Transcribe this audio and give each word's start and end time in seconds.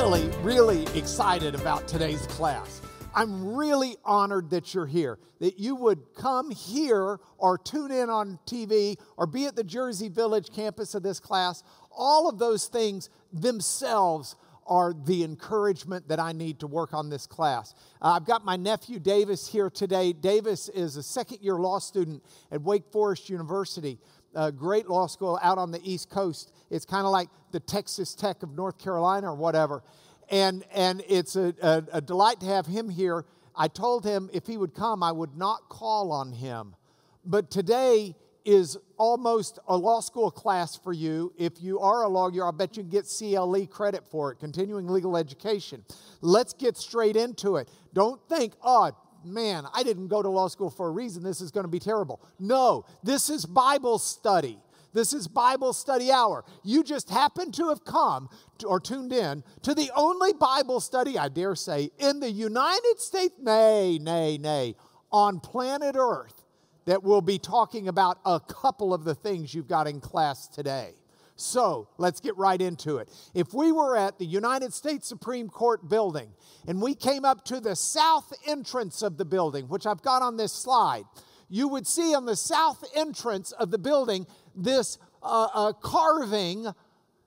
really, 0.00 0.30
really 0.40 0.86
excited 0.98 1.54
about 1.54 1.86
today's 1.86 2.26
class. 2.28 2.80
I'm 3.14 3.54
really 3.54 3.96
honored 4.02 4.48
that 4.48 4.72
you're 4.72 4.86
here, 4.86 5.18
that 5.40 5.58
you 5.58 5.74
would 5.74 6.14
come 6.14 6.50
here 6.50 7.18
or 7.36 7.58
tune 7.58 7.90
in 7.90 8.08
on 8.08 8.38
TV 8.46 8.96
or 9.18 9.26
be 9.26 9.44
at 9.44 9.56
the 9.56 9.62
Jersey 9.62 10.08
Village 10.08 10.52
campus 10.54 10.94
of 10.94 11.02
this 11.02 11.20
class. 11.20 11.62
All 11.90 12.30
of 12.30 12.38
those 12.38 12.66
things 12.66 13.10
themselves 13.30 14.36
are 14.66 14.94
the 15.04 15.22
encouragement 15.22 16.08
that 16.08 16.18
I 16.18 16.32
need 16.32 16.60
to 16.60 16.66
work 16.66 16.94
on 16.94 17.10
this 17.10 17.26
class. 17.26 17.74
Uh, 18.00 18.12
I've 18.12 18.24
got 18.24 18.42
my 18.42 18.56
nephew 18.56 19.00
Davis 19.00 19.48
here 19.48 19.68
today. 19.68 20.14
Davis 20.14 20.70
is 20.70 20.96
a 20.96 21.02
second 21.02 21.40
year 21.42 21.56
law 21.56 21.78
student 21.78 22.22
at 22.50 22.62
Wake 22.62 22.84
Forest 22.90 23.28
University, 23.28 23.98
a 24.34 24.52
great 24.52 24.88
law 24.88 25.06
school 25.06 25.38
out 25.42 25.58
on 25.58 25.70
the 25.70 25.80
East 25.82 26.10
Coast. 26.10 26.52
It's 26.70 26.84
kind 26.84 27.04
of 27.04 27.12
like 27.12 27.28
the 27.52 27.60
Texas 27.60 28.14
Tech 28.14 28.42
of 28.42 28.50
North 28.54 28.78
Carolina 28.78 29.30
or 29.30 29.34
whatever 29.34 29.82
and, 30.30 30.64
and 30.72 31.02
it's 31.08 31.36
a, 31.36 31.54
a, 31.60 31.82
a 31.94 32.00
delight 32.00 32.40
to 32.40 32.46
have 32.46 32.66
him 32.66 32.88
here. 32.88 33.24
I 33.56 33.68
told 33.68 34.04
him 34.04 34.30
if 34.32 34.46
he 34.46 34.56
would 34.56 34.74
come, 34.74 35.02
I 35.02 35.12
would 35.12 35.36
not 35.36 35.68
call 35.68 36.12
on 36.12 36.32
him. 36.32 36.76
But 37.24 37.50
today 37.50 38.14
is 38.44 38.78
almost 38.96 39.58
a 39.68 39.76
law 39.76 40.00
school 40.00 40.30
class 40.30 40.76
for 40.76 40.92
you. 40.92 41.32
If 41.36 41.60
you 41.60 41.80
are 41.80 42.04
a 42.04 42.08
lawyer, 42.08 42.46
I 42.46 42.52
bet 42.52 42.76
you 42.76 42.84
can 42.84 42.90
get 42.90 43.06
CLE 43.06 43.66
credit 43.66 44.06
for 44.10 44.32
it, 44.32 44.38
continuing 44.38 44.88
legal 44.88 45.16
education. 45.16 45.84
Let's 46.22 46.54
get 46.54 46.76
straight 46.76 47.16
into 47.16 47.56
it. 47.56 47.68
Don't 47.92 48.20
think, 48.28 48.54
oh, 48.62 48.92
man, 49.24 49.66
I 49.74 49.82
didn't 49.82 50.08
go 50.08 50.22
to 50.22 50.28
law 50.28 50.48
school 50.48 50.70
for 50.70 50.88
a 50.88 50.90
reason. 50.90 51.22
This 51.22 51.40
is 51.40 51.50
going 51.50 51.64
to 51.64 51.70
be 51.70 51.78
terrible. 51.78 52.20
No, 52.38 52.84
this 53.02 53.30
is 53.30 53.46
Bible 53.46 53.98
study. 53.98 54.58
This 54.92 55.12
is 55.12 55.28
Bible 55.28 55.72
study 55.72 56.10
hour. 56.10 56.44
You 56.64 56.82
just 56.82 57.10
happen 57.10 57.52
to 57.52 57.68
have 57.68 57.84
come 57.84 58.28
to, 58.58 58.66
or 58.66 58.80
tuned 58.80 59.12
in 59.12 59.44
to 59.62 59.74
the 59.74 59.90
only 59.94 60.32
Bible 60.32 60.80
study, 60.80 61.16
I 61.16 61.28
dare 61.28 61.54
say, 61.54 61.90
in 61.98 62.20
the 62.20 62.30
United 62.30 62.98
States, 62.98 63.34
nay, 63.40 63.98
nay, 64.00 64.36
nay, 64.38 64.74
on 65.12 65.40
planet 65.40 65.94
Earth 65.98 66.44
that 66.86 67.02
will 67.02 67.22
be 67.22 67.38
talking 67.38 67.88
about 67.88 68.18
a 68.24 68.40
couple 68.40 68.92
of 68.92 69.04
the 69.04 69.14
things 69.14 69.54
you've 69.54 69.68
got 69.68 69.86
in 69.86 70.00
class 70.00 70.48
today. 70.48 70.94
So 71.40 71.88
let's 71.96 72.20
get 72.20 72.36
right 72.36 72.60
into 72.60 72.98
it. 72.98 73.08
If 73.34 73.54
we 73.54 73.72
were 73.72 73.96
at 73.96 74.18
the 74.18 74.26
United 74.26 74.74
States 74.74 75.08
Supreme 75.08 75.48
Court 75.48 75.88
building 75.88 76.32
and 76.66 76.82
we 76.82 76.94
came 76.94 77.24
up 77.24 77.44
to 77.46 77.60
the 77.60 77.74
south 77.74 78.32
entrance 78.46 79.02
of 79.02 79.16
the 79.16 79.24
building, 79.24 79.66
which 79.66 79.86
I've 79.86 80.02
got 80.02 80.20
on 80.20 80.36
this 80.36 80.52
slide, 80.52 81.04
you 81.48 81.66
would 81.68 81.86
see 81.86 82.14
on 82.14 82.26
the 82.26 82.36
south 82.36 82.84
entrance 82.94 83.52
of 83.52 83.70
the 83.70 83.78
building 83.78 84.26
this 84.54 84.98
uh, 85.22 85.48
uh, 85.54 85.72
carving 85.72 86.66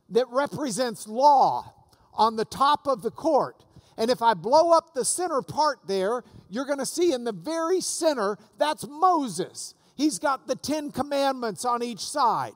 that 0.09 0.27
represents 0.29 1.07
law 1.07 1.73
on 2.13 2.35
the 2.35 2.45
top 2.45 2.87
of 2.87 3.01
the 3.01 3.11
court. 3.11 3.63
And 3.97 4.11
if 4.11 4.21
I 4.21 4.35
blow 4.35 4.71
up 4.71 4.93
the 4.93 5.05
center 5.05 5.41
part 5.41 5.79
there, 5.87 6.23
you're 6.49 6.65
going 6.65 6.79
to 6.79 6.85
see 6.85 7.13
in 7.13 7.23
the 7.23 7.31
very 7.33 7.81
center, 7.81 8.37
that's 8.59 8.87
Moses. 8.87 9.73
He's 9.95 10.19
got 10.19 10.47
the 10.47 10.55
Ten 10.55 10.91
Commandments 10.91 11.65
on 11.65 11.81
each 11.83 11.99
side. 11.99 12.53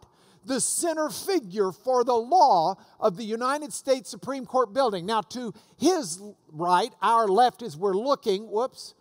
The 0.47 0.61
center 0.61 1.09
figure 1.09 1.71
for 1.71 2.03
the 2.03 2.15
law 2.15 2.75
of 2.99 3.17
the 3.17 3.23
United 3.23 3.73
States 3.73 4.09
Supreme 4.09 4.45
Court 4.45 4.73
building. 4.73 5.05
Now, 5.05 5.21
to 5.21 5.53
his 5.77 6.21
right, 6.51 6.91
our 7.01 7.27
left, 7.27 7.61
as 7.61 7.75
we're 7.75 7.97
looking, 7.97 8.49
whoops, 8.49 8.95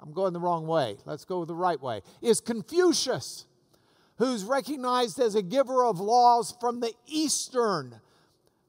I'm 0.00 0.12
going 0.12 0.32
the 0.32 0.40
wrong 0.40 0.66
way. 0.66 0.96
Let's 1.04 1.24
go 1.24 1.44
the 1.44 1.54
right 1.54 1.80
way, 1.80 2.00
is 2.22 2.40
Confucius 2.40 3.44
who's 4.16 4.44
recognized 4.44 5.18
as 5.18 5.34
a 5.34 5.42
giver 5.42 5.84
of 5.84 5.98
laws 5.98 6.54
from 6.60 6.80
the 6.80 6.92
Eastern 7.06 8.00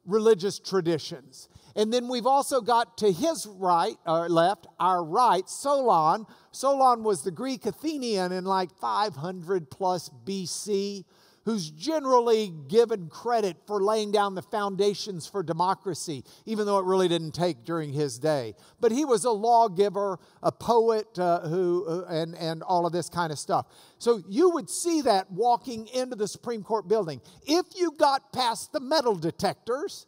religious 0.06 0.60
traditions. 0.60 1.48
And 1.76 1.92
then 1.94 2.08
we've 2.08 2.26
also 2.26 2.62
got 2.62 2.98
to 3.00 3.12
his 3.12 3.48
right, 3.48 3.96
or 4.06 4.30
left, 4.30 4.68
our 4.80 5.04
right, 5.04 5.48
Solon. 5.50 6.26
Solon 6.52 7.04
was 7.04 7.24
the 7.24 7.32
Greek 7.32 7.66
Athenian 7.66 8.32
in 8.32 8.46
like 8.46 8.72
500 8.80 9.70
plus 9.70 10.10
BC 10.26 11.06
who's 11.46 11.70
generally 11.72 12.54
given 12.68 13.10
credit 13.10 13.58
for 13.68 13.84
laying 13.84 14.12
down 14.12 14.36
the 14.36 14.42
foundations 14.42 15.28
for 15.28 15.44
democracy, 15.44 16.24
even 16.46 16.66
though 16.66 16.80
it 16.80 16.86
really 16.86 17.08
didn't 17.08 17.34
take 17.34 17.66
during 17.66 17.92
his 17.92 18.18
day. 18.18 18.54
But 18.80 18.92
he 18.92 19.06
was 19.06 19.26
a 19.26 19.32
lawgiver, 19.32 20.20
a 20.42 20.52
poet, 20.52 21.20
uh, 21.20 21.42
who, 21.42 21.86
uh, 21.88 22.06
and, 22.10 22.36
and 22.36 22.64
all 22.64 22.86
of 22.86 22.94
this 22.94 23.10
kind 23.10 23.32
of 23.32 23.40
stuff. 23.40 23.68
So 23.98 24.24
you 24.30 24.50
would 24.52 24.70
see 24.70 25.02
that 25.02 25.32
walking 25.32 25.88
into 25.88 26.16
the 26.16 26.28
Supreme 26.28 26.64
Court 26.64 26.88
building. 26.88 27.22
If 27.46 27.66
you 27.76 27.92
got 27.98 28.32
past 28.32 28.72
the 28.72 28.80
metal 28.80 29.16
detectors, 29.16 30.08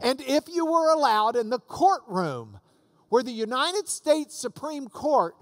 and 0.00 0.20
if 0.20 0.48
you 0.48 0.66
were 0.66 0.92
allowed 0.92 1.36
in 1.36 1.50
the 1.50 1.60
courtroom 1.60 2.58
where 3.08 3.22
the 3.22 3.30
United 3.30 3.88
States 3.88 4.34
Supreme 4.34 4.88
Court 4.88 5.36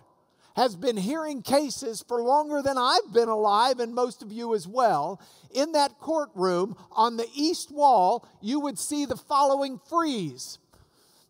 has 0.60 0.76
been 0.76 0.98
hearing 0.98 1.40
cases 1.40 2.04
for 2.06 2.20
longer 2.20 2.60
than 2.60 2.76
I've 2.76 3.14
been 3.14 3.30
alive, 3.30 3.80
and 3.80 3.94
most 3.94 4.22
of 4.22 4.30
you 4.30 4.54
as 4.54 4.68
well. 4.68 5.18
In 5.54 5.72
that 5.72 5.98
courtroom, 5.98 6.76
on 6.92 7.16
the 7.16 7.26
east 7.34 7.72
wall, 7.72 8.28
you 8.42 8.60
would 8.60 8.78
see 8.78 9.06
the 9.06 9.16
following 9.16 9.80
frieze. 9.88 10.58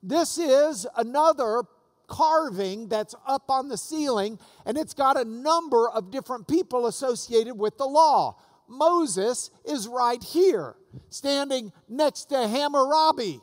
This 0.02 0.36
is 0.36 0.84
another 0.96 1.62
carving 2.08 2.88
that's 2.88 3.14
up 3.24 3.52
on 3.52 3.68
the 3.68 3.78
ceiling, 3.78 4.36
and 4.66 4.76
it's 4.76 4.94
got 4.94 5.16
a 5.16 5.24
number 5.24 5.88
of 5.88 6.10
different 6.10 6.48
people 6.48 6.88
associated 6.88 7.56
with 7.56 7.78
the 7.78 7.86
law. 7.86 8.36
Moses 8.66 9.52
is 9.64 9.86
right 9.86 10.24
here, 10.24 10.74
standing 11.08 11.70
next 11.88 12.24
to 12.30 12.48
Hammurabi 12.48 13.40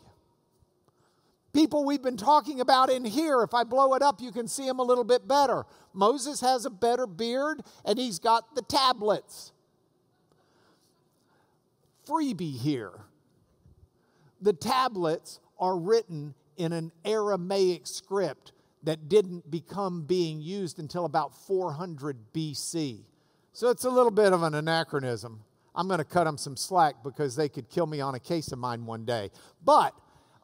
people 1.58 1.84
we've 1.84 2.04
been 2.04 2.18
talking 2.18 2.62
about 2.62 2.92
in 2.92 3.04
here. 3.04 3.42
If 3.42 3.56
I 3.56 3.64
blow 3.64 3.96
it 3.96 4.04
up, 4.04 4.22
you 4.22 4.32
can 4.32 4.48
see 4.48 4.68
them 4.68 4.78
a 4.78 4.84
little 4.84 5.04
bit 5.04 5.28
better. 5.28 5.66
Moses 5.92 6.40
has 6.42 6.66
a 6.66 6.70
better 6.70 7.08
beard 7.08 7.62
and 7.84 7.98
he's 7.98 8.20
got 8.20 8.54
the 8.54 8.62
tablets. 8.62 9.52
Freebie 12.08 12.56
here. 12.56 12.92
The 14.40 14.54
tablets 14.54 15.40
are 15.60 15.76
written 15.76 16.36
in 16.58 16.74
an 16.74 16.92
Aramaic 17.04 17.88
script 17.88 18.52
that 18.84 19.10
didn't 19.10 19.50
become 19.50 20.04
being 20.04 20.40
used 20.40 20.78
until 20.78 21.06
about 21.06 21.34
400 21.48 22.18
BC. 22.36 23.00
So 23.54 23.72
it's 23.72 23.84
a 23.84 23.90
little 23.90 24.12
bit 24.12 24.32
of 24.32 24.44
an 24.44 24.54
anachronism. 24.54 25.42
I'm 25.74 25.88
going 25.88 25.98
to 25.98 26.06
cut 26.06 26.26
them 26.26 26.38
some 26.38 26.56
slack 26.56 26.98
because 27.04 27.36
they 27.36 27.50
could 27.50 27.68
kill 27.68 27.88
me 27.88 28.00
on 28.00 28.14
a 28.14 28.20
case 28.20 28.52
of 28.52 28.60
mine 28.60 28.86
one 28.86 29.06
day. 29.06 29.32
But 29.66 29.96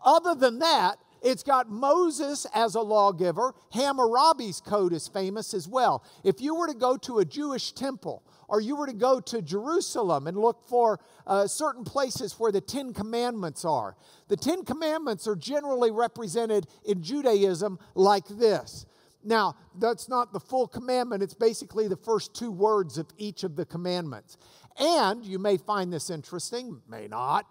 other 0.03 0.35
than 0.35 0.59
that, 0.59 0.97
it's 1.23 1.41
got 1.41 1.69
Moses 1.69 2.45
as 2.53 2.75
a 2.75 2.81
lawgiver. 2.81 3.55
Hammurabi's 3.73 4.59
code 4.59 4.91
is 4.91 5.07
famous 5.07 5.53
as 5.53 5.67
well. 5.67 6.03
If 6.23 6.41
you 6.41 6.53
were 6.53 6.67
to 6.67 6.73
go 6.73 6.97
to 6.97 7.19
a 7.19 7.25
Jewish 7.25 7.71
temple, 7.71 8.23
or 8.49 8.59
you 8.59 8.75
were 8.75 8.85
to 8.85 8.93
go 8.93 9.19
to 9.19 9.41
Jerusalem 9.41 10.27
and 10.27 10.37
look 10.37 10.67
for 10.67 10.99
uh, 11.25 11.47
certain 11.47 11.85
places 11.85 12.33
where 12.37 12.51
the 12.51 12.61
Ten 12.61 12.93
Commandments 12.93 13.63
are, 13.63 13.95
the 14.27 14.35
Ten 14.35 14.63
Commandments 14.65 15.27
are 15.27 15.35
generally 15.35 15.91
represented 15.91 16.67
in 16.85 17.01
Judaism 17.01 17.79
like 17.95 18.27
this. 18.27 18.85
Now, 19.23 19.55
that's 19.79 20.09
not 20.09 20.33
the 20.33 20.39
full 20.39 20.67
commandment, 20.67 21.23
it's 21.23 21.33
basically 21.33 21.87
the 21.87 21.95
first 21.95 22.35
two 22.35 22.51
words 22.51 22.97
of 22.97 23.07
each 23.17 23.43
of 23.43 23.55
the 23.55 23.65
commandments. 23.65 24.37
And 24.77 25.23
you 25.23 25.39
may 25.39 25.55
find 25.55 25.93
this 25.93 26.09
interesting, 26.09 26.81
may 26.89 27.07
not, 27.07 27.45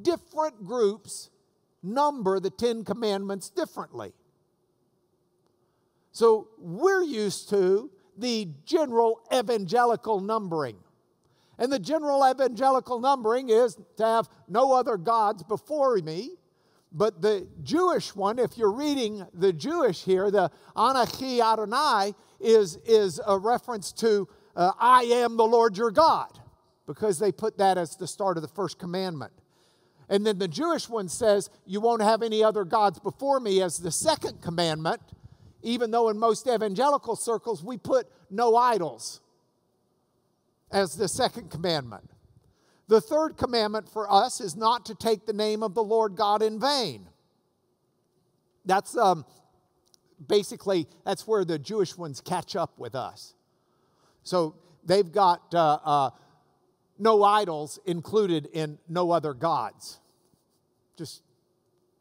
different 0.00 0.64
groups 0.64 1.30
number 1.86 2.40
the 2.40 2.50
Ten 2.50 2.84
Commandments 2.84 3.48
differently. 3.48 4.12
So 6.12 6.48
we're 6.58 7.02
used 7.02 7.48
to 7.50 7.90
the 8.16 8.48
general 8.64 9.20
evangelical 9.32 10.20
numbering. 10.20 10.76
And 11.58 11.72
the 11.72 11.78
general 11.78 12.28
evangelical 12.28 13.00
numbering 13.00 13.48
is 13.48 13.76
to 13.96 14.04
have 14.04 14.28
no 14.48 14.72
other 14.72 14.96
gods 14.96 15.42
before 15.42 15.96
me. 15.98 16.36
But 16.92 17.20
the 17.20 17.46
Jewish 17.62 18.14
one, 18.14 18.38
if 18.38 18.56
you're 18.56 18.72
reading 18.72 19.26
the 19.34 19.52
Jewish 19.52 20.02
here, 20.02 20.30
the 20.30 20.50
Anachi 20.74 21.40
Adonai 21.40 22.14
is, 22.40 22.78
is 22.86 23.20
a 23.26 23.38
reference 23.38 23.92
to 23.92 24.28
uh, 24.54 24.72
I 24.78 25.02
am 25.02 25.36
the 25.36 25.44
Lord 25.44 25.76
your 25.76 25.90
God, 25.90 26.38
because 26.86 27.18
they 27.18 27.30
put 27.30 27.58
that 27.58 27.76
as 27.76 27.96
the 27.96 28.06
start 28.06 28.38
of 28.38 28.42
the 28.42 28.48
first 28.48 28.78
commandment. 28.78 29.32
And 30.08 30.24
then 30.24 30.38
the 30.38 30.48
Jewish 30.48 30.88
one 30.88 31.08
says, 31.08 31.50
You 31.66 31.80
won't 31.80 32.02
have 32.02 32.22
any 32.22 32.42
other 32.42 32.64
gods 32.64 32.98
before 32.98 33.40
me 33.40 33.60
as 33.62 33.78
the 33.78 33.90
second 33.90 34.40
commandment, 34.40 35.00
even 35.62 35.90
though 35.90 36.08
in 36.08 36.18
most 36.18 36.46
evangelical 36.46 37.16
circles 37.16 37.64
we 37.64 37.76
put 37.76 38.06
no 38.30 38.56
idols 38.56 39.20
as 40.70 40.96
the 40.96 41.08
second 41.08 41.50
commandment. 41.50 42.10
The 42.88 43.00
third 43.00 43.36
commandment 43.36 43.88
for 43.88 44.10
us 44.10 44.40
is 44.40 44.56
not 44.56 44.86
to 44.86 44.94
take 44.94 45.26
the 45.26 45.32
name 45.32 45.62
of 45.62 45.74
the 45.74 45.82
Lord 45.82 46.14
God 46.14 46.40
in 46.40 46.60
vain. 46.60 47.08
That's 48.64 48.96
um, 48.96 49.24
basically 50.28 50.86
that's 51.04 51.26
where 51.26 51.44
the 51.44 51.58
Jewish 51.58 51.96
ones 51.96 52.20
catch 52.20 52.54
up 52.54 52.78
with 52.78 52.94
us. 52.94 53.34
So 54.22 54.54
they've 54.84 55.10
got 55.10 55.54
uh, 55.54 55.78
uh, 55.84 56.10
no 56.98 57.22
idols 57.22 57.78
included 57.84 58.46
in 58.52 58.78
no 58.88 59.10
other 59.10 59.34
gods. 59.34 60.00
Just 60.96 61.22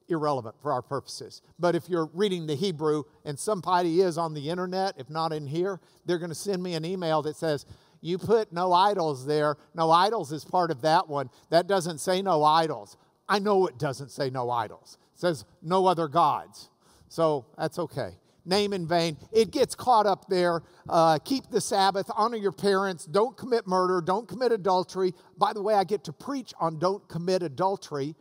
irrelevant 0.08 0.56
for 0.62 0.72
our 0.72 0.82
purposes. 0.82 1.42
But 1.60 1.76
if 1.76 1.90
you're 1.90 2.10
reading 2.14 2.48
the 2.48 2.56
Hebrew 2.56 3.04
and 3.24 3.38
somebody 3.40 4.02
is 4.02 4.18
on 4.18 4.34
the 4.34 4.50
internet, 4.50 4.96
if 4.98 5.10
not 5.10 5.34
in 5.34 5.48
here, 5.48 5.80
they're 6.06 6.20
going 6.20 6.30
to 6.30 6.36
send 6.36 6.62
me 6.62 6.76
an 6.76 6.86
email 6.86 7.22
that 7.24 7.36
says, 7.36 7.66
you 8.02 8.18
put 8.20 8.54
no 8.54 8.72
idols 8.72 9.26
there. 9.26 9.58
No 9.74 9.90
idols 9.90 10.32
is 10.32 10.46
part 10.46 10.70
of 10.70 10.82
that 10.82 11.08
one. 11.10 11.30
That 11.50 11.66
doesn't 11.66 11.98
say 11.98 12.22
no 12.22 12.44
idols. 12.44 12.98
I 13.28 13.40
know 13.40 13.66
it 13.66 13.80
doesn't 13.80 14.12
say 14.12 14.30
no 14.30 14.52
idols. 14.52 15.00
It 15.16 15.20
says 15.20 15.46
no 15.64 15.88
other 15.88 16.08
gods. 16.08 16.70
So 17.10 17.48
that's 17.58 17.80
okay. 17.80 18.12
Name 18.46 18.74
in 18.74 18.88
vain. 18.88 19.18
It 19.32 19.52
gets 19.52 19.76
caught 19.76 20.06
up 20.06 20.28
there. 20.30 20.62
Uh, 20.88 21.18
keep 21.24 21.50
the 21.50 21.62
Sabbath. 21.62 22.10
Honor 22.16 22.38
your 22.38 22.52
parents. 22.52 23.06
Don't 23.06 23.36
commit 23.36 23.66
murder. 23.66 24.02
Don't 24.02 24.28
commit 24.28 24.52
adultery. 24.52 25.14
By 25.38 25.54
the 25.54 25.62
way, 25.62 25.74
I 25.74 25.84
get 25.84 26.04
to 26.06 26.14
preach 26.14 26.54
on 26.60 26.78
don't 26.78 27.08
commit 27.10 27.42
adultery 27.42 28.16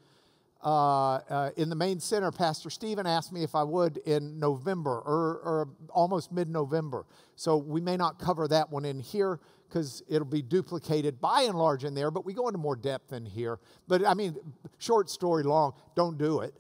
uh, 0.65 1.17
uh, 1.29 1.51
in 1.59 1.69
the 1.69 1.77
main 1.77 2.01
center, 2.01 2.33
Pastor 2.33 2.71
Stephen 2.71 3.07
asked 3.07 3.33
me 3.33 3.45
if 3.45 3.55
I 3.55 3.63
would 3.63 3.99
in 3.99 4.39
November 4.39 4.93
or, 4.93 5.41
or 5.45 5.69
almost 5.91 6.33
mid 6.33 6.49
November. 6.49 7.05
So 7.37 7.59
we 7.59 7.83
may 7.83 7.99
not 7.99 8.19
cover 8.19 8.49
that 8.49 8.71
one 8.71 8.87
in 8.87 8.99
here 8.99 9.41
because 9.69 10.03
it'll 10.09 10.25
be 10.25 10.41
duplicated 10.41 11.21
by 11.21 11.43
and 11.43 11.59
large 11.59 11.85
in 11.85 11.95
there, 11.95 12.11
but 12.11 12.25
we 12.25 12.33
go 12.33 12.49
into 12.49 12.59
more 12.59 12.77
depth 12.77 13.13
in 13.13 13.27
here. 13.27 13.59
But 13.89 14.07
I 14.07 14.15
mean, 14.15 14.37
short 14.79 15.11
story 15.11 15.43
long, 15.43 15.75
don't 15.95 16.17
do 16.17 16.41
it. 16.41 16.55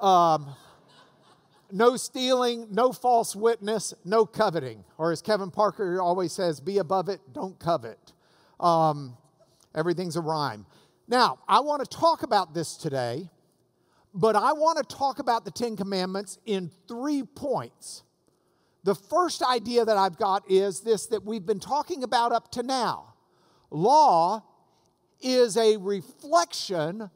Um, 0.00 0.54
no 1.70 1.96
stealing, 1.96 2.68
no 2.70 2.92
false 2.92 3.34
witness, 3.36 3.94
no 4.04 4.26
coveting. 4.26 4.84
Or 4.98 5.12
as 5.12 5.22
Kevin 5.22 5.50
Parker 5.50 6.00
always 6.00 6.32
says, 6.32 6.60
be 6.60 6.78
above 6.78 7.08
it, 7.08 7.20
don't 7.32 7.58
covet. 7.58 8.12
Um, 8.60 9.16
everything's 9.74 10.16
a 10.16 10.20
rhyme. 10.20 10.66
Now, 11.08 11.38
I 11.46 11.60
want 11.60 11.88
to 11.88 11.96
talk 11.96 12.22
about 12.22 12.54
this 12.54 12.76
today, 12.76 13.30
but 14.14 14.34
I 14.34 14.52
want 14.52 14.78
to 14.78 14.96
talk 14.96 15.18
about 15.18 15.44
the 15.44 15.50
Ten 15.50 15.76
Commandments 15.76 16.38
in 16.46 16.70
three 16.88 17.22
points. 17.22 18.02
The 18.82 18.94
first 18.94 19.42
idea 19.42 19.84
that 19.84 19.96
I've 19.96 20.16
got 20.16 20.50
is 20.50 20.80
this 20.80 21.06
that 21.06 21.24
we've 21.24 21.44
been 21.44 21.60
talking 21.60 22.02
about 22.02 22.32
up 22.32 22.50
to 22.52 22.62
now. 22.62 23.14
Law 23.70 24.44
is 25.20 25.56
a 25.56 25.76
reflection 25.76 27.10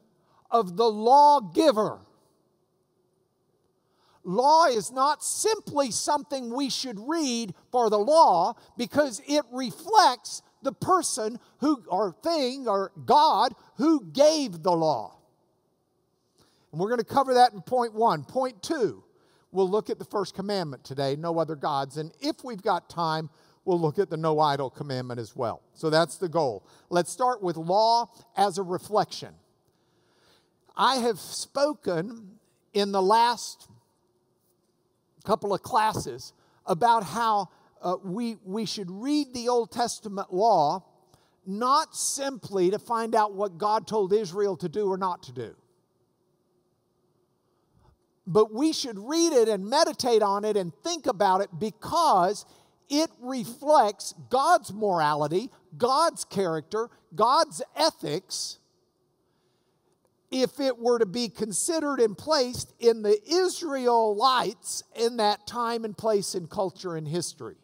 of 0.49 0.75
the 0.75 0.89
lawgiver. 0.89 1.99
Law 4.23 4.65
is 4.65 4.91
not 4.91 5.23
simply 5.23 5.91
something 5.91 6.53
we 6.53 6.69
should 6.69 6.99
read 6.99 7.53
for 7.71 7.89
the 7.89 7.97
law 7.97 8.55
because 8.77 9.21
it 9.27 9.43
reflects 9.51 10.41
the 10.61 10.71
person 10.71 11.39
who, 11.59 11.83
or 11.87 12.15
thing, 12.23 12.67
or 12.67 12.91
God 13.05 13.53
who 13.77 14.05
gave 14.05 14.61
the 14.61 14.71
law. 14.71 15.17
And 16.71 16.79
we're 16.79 16.89
going 16.89 16.99
to 16.99 17.05
cover 17.05 17.33
that 17.33 17.53
in 17.53 17.61
point 17.61 17.93
one. 17.93 18.23
Point 18.23 18.61
two, 18.61 19.03
we'll 19.51 19.69
look 19.69 19.89
at 19.89 19.97
the 19.97 20.05
first 20.05 20.35
commandment 20.35 20.83
today 20.83 21.15
no 21.15 21.39
other 21.39 21.55
gods. 21.55 21.97
And 21.97 22.11
if 22.21 22.43
we've 22.43 22.61
got 22.61 22.89
time, 22.89 23.29
we'll 23.65 23.79
look 23.79 23.99
at 23.99 24.09
the 24.09 24.17
no 24.17 24.39
idol 24.39 24.69
commandment 24.69 25.19
as 25.19 25.35
well. 25.35 25.61
So 25.73 25.89
that's 25.89 26.17
the 26.17 26.29
goal. 26.29 26.65
Let's 26.89 27.11
start 27.11 27.41
with 27.41 27.57
law 27.57 28.11
as 28.37 28.57
a 28.57 28.63
reflection. 28.63 29.33
I 30.75 30.97
have 30.97 31.19
spoken 31.19 32.39
in 32.73 32.91
the 32.91 33.01
last 33.01 33.67
couple 35.23 35.53
of 35.53 35.61
classes 35.61 36.33
about 36.65 37.03
how 37.03 37.49
uh, 37.81 37.95
we, 38.03 38.37
we 38.45 38.65
should 38.65 38.89
read 38.89 39.33
the 39.33 39.49
Old 39.49 39.71
Testament 39.71 40.33
law 40.33 40.83
not 41.45 41.95
simply 41.95 42.69
to 42.71 42.79
find 42.79 43.15
out 43.15 43.33
what 43.33 43.57
God 43.57 43.87
told 43.87 44.13
Israel 44.13 44.55
to 44.57 44.69
do 44.69 44.87
or 44.87 44.97
not 44.97 45.23
to 45.23 45.31
do. 45.31 45.55
But 48.27 48.53
we 48.53 48.71
should 48.71 48.99
read 48.99 49.33
it 49.33 49.49
and 49.49 49.65
meditate 49.65 50.21
on 50.21 50.45
it 50.45 50.55
and 50.55 50.71
think 50.83 51.07
about 51.07 51.41
it 51.41 51.49
because 51.57 52.45
it 52.89 53.09
reflects 53.19 54.13
God's 54.29 54.71
morality, 54.71 55.49
God's 55.77 56.23
character, 56.25 56.89
God's 57.15 57.63
ethics. 57.75 58.59
If 60.31 60.59
it 60.61 60.79
were 60.79 60.97
to 60.97 61.05
be 61.05 61.27
considered 61.27 61.99
and 61.99 62.17
placed 62.17 62.73
in 62.79 63.01
the 63.01 63.19
Israelites 63.29 64.83
in 64.95 65.17
that 65.17 65.45
time 65.45 65.83
and 65.83 65.97
place 65.97 66.35
in 66.35 66.47
culture 66.47 66.95
and 66.95 67.07
history. 67.07 67.57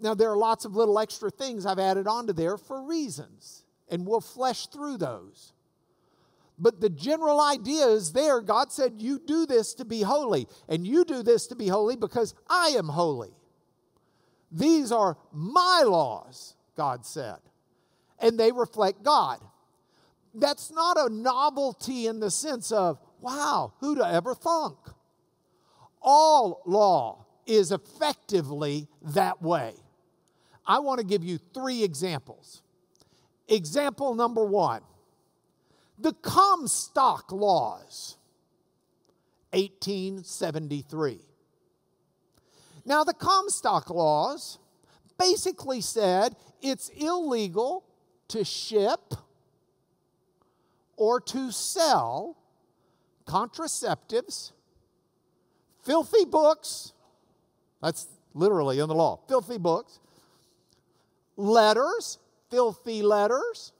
Now, 0.00 0.14
there 0.14 0.30
are 0.30 0.36
lots 0.36 0.64
of 0.64 0.74
little 0.74 0.98
extra 0.98 1.30
things 1.30 1.66
I've 1.66 1.78
added 1.78 2.08
onto 2.08 2.32
there 2.32 2.56
for 2.56 2.82
reasons, 2.82 3.64
and 3.88 4.06
we'll 4.06 4.20
flesh 4.20 4.66
through 4.66 4.96
those. 4.96 5.52
But 6.58 6.80
the 6.80 6.90
general 6.90 7.40
idea 7.40 7.86
is 7.86 8.12
there. 8.12 8.40
God 8.40 8.72
said, 8.72 8.94
You 8.98 9.18
do 9.18 9.46
this 9.46 9.74
to 9.74 9.84
be 9.84 10.02
holy, 10.02 10.46
and 10.68 10.86
you 10.86 11.04
do 11.04 11.22
this 11.22 11.46
to 11.48 11.54
be 11.54 11.68
holy 11.68 11.96
because 11.96 12.34
I 12.48 12.74
am 12.78 12.88
holy. 12.88 13.32
These 14.52 14.90
are 14.90 15.16
my 15.32 15.84
laws, 15.86 16.56
God 16.76 17.06
said, 17.06 17.38
and 18.18 18.38
they 18.38 18.52
reflect 18.52 19.02
God. 19.02 19.38
That's 20.34 20.70
not 20.70 20.96
a 20.96 21.12
novelty 21.12 22.06
in 22.06 22.20
the 22.20 22.30
sense 22.30 22.70
of, 22.70 22.98
wow, 23.20 23.74
who'd 23.80 24.00
ever 24.00 24.34
thunk? 24.34 24.78
All 26.00 26.62
law 26.66 27.26
is 27.46 27.72
effectively 27.72 28.88
that 29.02 29.42
way. 29.42 29.74
I 30.66 30.78
want 30.78 31.00
to 31.00 31.06
give 31.06 31.24
you 31.24 31.38
three 31.52 31.82
examples. 31.82 32.62
Example 33.48 34.14
number 34.14 34.44
one 34.44 34.82
the 35.98 36.12
Comstock 36.14 37.30
laws, 37.30 38.16
1873. 39.52 41.20
Now, 42.86 43.04
the 43.04 43.12
Comstock 43.12 43.90
laws 43.90 44.58
basically 45.18 45.82
said 45.82 46.36
it's 46.62 46.88
illegal 46.90 47.84
to 48.28 48.44
ship 48.44 49.14
or 51.00 51.18
to 51.18 51.50
sell 51.50 52.36
contraceptives, 53.26 54.52
filthy 55.82 56.26
books, 56.26 56.92
that's 57.82 58.06
literally 58.34 58.78
in 58.80 58.86
the 58.86 58.94
law, 58.94 59.18
filthy 59.26 59.56
books, 59.56 59.98
letters, 61.38 62.18
filthy 62.50 63.00
letters. 63.00 63.72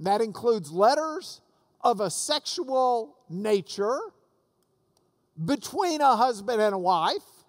That 0.00 0.20
includes 0.20 0.70
letters 0.70 1.40
of 1.80 2.00
a 2.00 2.10
sexual 2.10 3.16
nature 3.30 3.98
between 5.42 6.02
a 6.02 6.16
husband 6.16 6.60
and 6.60 6.74
a 6.74 6.78
wife. 6.78 7.46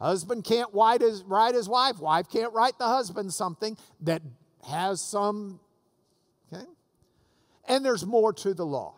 Husband 0.00 0.42
can't 0.42 0.70
write 0.72 1.02
his, 1.02 1.22
wife, 1.22 1.98
wife 2.00 2.30
can't 2.32 2.54
write 2.54 2.78
the 2.78 2.86
husband 2.86 3.34
something 3.34 3.76
that 4.00 4.22
has 4.66 5.02
some? 5.02 5.60
And 7.66 7.84
there's 7.84 8.04
more 8.04 8.32
to 8.34 8.54
the 8.54 8.66
law. 8.66 8.94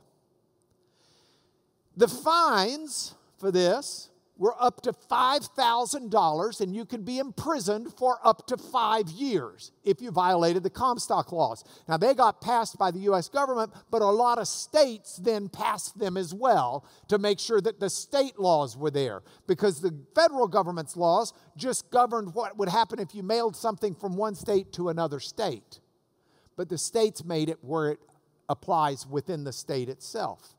The 1.97 2.09
fines 2.09 3.15
for 3.39 3.51
this 3.51 4.11
were 4.37 4.55
up 4.61 4.83
to 4.83 4.93
$5,000 4.93 6.61
and 6.61 6.75
you 6.75 6.85
could 6.85 7.05
be 7.05 7.19
imprisoned 7.19 7.93
for 7.97 8.19
up 8.25 8.47
to 8.49 8.57
five 8.57 9.09
years 9.11 9.71
if 9.85 10.03
you 10.03 10.11
violated 10.11 10.65
the 10.65 10.71
Comstock 10.71 11.31
laws. 11.31 11.63
Now, 11.89 11.97
they 11.97 12.15
got 12.15 12.41
passed 12.41 12.77
by 12.77 12.91
the 12.91 12.99
U.S. 13.01 13.29
government, 13.29 13.73
but 13.91 14.03
a 14.03 14.07
lot 14.07 14.39
of 14.39 14.49
states 14.49 15.17
then 15.23 15.49
passed 15.49 15.99
them 15.99 16.17
as 16.17 16.35
well 16.35 16.85
to 17.09 17.19
make 17.19 17.39
sure 17.39 17.61
that 17.61 17.79
the 17.79 17.89
state 17.89 18.39
laws 18.39 18.77
were 18.77 18.91
there 18.91 19.23
because 19.47 19.81
the 19.81 19.95
federal 20.15 20.49
government's 20.49 20.97
laws 20.97 21.33
just 21.57 21.91
governed 21.91 22.35
what 22.35 22.59
would 22.59 22.69
happen 22.69 22.99
if 22.99 23.15
you 23.15 23.23
mailed 23.23 23.55
something 23.55 23.95
from 23.95 24.17
one 24.17 24.35
state 24.35 24.73
to 24.73 24.89
another 24.89 25.21
state. 25.21 25.79
But 26.57 26.69
the 26.69 26.79
states 26.79 27.25
made 27.25 27.49
it 27.49 27.59
where 27.63 27.93
it 27.93 28.01
applies 28.49 29.07
within 29.07 29.45
the 29.45 29.53
state 29.53 29.89
itself. 29.89 30.55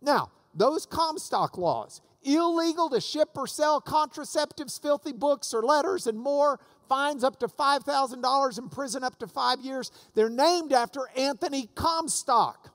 Now, 0.00 0.30
those 0.54 0.86
Comstock 0.86 1.58
laws, 1.58 2.00
illegal 2.22 2.88
to 2.90 3.00
ship 3.00 3.30
or 3.36 3.46
sell 3.46 3.80
contraceptives, 3.80 4.80
filthy 4.80 5.12
books, 5.12 5.52
or 5.52 5.62
letters, 5.62 6.06
and 6.06 6.18
more. 6.18 6.60
Fines 6.88 7.24
up 7.24 7.40
to 7.40 7.48
$5,000 7.48 8.58
in 8.58 8.68
prison 8.68 9.02
up 9.02 9.18
to 9.18 9.26
five 9.26 9.60
years. 9.60 9.90
They're 10.14 10.28
named 10.28 10.72
after 10.72 11.08
Anthony 11.16 11.68
Comstock. 11.74 12.72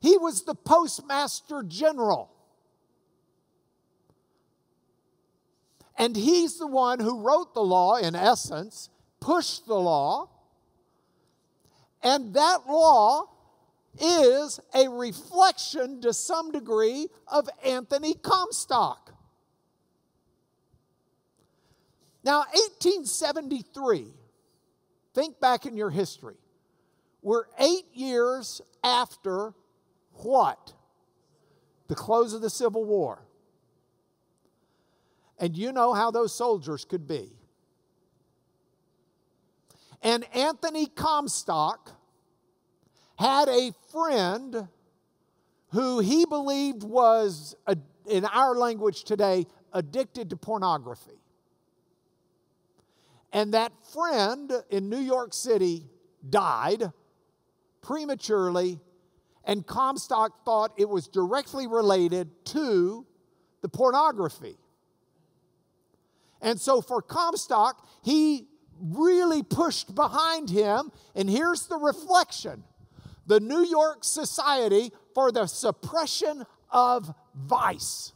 He 0.00 0.18
was 0.18 0.42
the 0.42 0.54
postmaster 0.54 1.62
general. 1.66 2.30
And 5.98 6.14
he's 6.14 6.58
the 6.58 6.66
one 6.66 7.00
who 7.00 7.20
wrote 7.20 7.54
the 7.54 7.62
law, 7.62 7.96
in 7.96 8.14
essence, 8.14 8.90
pushed 9.18 9.66
the 9.66 9.80
law. 9.80 10.28
And 12.06 12.34
that 12.34 12.68
law 12.68 13.24
is 14.00 14.60
a 14.72 14.88
reflection 14.88 16.00
to 16.02 16.12
some 16.12 16.52
degree 16.52 17.08
of 17.26 17.48
Anthony 17.64 18.14
Comstock. 18.14 19.12
Now, 22.22 22.44
1873, 22.52 24.06
think 25.14 25.40
back 25.40 25.66
in 25.66 25.76
your 25.76 25.90
history. 25.90 26.36
We're 27.22 27.46
eight 27.58 27.86
years 27.92 28.60
after 28.84 29.52
what? 30.12 30.74
The 31.88 31.96
close 31.96 32.34
of 32.34 32.40
the 32.40 32.50
Civil 32.50 32.84
War. 32.84 33.26
And 35.40 35.56
you 35.56 35.72
know 35.72 35.92
how 35.92 36.12
those 36.12 36.32
soldiers 36.32 36.84
could 36.84 37.08
be. 37.08 37.35
And 40.02 40.24
Anthony 40.34 40.86
Comstock 40.86 41.90
had 43.18 43.48
a 43.48 43.72
friend 43.90 44.68
who 45.70 46.00
he 46.00 46.24
believed 46.26 46.82
was, 46.82 47.56
in 48.08 48.24
our 48.26 48.54
language 48.54 49.04
today, 49.04 49.46
addicted 49.72 50.30
to 50.30 50.36
pornography. 50.36 51.18
And 53.32 53.52
that 53.54 53.72
friend 53.92 54.52
in 54.70 54.88
New 54.88 55.00
York 55.00 55.34
City 55.34 55.86
died 56.28 56.92
prematurely, 57.82 58.80
and 59.44 59.66
Comstock 59.66 60.44
thought 60.44 60.72
it 60.76 60.88
was 60.88 61.08
directly 61.08 61.66
related 61.66 62.30
to 62.46 63.06
the 63.62 63.68
pornography. 63.68 64.56
And 66.40 66.60
so 66.60 66.80
for 66.80 67.02
Comstock, 67.02 67.86
he 68.02 68.46
really 68.80 69.42
pushed 69.42 69.94
behind 69.94 70.50
him, 70.50 70.90
and 71.14 71.28
here's 71.28 71.66
the 71.66 71.76
reflection 71.76 72.64
the 73.26 73.40
New 73.40 73.64
York 73.64 74.04
Society 74.04 74.92
for 75.14 75.32
the 75.32 75.46
Suppression 75.46 76.44
of 76.70 77.12
Vice. 77.34 78.12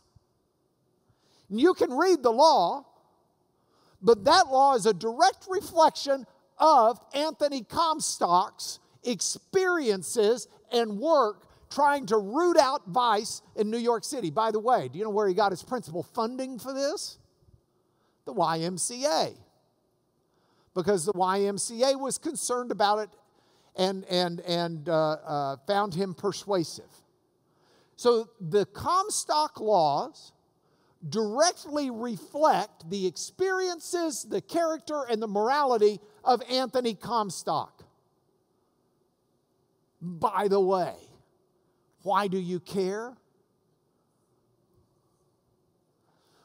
You 1.49 1.75
can 1.75 1.93
read 1.93 2.23
the 2.23 2.31
law, 2.31 2.87
but 4.01 4.25
that 4.25 4.47
law 4.49 4.75
is 4.77 4.87
a 4.87 4.95
direct 4.95 5.49
reflection 5.51 6.27
of 6.59 7.01
Anthony 7.13 7.63
Comstock's 7.63 8.79
experiences 9.03 10.47
and 10.71 10.99
work 10.99 11.49
trying 11.71 12.07
to 12.07 12.19
root 12.19 12.57
out 12.57 12.83
vice 12.87 13.43
in 13.57 13.71
New 13.71 13.79
York 13.79 14.05
City. 14.05 14.31
By 14.31 14.51
the 14.51 14.59
way, 14.59 14.89
do 14.89 14.99
you 14.99 15.05
know 15.05 15.11
where 15.11 15.29
he 15.29 15.35
got 15.35 15.53
his 15.53 15.63
principal 15.63 16.03
funding 16.03 16.59
for 16.59 16.73
this? 16.73 17.19
The 18.27 18.35
YMCA. 18.35 19.35
Because 20.83 21.05
the 21.05 21.13
YMCA 21.13 21.99
was 21.99 22.19
concerned 22.19 22.71
about 22.71 23.01
it 23.01 23.11
and, 23.77 24.05
and, 24.07 24.41
and 24.41 24.89
uh, 24.89 25.13
uh, 25.27 25.57
found 25.67 25.95
him 25.95 26.15
persuasive. 26.15 26.91
So 27.97 28.31
the 28.41 28.65
Comstock 28.67 29.61
laws 29.61 30.33
directly 31.09 31.91
reflect 31.91 32.89
the 32.89 33.07
experiences, 33.07 34.25
the 34.25 34.41
character, 34.41 35.05
and 35.11 35.21
the 35.23 35.29
morality 35.29 36.01
of 36.25 36.43
Anthony 36.51 36.95
Comstock. 36.95 37.85
By 40.01 40.49
the 40.49 40.61
way, 40.61 40.95
why 42.03 42.29
do 42.29 42.39
you 42.39 42.61
care? 42.61 43.17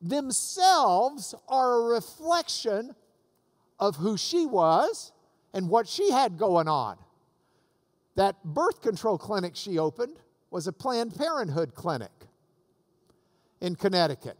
themselves 0.00 1.34
are 1.48 1.74
a 1.74 1.94
reflection 1.94 2.94
of 3.78 3.96
who 3.96 4.16
she 4.16 4.46
was 4.46 5.12
and 5.52 5.68
what 5.68 5.86
she 5.86 6.10
had 6.10 6.38
going 6.38 6.68
on. 6.68 6.96
That 8.16 8.42
birth 8.42 8.80
control 8.80 9.18
clinic 9.18 9.54
she 9.54 9.78
opened 9.78 10.16
was 10.50 10.66
a 10.66 10.72
Planned 10.72 11.14
Parenthood 11.14 11.74
clinic 11.74 12.10
in 13.60 13.76
Connecticut. 13.76 14.38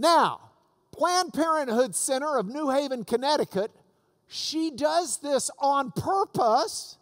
Now, 0.00 0.40
Planned 0.92 1.34
Parenthood 1.34 1.94
Center 1.94 2.38
of 2.38 2.46
New 2.46 2.70
Haven, 2.70 3.04
Connecticut, 3.04 3.70
she 4.28 4.70
does 4.70 5.18
this 5.18 5.50
on 5.58 5.90
purpose 5.90 6.96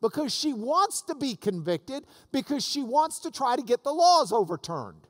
because 0.00 0.32
she 0.32 0.52
wants 0.52 1.02
to 1.02 1.16
be 1.16 1.34
convicted, 1.34 2.04
because 2.30 2.64
she 2.64 2.84
wants 2.84 3.18
to 3.20 3.32
try 3.32 3.56
to 3.56 3.62
get 3.62 3.82
the 3.82 3.92
laws 3.92 4.30
overturned. 4.30 5.08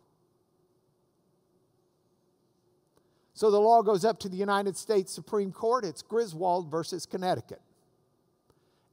So 3.35 3.51
the 3.51 3.61
law 3.61 3.83
goes 3.83 4.07
up 4.07 4.21
to 4.21 4.31
the 4.31 4.37
United 4.37 4.75
States 4.75 5.13
Supreme 5.13 5.53
Court. 5.53 5.85
It's 5.85 6.01
Griswold 6.01 6.71
versus 6.71 7.05
Connecticut. 7.05 7.61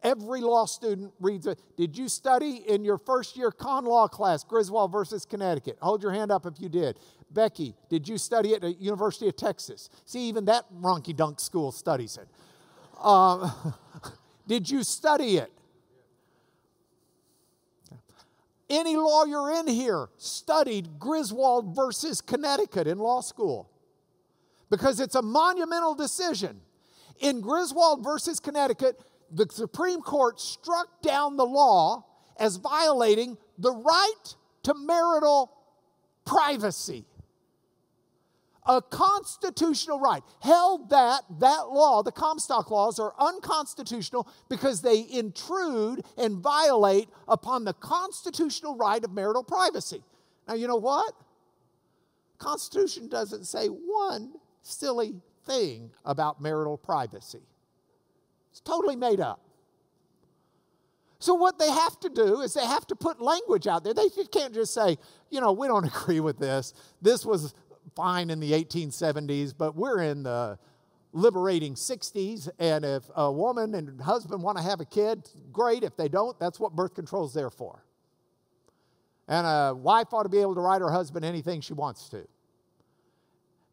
Every 0.04 0.42
law 0.42 0.66
student 0.66 1.14
reads 1.20 1.46
it. 1.46 1.60
Did 1.78 1.96
you 1.96 2.10
study 2.10 2.64
in 2.68 2.84
your 2.84 2.98
first 2.98 3.38
year 3.38 3.52
con 3.52 3.86
law 3.86 4.08
class, 4.08 4.44
Griswold 4.44 4.92
versus 4.92 5.26
Connecticut? 5.26 5.78
Hold 5.82 6.02
your 6.02 6.12
hand 6.12 6.32
up 6.32 6.48
if 6.48 6.60
you 6.60 6.68
did. 6.70 6.98
Becky, 7.34 7.76
did 7.90 8.08
you 8.08 8.18
study 8.18 8.54
at 8.54 8.62
the 8.62 8.74
University 8.74 9.28
of 9.28 9.36
Texas? 9.36 9.90
See, 10.06 10.28
even 10.28 10.46
that 10.46 10.66
ronky 10.82 11.16
dunk 11.16 11.40
school 11.40 11.72
studies 11.72 12.18
it. 12.18 12.28
Um, 13.04 13.52
did 14.48 14.70
you 14.70 14.84
study 14.84 15.38
it? 15.38 15.52
Any 18.70 18.96
lawyer 18.96 19.52
in 19.60 19.68
here 19.68 20.08
studied 20.18 20.98
Griswold 20.98 21.76
versus 21.76 22.22
Connecticut 22.22 22.88
in 22.88 23.00
law 23.00 23.20
school 23.20 23.70
because 24.70 25.02
it's 25.02 25.16
a 25.16 25.22
monumental 25.22 25.94
decision. 25.94 26.62
In 27.20 27.42
Griswold 27.42 28.04
versus 28.04 28.40
Connecticut, 28.40 29.00
the 29.30 29.46
Supreme 29.50 30.02
Court 30.02 30.40
struck 30.40 31.02
down 31.02 31.36
the 31.36 31.46
law 31.46 32.06
as 32.40 32.56
violating 32.56 33.38
the 33.58 33.74
right 33.74 34.36
to 34.64 34.74
marital 34.74 35.52
privacy 36.26 37.06
a 38.66 38.82
constitutional 38.82 40.00
right, 40.00 40.22
held 40.40 40.90
that 40.92 41.22
that 41.40 41.70
law, 41.70 42.04
the 42.04 42.12
Comstock 42.12 42.70
laws, 42.70 43.00
are 43.00 43.14
unconstitutional 43.18 44.28
because 44.50 44.82
they 44.82 45.06
intrude 45.10 46.04
and 46.18 46.38
violate 46.38 47.10
upon 47.28 47.66
the 47.66 47.74
constitutional 47.74 48.78
right 48.78 49.04
of 49.04 49.12
marital 49.12 49.44
privacy. 49.44 50.04
Now, 50.48 50.54
you 50.54 50.68
know 50.68 50.76
what? 50.76 51.14
Constitution 52.38 53.08
doesn't 53.08 53.46
say 53.46 53.68
one 53.68 54.34
silly 54.62 55.16
thing 55.46 55.92
about 56.06 56.42
marital 56.42 56.78
privacy. 56.78 57.42
It's 58.52 58.60
totally 58.60 58.96
made 58.96 59.20
up. 59.20 59.40
So, 61.20 61.36
what 61.36 61.60
they 61.60 61.70
have 61.70 62.00
to 62.00 62.10
do 62.10 62.42
is 62.42 62.56
they 62.56 62.66
have 62.66 62.88
to 62.88 62.96
put 62.96 63.22
language 63.22 63.68
out 63.68 63.84
there. 63.84 63.94
They 63.94 64.10
can't 64.32 64.54
just 64.54 64.74
say, 64.74 64.98
you 65.30 65.40
know, 65.40 65.52
we 65.52 65.68
don't 65.68 65.86
agree 65.96 66.20
with 66.20 66.40
this. 66.40 66.74
This 67.02 67.26
was 67.26 67.54
fine 67.96 68.30
in 68.30 68.40
the 68.40 68.52
1870s, 68.52 69.54
but 69.58 69.76
we're 69.76 70.02
in 70.02 70.24
the 70.24 70.58
liberating 71.14 71.76
60s. 71.76 72.50
And 72.60 72.86
if 72.86 73.04
a 73.16 73.32
woman 73.32 73.76
and 73.76 74.02
husband 74.02 74.42
want 74.42 74.58
to 74.58 74.64
have 74.64 74.80
a 74.80 74.86
kid, 74.86 75.30
great. 75.52 75.84
If 75.84 75.98
they 75.98 76.08
don't, 76.08 76.40
that's 76.40 76.60
what 76.60 76.76
birth 76.76 76.94
control 76.94 77.26
is 77.26 77.34
there 77.34 77.50
for. 77.50 77.84
And 79.28 79.46
a 79.48 79.74
wife 79.76 80.14
ought 80.14 80.24
to 80.24 80.30
be 80.30 80.40
able 80.40 80.56
to 80.56 80.62
write 80.62 80.82
her 80.82 80.92
husband 80.92 81.24
anything 81.26 81.62
she 81.62 81.74
wants 81.74 82.10
to. 82.10 82.28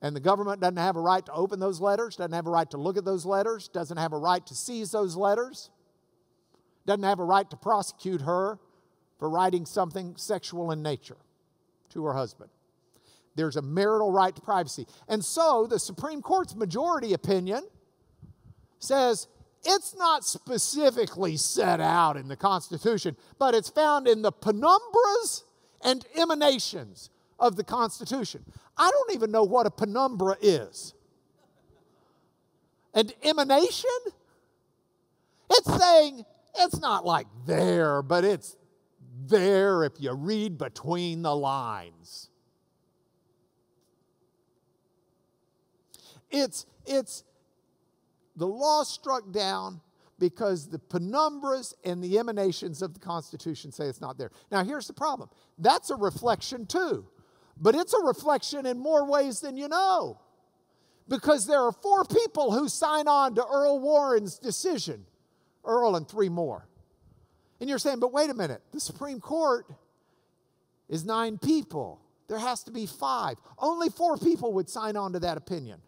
And 0.01 0.15
the 0.15 0.21
government 0.21 0.61
doesn't 0.61 0.77
have 0.77 0.95
a 0.97 1.01
right 1.01 1.25
to 1.27 1.33
open 1.33 1.59
those 1.59 1.81
letters, 1.81 2.15
doesn't 2.15 2.33
have 2.33 2.47
a 2.47 2.51
right 2.51 2.71
to 2.71 2.77
look 2.77 2.97
at 2.97 3.05
those 3.05 3.27
letters, 3.27 3.67
doesn't 3.67 3.97
have 3.97 4.13
a 4.13 4.19
right 4.19 4.47
to 4.47 4.55
seize 4.55 4.93
those 4.93 5.17
letters, 5.17 5.71
doesn't 6.87 7.03
have 7.03 7.19
a 7.19 7.25
right 7.25 7.49
to 7.51 7.57
prosecute 7.57 8.21
her 8.21 8.61
for 9.19 9.29
writing 9.29 9.67
something 9.67 10.15
sexual 10.17 10.71
in 10.71 10.83
nature 10.83 11.17
to 11.91 12.05
her 12.05 12.13
husband. 12.13 12.51
There's 13.39 13.55
a 13.55 13.63
marital 13.63 14.11
right 14.11 14.35
to 14.35 14.43
privacy. 14.43 14.85
And 15.07 15.25
so 15.25 15.69
the 15.71 15.79
Supreme 15.79 16.23
Court's 16.23 16.57
majority 16.57 17.13
opinion 17.13 17.63
says 18.81 19.29
it's 19.65 19.95
not 19.97 20.25
specifically 20.25 21.37
set 21.37 21.81
out 21.81 22.17
in 22.17 22.27
the 22.27 22.35
Constitution, 22.35 23.17
but 23.39 23.55
it's 23.55 23.71
found 23.71 24.09
in 24.09 24.23
the 24.23 24.33
penumbras 24.33 25.45
and 25.85 26.05
emanations 26.17 27.11
of 27.39 27.55
the 27.55 27.63
Constitution. 27.63 28.45
I 28.77 28.91
don't 28.91 29.15
even 29.15 29.31
know 29.31 29.45
what 29.45 29.67
a 29.67 29.71
penumbra 29.71 30.37
is. 30.43 30.95
An 32.93 33.09
emanation? 33.23 33.89
It's 35.49 35.81
saying 35.81 36.25
it's 36.59 36.81
not 36.81 37.07
like 37.07 37.29
there, 37.47 38.03
but 38.03 38.25
it's 38.25 38.57
there 39.27 39.85
if 39.85 39.93
you 40.01 40.13
read 40.13 40.59
between 40.59 41.23
the 41.23 41.37
lines. 41.37 42.28
It's, 46.31 46.67
it's 46.87 47.25
the 48.37 48.47
law 48.47 48.83
struck 48.83 49.31
down 49.33 49.81
because 50.19 50.69
the 50.69 50.79
penumbras 50.79 51.75
and 51.85 52.03
the 52.03 52.19
emanations 52.19 52.83
of 52.83 52.95
the 52.95 53.01
Constitution 53.01 53.73
say 53.73 53.85
it's 53.85 54.01
not 54.01 54.19
there. 54.19 54.31
Now, 54.51 54.65
here's 54.65 54.87
the 54.87 54.93
problem 54.93 55.29
that's 55.59 55.91
a 55.91 55.97
reflection 55.97 56.67
too, 56.67 57.07
but 57.61 57.75
it's 57.75 57.95
a 57.95 58.05
reflection 58.05 58.67
in 58.67 58.79
more 58.79 59.09
ways 59.09 59.41
than 59.41 59.57
you 59.57 59.69
know. 59.69 60.21
Because 61.09 61.47
there 61.47 61.63
are 61.63 61.73
four 61.73 62.05
people 62.05 62.53
who 62.53 62.69
sign 62.69 63.09
on 63.09 63.35
to 63.37 63.47
Earl 63.47 63.81
Warren's 63.81 64.39
decision, 64.39 65.07
Earl 65.65 65.97
and 65.97 66.07
three 66.07 66.29
more. 66.29 66.69
And 67.61 67.69
you're 67.69 67.79
saying, 67.79 67.99
but 67.99 68.13
wait 68.13 68.29
a 68.29 68.35
minute, 68.35 68.61
the 68.73 68.81
Supreme 68.81 69.19
Court 69.19 69.67
is 70.89 71.05
nine 71.05 71.39
people. 71.39 72.01
There 72.29 72.39
has 72.39 72.63
to 72.65 72.71
be 72.71 72.87
five. 72.87 73.37
Only 73.59 73.89
four 73.89 74.19
people 74.19 74.53
would 74.55 74.69
sign 74.69 74.97
on 74.97 75.15
to 75.15 75.21
that 75.21 75.39
opinion. 75.39 75.81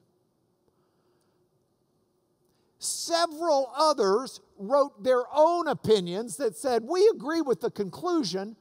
Several 2.83 3.71
others 3.77 4.41
wrote 4.59 5.05
their 5.05 5.23
own 5.35 5.69
opinions 5.69 6.39
that 6.39 6.57
said, 6.57 6.83
We 6.83 7.07
agree 7.15 7.43
with 7.43 7.61
the 7.61 7.71
conclusion, 7.71 8.57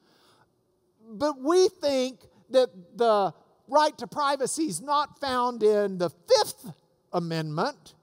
but 1.09 1.39
we 1.39 1.69
think 1.69 2.19
that 2.49 2.69
the 2.97 3.33
right 3.69 3.97
to 3.97 4.07
privacy 4.07 4.63
is 4.63 4.81
not 4.81 5.21
found 5.21 5.63
in 5.63 5.97
the 5.97 6.09
Fifth 6.09 6.69
Amendment, 7.13 7.95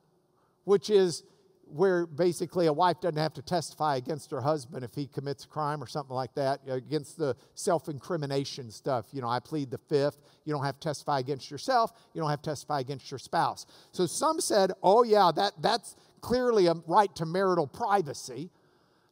which 0.65 0.89
is 0.89 1.23
where 1.69 2.07
basically 2.07 2.67
a 2.67 2.73
wife 2.73 3.01
doesn't 3.01 3.19
have 3.19 3.35
to 3.35 3.43
testify 3.43 3.97
against 3.97 4.31
her 4.31 4.41
husband 4.41 4.85
if 4.85 4.95
he 4.95 5.07
commits 5.07 5.45
a 5.45 5.49
crime 5.49 5.83
or 5.83 5.87
something 5.87 6.15
like 6.15 6.33
that, 6.35 6.61
against 6.69 7.19
the 7.19 7.37
self 7.55 7.89
incrimination 7.89 8.71
stuff. 8.71 9.07
You 9.13 9.21
know, 9.21 9.29
I 9.29 9.41
plead 9.41 9.71
the 9.71 9.79
fifth. 9.79 10.19
You 10.45 10.53
don't 10.53 10.65
have 10.65 10.79
to 10.79 10.89
testify 10.89 11.19
against 11.19 11.51
yourself. 11.51 11.93
You 12.15 12.21
don't 12.21 12.31
have 12.31 12.43
to 12.43 12.51
testify 12.51 12.81
against 12.81 13.11
your 13.11 13.19
spouse. 13.19 13.67
So 13.91 14.07
some 14.07 14.41
said, 14.41 14.73
oh, 14.83 15.03
yeah, 15.03 15.31
that, 15.35 15.53
that's 15.61 15.97
clearly 16.27 16.67
a 16.67 16.75
right 16.89 17.15
to 17.15 17.25
marital 17.25 17.69
privacy. 17.69 18.51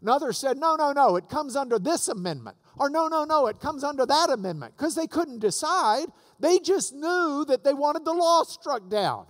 Another 0.03 0.33
said, 0.33 0.59
no, 0.59 0.75
no, 0.75 0.91
no, 0.91 1.15
it 1.15 1.29
comes 1.29 1.55
under 1.55 1.79
this 1.79 2.09
amendment. 2.09 2.57
Or 2.77 2.91
no, 2.91 3.07
no, 3.07 3.25
no, 3.25 3.47
it 3.47 3.61
comes 3.61 3.85
under 3.85 4.05
that 4.05 4.31
amendment. 4.31 4.77
Because 4.77 4.97
they 4.97 5.07
couldn't 5.07 5.39
decide. 5.39 6.07
They 6.41 6.59
just 6.59 6.93
knew 6.93 7.45
that 7.47 7.63
they 7.63 7.73
wanted 7.73 8.05
the 8.05 8.13
law 8.13 8.43
struck 8.43 8.91
down. 8.91 9.27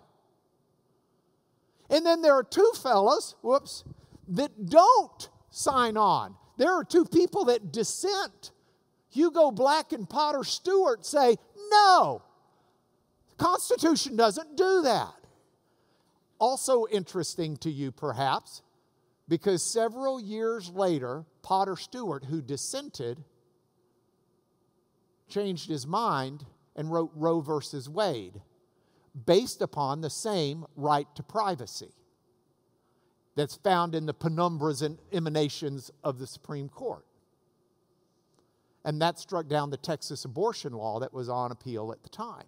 And 1.90 2.06
then 2.06 2.22
there 2.22 2.32
are 2.32 2.42
two 2.42 2.72
fellows, 2.82 3.37
whoops, 3.42 3.85
that 4.28 4.64
don't 4.64 5.28
sign 5.50 5.98
on. 5.98 6.37
There 6.56 6.72
are 6.72 6.85
two 6.85 7.04
people 7.04 7.44
that 7.44 7.70
dissent. 7.70 8.50
Hugo 9.11 9.50
Black 9.50 9.92
and 9.92 10.08
Potter 10.08 10.42
Stewart 10.42 11.04
say, 11.04 11.37
no, 11.70 12.22
Constitution 13.37 14.16
doesn't 14.16 14.56
do 14.56 14.80
that. 14.82 15.23
Also 16.44 16.85
interesting 16.92 17.57
to 17.57 17.70
you, 17.70 17.90
perhaps, 17.90 18.61
because 19.28 19.62
several 19.62 20.20
years 20.20 20.68
later, 20.68 21.24
Potter 21.40 21.74
Stewart, 21.74 22.26
who 22.26 22.42
dissented, 22.42 23.24
changed 25.26 25.70
his 25.70 25.87
mind 25.87 26.44
and 26.76 26.92
wrote 26.92 27.11
Roe 27.14 27.40
versus 27.40 27.88
Wade 27.88 28.42
based 29.24 29.62
upon 29.62 30.02
the 30.02 30.11
same 30.11 30.66
right 30.76 31.07
to 31.14 31.22
privacy 31.22 31.94
that's 33.37 33.57
found 33.57 33.94
in 33.94 34.04
the 34.04 34.12
penumbras 34.12 34.83
and 34.83 34.98
emanations 35.14 35.90
of 36.04 36.18
the 36.18 36.26
Supreme 36.26 36.68
Court. 36.68 37.07
And 38.85 39.00
that 39.00 39.18
struck 39.18 39.48
down 39.48 39.70
the 39.70 39.78
Texas 39.78 40.26
abortion 40.26 40.74
law 40.74 41.00
that 41.00 41.14
was 41.14 41.30
on 41.30 41.52
appeal 41.52 41.90
at 41.90 42.02
the 42.02 42.11
time. 42.11 42.44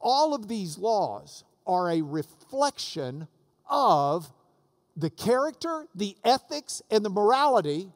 All 0.00 0.34
of 0.34 0.48
these 0.48 0.76
laws 0.76 1.44
are 1.66 1.90
a 1.90 2.02
reflection 2.02 3.28
of 3.68 4.30
the 4.96 5.10
character, 5.10 5.86
the 5.94 6.16
ethics, 6.24 6.82
and 6.90 7.04
the 7.04 7.10
morality 7.10 7.90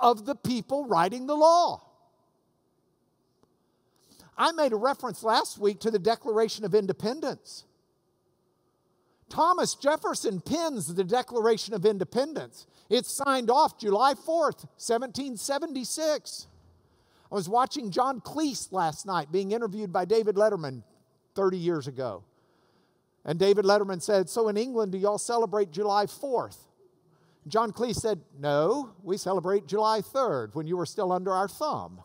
of 0.00 0.24
the 0.24 0.34
people 0.34 0.86
writing 0.86 1.26
the 1.26 1.34
law. 1.34 1.82
I 4.36 4.52
made 4.52 4.72
a 4.72 4.76
reference 4.76 5.22
last 5.24 5.58
week 5.58 5.80
to 5.80 5.90
the 5.90 5.98
Declaration 5.98 6.64
of 6.64 6.74
Independence. 6.74 7.64
Thomas 9.28 9.74
Jefferson 9.74 10.40
pens 10.40 10.94
the 10.94 11.04
Declaration 11.04 11.74
of 11.74 11.84
Independence. 11.84 12.66
It's 12.88 13.12
signed 13.12 13.50
off 13.50 13.78
July 13.78 14.14
4th, 14.14 14.64
1776. 14.78 16.46
I 17.30 17.34
was 17.34 17.48
watching 17.48 17.90
John 17.90 18.20
Cleese 18.20 18.72
last 18.72 19.04
night 19.04 19.30
being 19.30 19.52
interviewed 19.52 19.92
by 19.92 20.06
David 20.06 20.36
Letterman 20.36 20.82
30 21.34 21.58
years 21.58 21.86
ago. 21.86 22.24
And 23.24 23.38
David 23.38 23.64
Letterman 23.64 24.02
said, 24.02 24.28
So 24.28 24.48
in 24.48 24.56
England, 24.56 24.92
do 24.92 24.98
y'all 24.98 25.18
celebrate 25.18 25.70
July 25.70 26.06
4th? 26.06 26.58
John 27.46 27.72
Cleese 27.72 27.96
said, 27.96 28.20
No, 28.38 28.90
we 29.02 29.16
celebrate 29.16 29.66
July 29.66 30.00
3rd 30.00 30.54
when 30.54 30.66
you 30.66 30.76
were 30.76 30.86
still 30.86 31.12
under 31.12 31.32
our 31.32 31.48
thumb. 31.48 32.02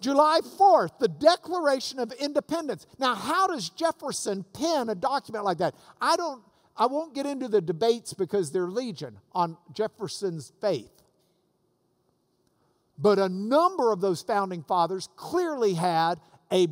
July 0.00 0.40
4th, 0.58 0.98
the 0.98 1.08
Declaration 1.08 1.98
of 1.98 2.12
Independence. 2.12 2.86
Now, 2.98 3.14
how 3.14 3.46
does 3.46 3.70
Jefferson 3.70 4.44
pen 4.52 4.90
a 4.90 4.94
document 4.94 5.44
like 5.44 5.58
that? 5.58 5.74
I 6.00 6.16
don't 6.16 6.42
I 6.76 6.86
won't 6.86 7.14
get 7.14 7.26
into 7.26 7.48
the 7.48 7.60
debates 7.60 8.14
because 8.14 8.50
they're 8.50 8.68
legion 8.68 9.18
on 9.32 9.56
Jefferson's 9.72 10.52
faith. 10.60 10.90
But 12.98 13.18
a 13.18 13.28
number 13.28 13.92
of 13.92 14.00
those 14.00 14.22
founding 14.22 14.62
fathers 14.62 15.08
clearly 15.16 15.74
had 15.74 16.16
a 16.50 16.68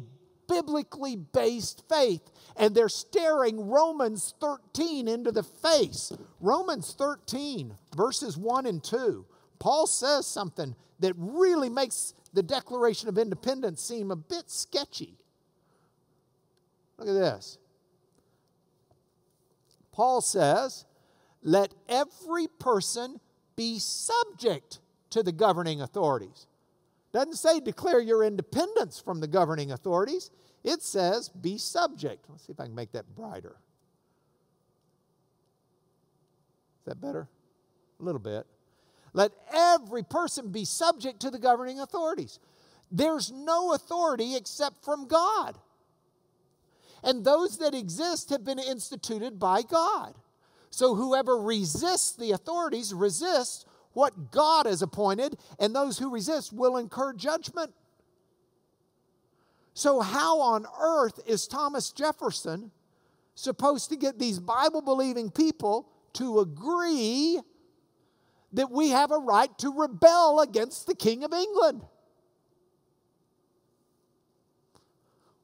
biblically 0.52 1.16
based 1.16 1.82
faith, 1.88 2.30
and 2.56 2.74
they're 2.74 2.88
staring 2.88 3.68
Romans 3.68 4.34
13 4.40 5.08
into 5.08 5.32
the 5.32 5.42
face. 5.42 6.12
Romans 6.40 6.94
13, 6.98 7.74
verses 7.96 8.36
1 8.36 8.66
and 8.66 8.84
2. 8.84 9.24
Paul 9.58 9.86
says 9.86 10.26
something 10.26 10.74
that 11.00 11.14
really 11.16 11.70
makes 11.70 12.14
the 12.34 12.42
Declaration 12.42 13.08
of 13.08 13.16
Independence 13.16 13.82
seem 13.82 14.10
a 14.10 14.16
bit 14.16 14.50
sketchy. 14.50 15.16
Look 16.98 17.08
at 17.08 17.14
this. 17.14 17.58
Paul 19.92 20.20
says, 20.20 20.84
Let 21.42 21.72
every 21.88 22.46
person 22.58 23.20
be 23.56 23.78
subject 23.78 24.80
to 25.10 25.22
the 25.22 25.32
governing 25.32 25.80
authorities. 25.80 26.46
Doesn't 27.12 27.34
say 27.34 27.60
declare 27.60 28.00
your 28.00 28.24
independence 28.24 28.98
from 28.98 29.20
the 29.20 29.26
governing 29.26 29.70
authorities. 29.70 30.30
It 30.64 30.82
says 30.82 31.28
be 31.28 31.58
subject. 31.58 32.26
Let's 32.28 32.46
see 32.46 32.52
if 32.52 32.60
I 32.60 32.64
can 32.64 32.74
make 32.74 32.92
that 32.92 33.14
brighter. 33.14 33.56
Is 36.80 36.86
that 36.86 37.00
better? 37.00 37.28
A 38.00 38.02
little 38.02 38.20
bit. 38.20 38.46
Let 39.12 39.32
every 39.52 40.02
person 40.02 40.50
be 40.50 40.64
subject 40.64 41.20
to 41.20 41.30
the 41.30 41.38
governing 41.38 41.80
authorities. 41.80 42.38
There's 42.90 43.30
no 43.30 43.72
authority 43.72 44.36
except 44.36 44.84
from 44.84 45.06
God. 45.06 45.58
And 47.04 47.24
those 47.24 47.58
that 47.58 47.74
exist 47.74 48.30
have 48.30 48.44
been 48.44 48.58
instituted 48.58 49.38
by 49.38 49.62
God. 49.62 50.14
So 50.70 50.94
whoever 50.94 51.36
resists 51.36 52.12
the 52.12 52.32
authorities 52.32 52.94
resists 52.94 53.64
what 53.92 54.30
God 54.30 54.66
has 54.66 54.80
appointed, 54.80 55.36
and 55.58 55.74
those 55.74 55.98
who 55.98 56.10
resist 56.10 56.52
will 56.52 56.78
incur 56.78 57.12
judgment. 57.12 57.72
So, 59.74 60.00
how 60.00 60.40
on 60.40 60.66
earth 60.80 61.20
is 61.26 61.46
Thomas 61.46 61.92
Jefferson 61.92 62.70
supposed 63.34 63.88
to 63.90 63.96
get 63.96 64.18
these 64.18 64.38
Bible 64.38 64.82
believing 64.82 65.30
people 65.30 65.88
to 66.14 66.40
agree 66.40 67.40
that 68.52 68.70
we 68.70 68.90
have 68.90 69.10
a 69.10 69.18
right 69.18 69.56
to 69.58 69.70
rebel 69.70 70.40
against 70.40 70.86
the 70.86 70.94
King 70.94 71.24
of 71.24 71.32
England. 71.32 71.82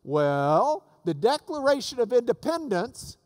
Well, 0.05 0.85
the 1.05 1.15
Declaration 1.15 2.01
of 2.01 2.13
Independence, 2.13 3.17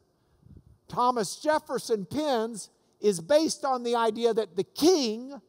Thomas 0.89 1.37
Jefferson 1.37 2.07
pens 2.07 2.71
is 3.01 3.21
based 3.21 3.65
on 3.65 3.83
the 3.83 3.97
idea 3.97 4.33
that 4.35 4.57
the 4.57 4.65
king 4.65 5.41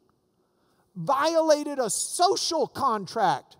violated 0.96 1.80
a 1.80 1.90
social 1.90 2.68
contract. 2.68 3.58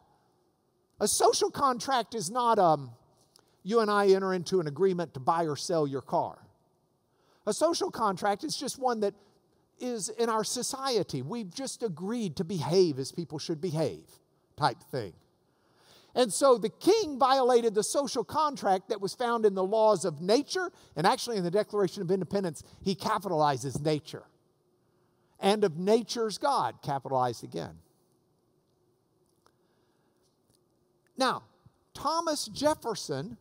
A 1.04 1.08
social 1.08 1.52
contract 1.52 2.16
is 2.16 2.32
not 2.32 2.58
um, 2.58 2.90
you 3.62 3.82
and 3.82 3.92
I 3.92 4.08
enter 4.08 4.34
into 4.34 4.62
an 4.62 4.68
agreement 4.68 5.14
to 5.16 5.20
buy 5.20 5.48
or 5.48 5.58
sell 5.58 5.86
your 5.86 6.02
car. 6.02 6.38
A 7.46 7.52
social 7.52 7.92
contract 7.92 8.46
is 8.46 8.56
just 8.56 8.80
one 8.80 9.02
that 9.02 9.14
is 9.78 10.08
in 10.08 10.30
our 10.30 10.46
society. 10.46 11.22
We've 11.22 11.54
just 11.54 11.84
agreed 11.84 12.38
to 12.38 12.46
behave 12.46 13.00
as 13.00 13.12
people 13.12 13.38
should 13.38 13.60
behave, 13.60 14.06
type 14.56 14.82
thing. 14.92 15.12
And 16.16 16.32
so 16.32 16.58
the 16.58 16.70
king 16.70 17.20
violated 17.20 17.76
the 17.76 17.84
social 17.84 18.24
contract 18.24 18.88
that 18.88 19.02
was 19.02 19.14
found 19.14 19.46
in 19.46 19.56
the 19.56 19.64
laws 19.64 20.06
of 20.06 20.22
nature, 20.22 20.72
and 20.96 21.06
actually 21.06 21.36
in 21.36 21.44
the 21.44 21.52
Declaration 21.52 22.02
of 22.02 22.12
Independence, 22.12 22.64
he 22.82 22.96
capitalizes 22.96 23.84
nature. 23.84 24.24
And 25.38 25.66
of 25.66 25.78
nature's 25.78 26.38
God, 26.38 26.76
capitalized 26.82 27.44
again. 27.44 27.80
Now, 31.18 31.44
Thomas 31.94 32.46
Jefferson 32.48 33.38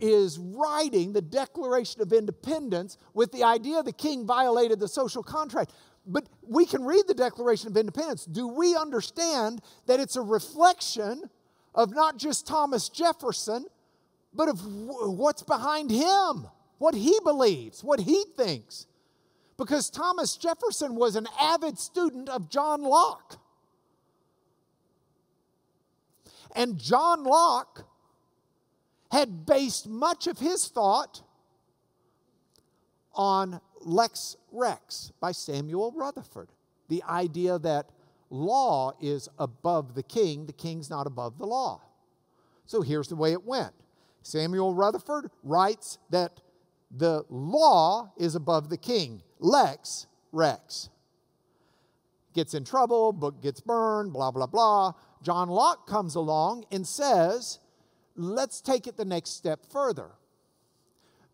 is 0.00 0.38
writing 0.38 1.12
the 1.12 1.20
Declaration 1.20 2.00
of 2.00 2.12
Independence 2.12 2.98
with 3.14 3.32
the 3.32 3.44
idea 3.44 3.82
the 3.82 3.92
king 3.92 4.26
violated 4.26 4.78
the 4.78 4.88
social 4.88 5.22
contract. 5.22 5.72
But 6.06 6.28
we 6.42 6.64
can 6.64 6.84
read 6.84 7.04
the 7.06 7.14
Declaration 7.14 7.68
of 7.68 7.76
Independence. 7.76 8.24
Do 8.24 8.48
we 8.48 8.76
understand 8.76 9.60
that 9.86 10.00
it's 10.00 10.16
a 10.16 10.22
reflection 10.22 11.24
of 11.74 11.92
not 11.92 12.16
just 12.16 12.46
Thomas 12.46 12.88
Jefferson, 12.88 13.66
but 14.32 14.48
of 14.48 14.60
what's 14.64 15.42
behind 15.42 15.90
him, 15.90 16.46
what 16.78 16.94
he 16.94 17.18
believes, 17.24 17.82
what 17.82 18.00
he 18.00 18.24
thinks? 18.36 18.86
Because 19.56 19.90
Thomas 19.90 20.36
Jefferson 20.36 20.94
was 20.94 21.16
an 21.16 21.26
avid 21.40 21.78
student 21.78 22.28
of 22.28 22.48
John 22.48 22.82
Locke. 22.82 23.38
And 26.54 26.78
John 26.78 27.24
Locke 27.24 27.84
had 29.10 29.46
based 29.46 29.88
much 29.88 30.26
of 30.26 30.38
his 30.38 30.68
thought 30.68 31.22
on 33.14 33.60
Lex 33.80 34.36
Rex 34.52 35.12
by 35.20 35.32
Samuel 35.32 35.92
Rutherford. 35.92 36.50
The 36.88 37.02
idea 37.04 37.58
that 37.58 37.90
law 38.30 38.92
is 39.00 39.28
above 39.38 39.94
the 39.94 40.02
king, 40.02 40.46
the 40.46 40.52
king's 40.52 40.90
not 40.90 41.06
above 41.06 41.38
the 41.38 41.46
law. 41.46 41.80
So 42.66 42.82
here's 42.82 43.08
the 43.08 43.16
way 43.16 43.32
it 43.32 43.44
went 43.44 43.72
Samuel 44.22 44.74
Rutherford 44.74 45.30
writes 45.42 45.98
that 46.10 46.40
the 46.90 47.24
law 47.28 48.12
is 48.16 48.34
above 48.34 48.70
the 48.70 48.76
king, 48.76 49.22
Lex 49.38 50.06
Rex. 50.32 50.90
Gets 52.34 52.54
in 52.54 52.64
trouble, 52.64 53.12
book 53.12 53.42
gets 53.42 53.60
burned, 53.60 54.12
blah, 54.12 54.30
blah, 54.30 54.46
blah. 54.46 54.92
John 55.22 55.48
Locke 55.48 55.86
comes 55.86 56.14
along 56.14 56.64
and 56.70 56.86
says, 56.86 57.58
let's 58.16 58.60
take 58.60 58.86
it 58.86 58.96
the 58.96 59.04
next 59.04 59.30
step 59.30 59.60
further. 59.70 60.10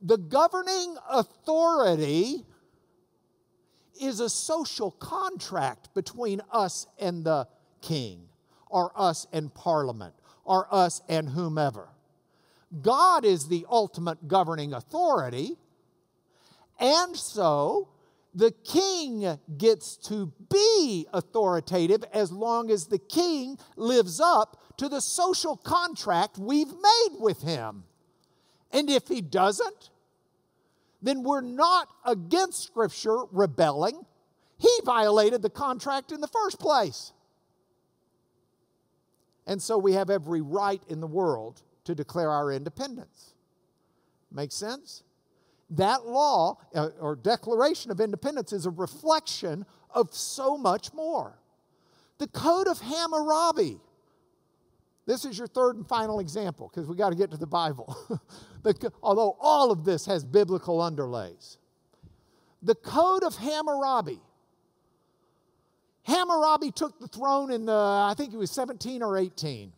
The 0.02 0.18
governing 0.18 0.96
authority 1.10 2.44
is 4.00 4.20
a 4.20 4.28
social 4.28 4.90
contract 4.90 5.94
between 5.94 6.40
us 6.50 6.86
and 6.98 7.24
the 7.24 7.48
king, 7.80 8.28
or 8.68 8.92
us 8.96 9.26
and 9.32 9.54
parliament, 9.54 10.14
or 10.44 10.66
us 10.70 11.00
and 11.08 11.28
whomever. 11.28 11.88
God 12.82 13.24
is 13.24 13.48
the 13.48 13.64
ultimate 13.70 14.26
governing 14.26 14.72
authority, 14.72 15.56
and 16.80 17.16
so 17.16 17.88
the 18.34 18.50
king 18.50 19.38
gets 19.56 19.96
to 19.96 20.32
be 20.50 21.06
authoritative 21.12 22.04
as 22.12 22.32
long 22.32 22.70
as 22.70 22.86
the 22.86 22.98
king 22.98 23.56
lives 23.76 24.20
up 24.20 24.76
to 24.78 24.88
the 24.88 25.00
social 25.00 25.56
contract 25.56 26.36
we've 26.36 26.72
made 26.72 27.16
with 27.20 27.42
him. 27.42 27.84
And 28.72 28.90
if 28.90 29.06
he 29.06 29.20
doesn't, 29.20 29.90
then 31.00 31.22
we're 31.22 31.42
not 31.42 31.88
against 32.04 32.64
Scripture 32.64 33.24
rebelling. 33.30 34.04
He 34.58 34.70
violated 34.84 35.42
the 35.42 35.50
contract 35.50 36.10
in 36.10 36.20
the 36.20 36.26
first 36.26 36.58
place. 36.58 37.12
And 39.46 39.62
so 39.62 39.78
we 39.78 39.92
have 39.92 40.10
every 40.10 40.40
right 40.40 40.82
in 40.88 41.00
the 41.00 41.06
world 41.06 41.62
to 41.84 41.94
declare 41.94 42.30
our 42.30 42.50
independence. 42.50 43.34
Make 44.32 44.50
sense? 44.50 45.03
That 45.76 46.06
law 46.06 46.58
uh, 46.74 46.90
or 47.00 47.16
Declaration 47.16 47.90
of 47.90 48.00
Independence 48.00 48.52
is 48.52 48.66
a 48.66 48.70
reflection 48.70 49.64
of 49.90 50.14
so 50.14 50.56
much 50.56 50.92
more. 50.92 51.38
The 52.18 52.28
Code 52.28 52.68
of 52.68 52.80
Hammurabi 52.80 53.80
this 55.06 55.24
is 55.24 55.37
your 55.37 55.46
third 55.46 55.76
and 55.76 55.87
final 55.87 56.18
example 56.18 56.70
because 56.72 56.88
we 56.88 56.96
got 56.96 57.10
to 57.10 57.16
get 57.16 57.30
to 57.32 57.37
the 57.37 57.46
Bible. 57.46 57.96
although 59.02 59.37
all 59.40 59.70
of 59.70 59.84
this 59.84 60.06
has 60.06 60.24
biblical 60.24 60.78
underlays. 60.78 61.58
The 62.62 62.74
Code 62.74 63.22
of 63.22 63.37
Hammurabi. 63.37 64.20
Hammurabi 66.04 66.70
took 66.70 66.98
the 66.98 67.08
throne 67.08 67.50
in 67.50 67.66
the, 67.66 67.72
I 67.72 68.14
think 68.16 68.30
he 68.30 68.37
was 68.37 68.50
17 68.50 69.02
or 69.02 69.18
18. 69.18 69.72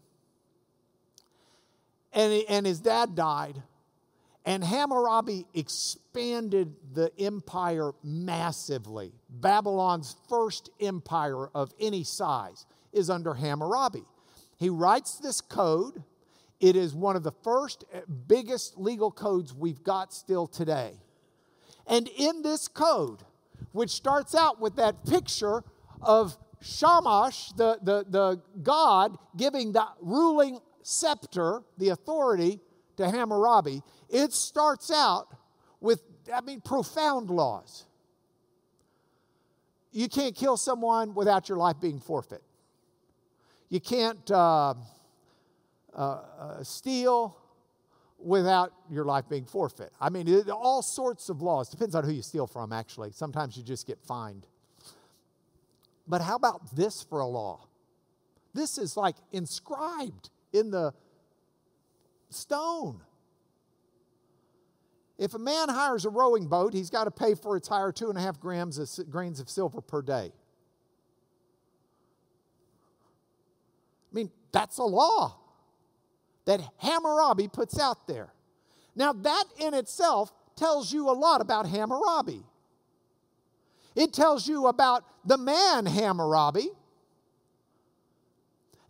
And, 2.12 2.32
he, 2.32 2.48
and 2.48 2.64
his 2.64 2.80
dad 2.80 3.14
died. 3.14 3.62
And 4.46 4.62
Hammurabi 4.62 5.44
expanded 5.54 6.76
the 6.94 7.10
empire 7.18 7.90
massively. 8.04 9.12
Babylon's 9.28 10.14
first 10.28 10.70
empire 10.80 11.48
of 11.48 11.74
any 11.80 12.04
size 12.04 12.64
is 12.92 13.10
under 13.10 13.34
Hammurabi. 13.34 14.04
He 14.56 14.70
writes 14.70 15.16
this 15.16 15.40
code. 15.40 16.04
It 16.60 16.76
is 16.76 16.94
one 16.94 17.16
of 17.16 17.24
the 17.24 17.32
first, 17.32 17.84
eh, 17.92 18.02
biggest 18.28 18.78
legal 18.78 19.10
codes 19.10 19.52
we've 19.52 19.82
got 19.82 20.14
still 20.14 20.46
today. 20.46 20.92
And 21.88 22.08
in 22.16 22.42
this 22.42 22.68
code, 22.68 23.24
which 23.72 23.90
starts 23.90 24.34
out 24.34 24.60
with 24.60 24.76
that 24.76 25.04
picture 25.04 25.64
of 26.00 26.36
Shamash, 26.62 27.52
the, 27.52 27.78
the, 27.82 28.06
the 28.08 28.40
God, 28.62 29.18
giving 29.36 29.72
the 29.72 29.86
ruling 30.00 30.60
scepter, 30.82 31.62
the 31.78 31.88
authority 31.88 32.60
to 32.96 33.10
Hammurabi, 33.10 33.82
it 34.08 34.32
starts 34.32 34.90
out 34.90 35.28
with, 35.80 36.00
I 36.32 36.40
mean, 36.40 36.60
profound 36.60 37.30
laws. 37.30 37.84
You 39.92 40.08
can't 40.08 40.34
kill 40.34 40.56
someone 40.56 41.14
without 41.14 41.48
your 41.48 41.58
life 41.58 41.80
being 41.80 42.00
forfeit. 42.00 42.42
You 43.68 43.80
can't 43.80 44.30
uh, 44.30 44.74
uh, 45.94 45.98
uh, 45.98 46.62
steal 46.62 47.36
without 48.18 48.72
your 48.90 49.04
life 49.04 49.28
being 49.28 49.44
forfeit. 49.44 49.90
I 50.00 50.10
mean, 50.10 50.28
it, 50.28 50.48
all 50.50 50.82
sorts 50.82 51.28
of 51.28 51.42
laws. 51.42 51.68
Depends 51.68 51.94
on 51.94 52.04
who 52.04 52.12
you 52.12 52.22
steal 52.22 52.46
from, 52.46 52.72
actually. 52.72 53.12
Sometimes 53.12 53.56
you 53.56 53.62
just 53.62 53.86
get 53.86 53.98
fined. 54.02 54.46
But 56.06 56.20
how 56.22 56.36
about 56.36 56.74
this 56.74 57.02
for 57.02 57.20
a 57.20 57.26
law? 57.26 57.66
This 58.54 58.78
is 58.78 58.96
like 58.96 59.16
inscribed 59.32 60.30
in 60.52 60.70
the 60.70 60.94
stone. 62.30 63.00
If 65.18 65.34
a 65.34 65.38
man 65.38 65.68
hires 65.68 66.04
a 66.04 66.10
rowing 66.10 66.46
boat, 66.46 66.74
he's 66.74 66.90
got 66.90 67.04
to 67.04 67.10
pay 67.10 67.34
for 67.34 67.56
its 67.56 67.68
hire 67.68 67.90
two 67.90 68.10
and 68.10 68.18
a 68.18 68.20
half 68.20 68.38
grams 68.38 68.78
of 68.78 69.10
grains 69.10 69.40
of 69.40 69.48
silver 69.48 69.80
per 69.80 70.02
day. 70.02 70.32
I 74.12 74.14
mean, 74.14 74.30
that's 74.52 74.78
a 74.78 74.84
law 74.84 75.38
that 76.44 76.60
Hammurabi 76.78 77.48
puts 77.48 77.78
out 77.78 78.06
there. 78.06 78.32
Now, 78.94 79.12
that 79.12 79.44
in 79.58 79.74
itself 79.74 80.32
tells 80.54 80.92
you 80.92 81.10
a 81.10 81.12
lot 81.12 81.40
about 81.40 81.66
Hammurabi. 81.66 82.42
It 83.94 84.12
tells 84.12 84.46
you 84.46 84.66
about 84.66 85.04
the 85.24 85.38
man 85.38 85.86
Hammurabi. 85.86 86.68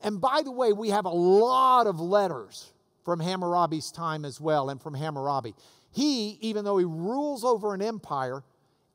And 0.02 0.20
by 0.20 0.42
the 0.44 0.50
way, 0.50 0.72
we 0.72 0.90
have 0.90 1.04
a 1.04 1.10
lot 1.10 1.86
of 1.86 2.00
letters 2.00 2.72
from 3.06 3.20
Hammurabi's 3.20 3.92
time 3.92 4.24
as 4.24 4.40
well 4.40 4.68
and 4.68 4.82
from 4.82 4.92
Hammurabi. 4.92 5.54
He, 5.92 6.38
even 6.40 6.64
though 6.64 6.76
he 6.76 6.84
rules 6.84 7.44
over 7.44 7.72
an 7.72 7.80
empire, 7.80 8.42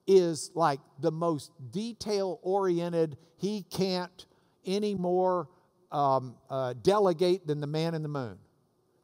is 0.05 0.51
like 0.53 0.81
the 0.99 1.13
most 1.13 1.51
detail 1.71 2.37
oriented. 2.43 3.17
He 3.37 3.65
can't 3.71 4.25
anymore 4.67 5.47
um, 5.93 6.35
uh, 6.49 6.73
delegate 6.83 7.47
than 7.47 7.61
the 7.61 7.67
man 7.67 7.95
in 7.95 8.03
the 8.03 8.09
moon. 8.09 8.37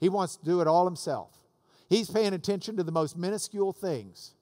He 0.02 0.10
wants 0.10 0.36
to 0.36 0.44
do 0.44 0.60
it 0.60 0.68
all 0.68 0.86
himself. 0.86 1.32
He's 1.90 2.10
paying 2.10 2.34
attention 2.34 2.76
to 2.76 2.84
the 2.84 2.92
most 2.92 3.18
minuscule 3.18 3.72
things. 3.72 4.34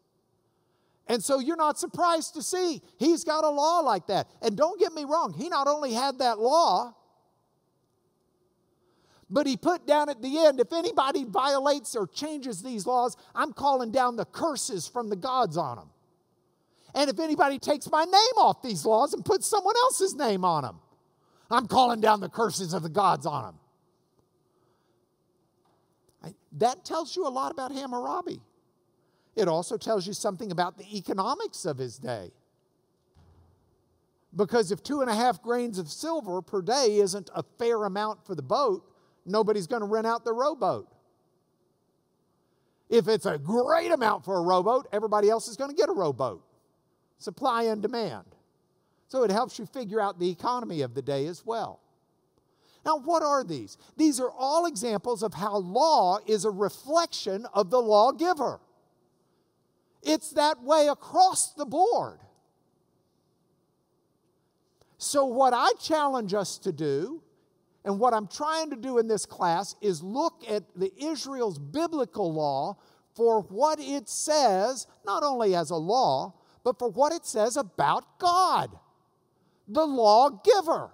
And 1.08 1.23
so 1.23 1.39
you're 1.39 1.56
not 1.56 1.78
surprised 1.78 2.34
to 2.34 2.41
see 2.41 2.82
he's 2.97 3.23
got 3.23 3.43
a 3.43 3.49
law 3.49 3.82
like 3.82 4.08
that. 4.08 4.28
And 4.41 4.58
don't 4.58 4.80
get 4.80 4.93
me 4.93 5.04
wrong, 5.04 5.32
he 5.38 5.47
not 5.47 5.67
only 5.67 5.93
had 5.93 6.17
that 6.17 6.39
law, 6.39 6.95
but 9.36 9.45
he 9.45 9.58
put 9.58 9.86
down 9.86 10.08
at 10.08 10.21
the 10.21 10.45
end 10.45 10.62
if 10.62 10.71
anybody 10.71 11.26
violates 11.26 11.93
or 11.93 12.08
changes 12.08 12.63
these 12.63 12.88
laws, 12.88 13.17
I'm 13.36 13.52
calling 13.52 13.91
down 13.91 14.15
the 14.15 14.24
curses 14.24 14.88
from 14.88 15.10
the 15.10 15.17
gods 15.17 15.58
on 15.58 15.76
them. 15.76 15.89
And 16.95 17.10
if 17.10 17.19
anybody 17.19 17.60
takes 17.60 17.91
my 17.91 18.06
name 18.06 18.38
off 18.38 18.62
these 18.62 18.86
laws 18.86 19.13
and 19.13 19.26
puts 19.26 19.45
someone 19.45 19.76
else's 19.84 20.15
name 20.15 20.45
on 20.45 20.63
them, 20.63 20.80
I'm 21.52 21.67
calling 21.67 22.00
down 22.00 22.21
the 22.21 22.30
curses 22.30 22.74
of 22.74 22.82
the 22.82 22.89
gods 22.89 23.26
on 23.26 23.58
them. 26.24 26.34
That 26.54 26.86
tells 26.86 27.13
you 27.17 27.28
a 27.28 27.30
lot 27.30 27.52
about 27.52 27.74
Hammurabi. 27.74 28.39
It 29.36 29.50
also 29.50 29.76
tells 29.76 30.08
you 30.08 30.13
something 30.13 30.50
about 30.50 30.78
the 30.78 30.98
economics 30.98 31.65
of 31.65 31.78
his 31.78 31.98
day. 31.98 32.32
Because 34.34 34.71
if 34.71 34.82
two 34.82 35.02
and 35.02 35.10
a 35.10 35.15
half 35.15 35.41
grains 35.41 35.78
of 35.78 35.89
silver 35.89 36.41
per 36.41 36.62
day 36.62 37.00
isn't 37.00 37.30
a 37.36 37.43
fair 37.60 37.84
amount 37.84 38.26
for 38.26 38.34
the 38.34 38.41
boat, 38.41 38.93
nobody's 39.25 39.67
going 39.67 39.81
to 39.81 39.88
rent 39.88 40.07
out 40.07 40.23
the 40.23 40.33
rowboat. 40.33 40.88
If 42.89 43.07
it's 43.07 43.25
a 43.25 43.38
great 43.38 43.91
amount 43.91 44.25
for 44.25 44.38
a 44.38 44.41
rowboat, 44.41 44.88
everybody 44.91 45.29
else 45.29 45.47
is 45.47 45.57
going 45.57 45.71
to 45.71 45.75
get 45.75 45.89
a 45.89 45.93
rowboat. 45.93 46.43
Supply 47.17 47.63
and 47.63 47.81
demand. 47.81 48.25
So 49.07 49.23
it 49.23 49.31
helps 49.31 49.57
you 49.57 49.65
figure 49.65 49.99
out 49.99 50.19
the 50.19 50.29
economy 50.29 50.81
of 50.81 50.93
the 50.93 51.01
day 51.01 51.25
as 51.27 51.45
well. 51.45 51.79
Now, 52.85 52.97
what 52.99 53.23
are 53.23 53.43
these? 53.43 53.77
These 53.97 54.19
are 54.19 54.29
all 54.29 54.67
examples 54.67 55.23
of 55.23 55.33
how 55.33 55.57
law 55.57 56.19
is 56.27 56.45
a 56.45 56.51
reflection 56.51 57.47
of 57.53 57.71
the 57.71 57.81
lawgiver. 57.81 58.59
It's 60.03 60.29
that 60.31 60.61
way 60.61 60.88
across 60.88 61.53
the 61.53 61.65
board. 61.65 62.19
So, 64.99 65.25
what 65.25 65.53
I 65.53 65.71
challenge 65.81 66.35
us 66.35 66.59
to 66.59 66.71
do, 66.71 67.23
and 67.86 68.00
what 68.00 68.15
I'm 68.15 68.28
trying 68.28 68.71
to 68.71 68.76
do 68.76 68.98
in 68.98 69.08
this 69.08 69.28
class, 69.28 69.76
is 69.80 70.02
look 70.02 70.43
at 70.50 70.63
the 70.76 70.91
Israel's 71.02 71.60
biblical 71.60 72.34
law 72.34 72.78
for 73.13 73.41
what 73.41 73.80
it 73.80 74.10
says, 74.10 74.88
not 75.06 75.24
only 75.24 75.56
as 75.56 75.69
a 75.69 75.76
law, 75.76 76.34
but 76.63 76.80
for 76.80 76.89
what 76.89 77.13
it 77.13 77.26
says 77.26 77.56
about 77.56 78.17
God, 78.17 78.71
the 79.67 79.86
lawgiver. 79.86 80.89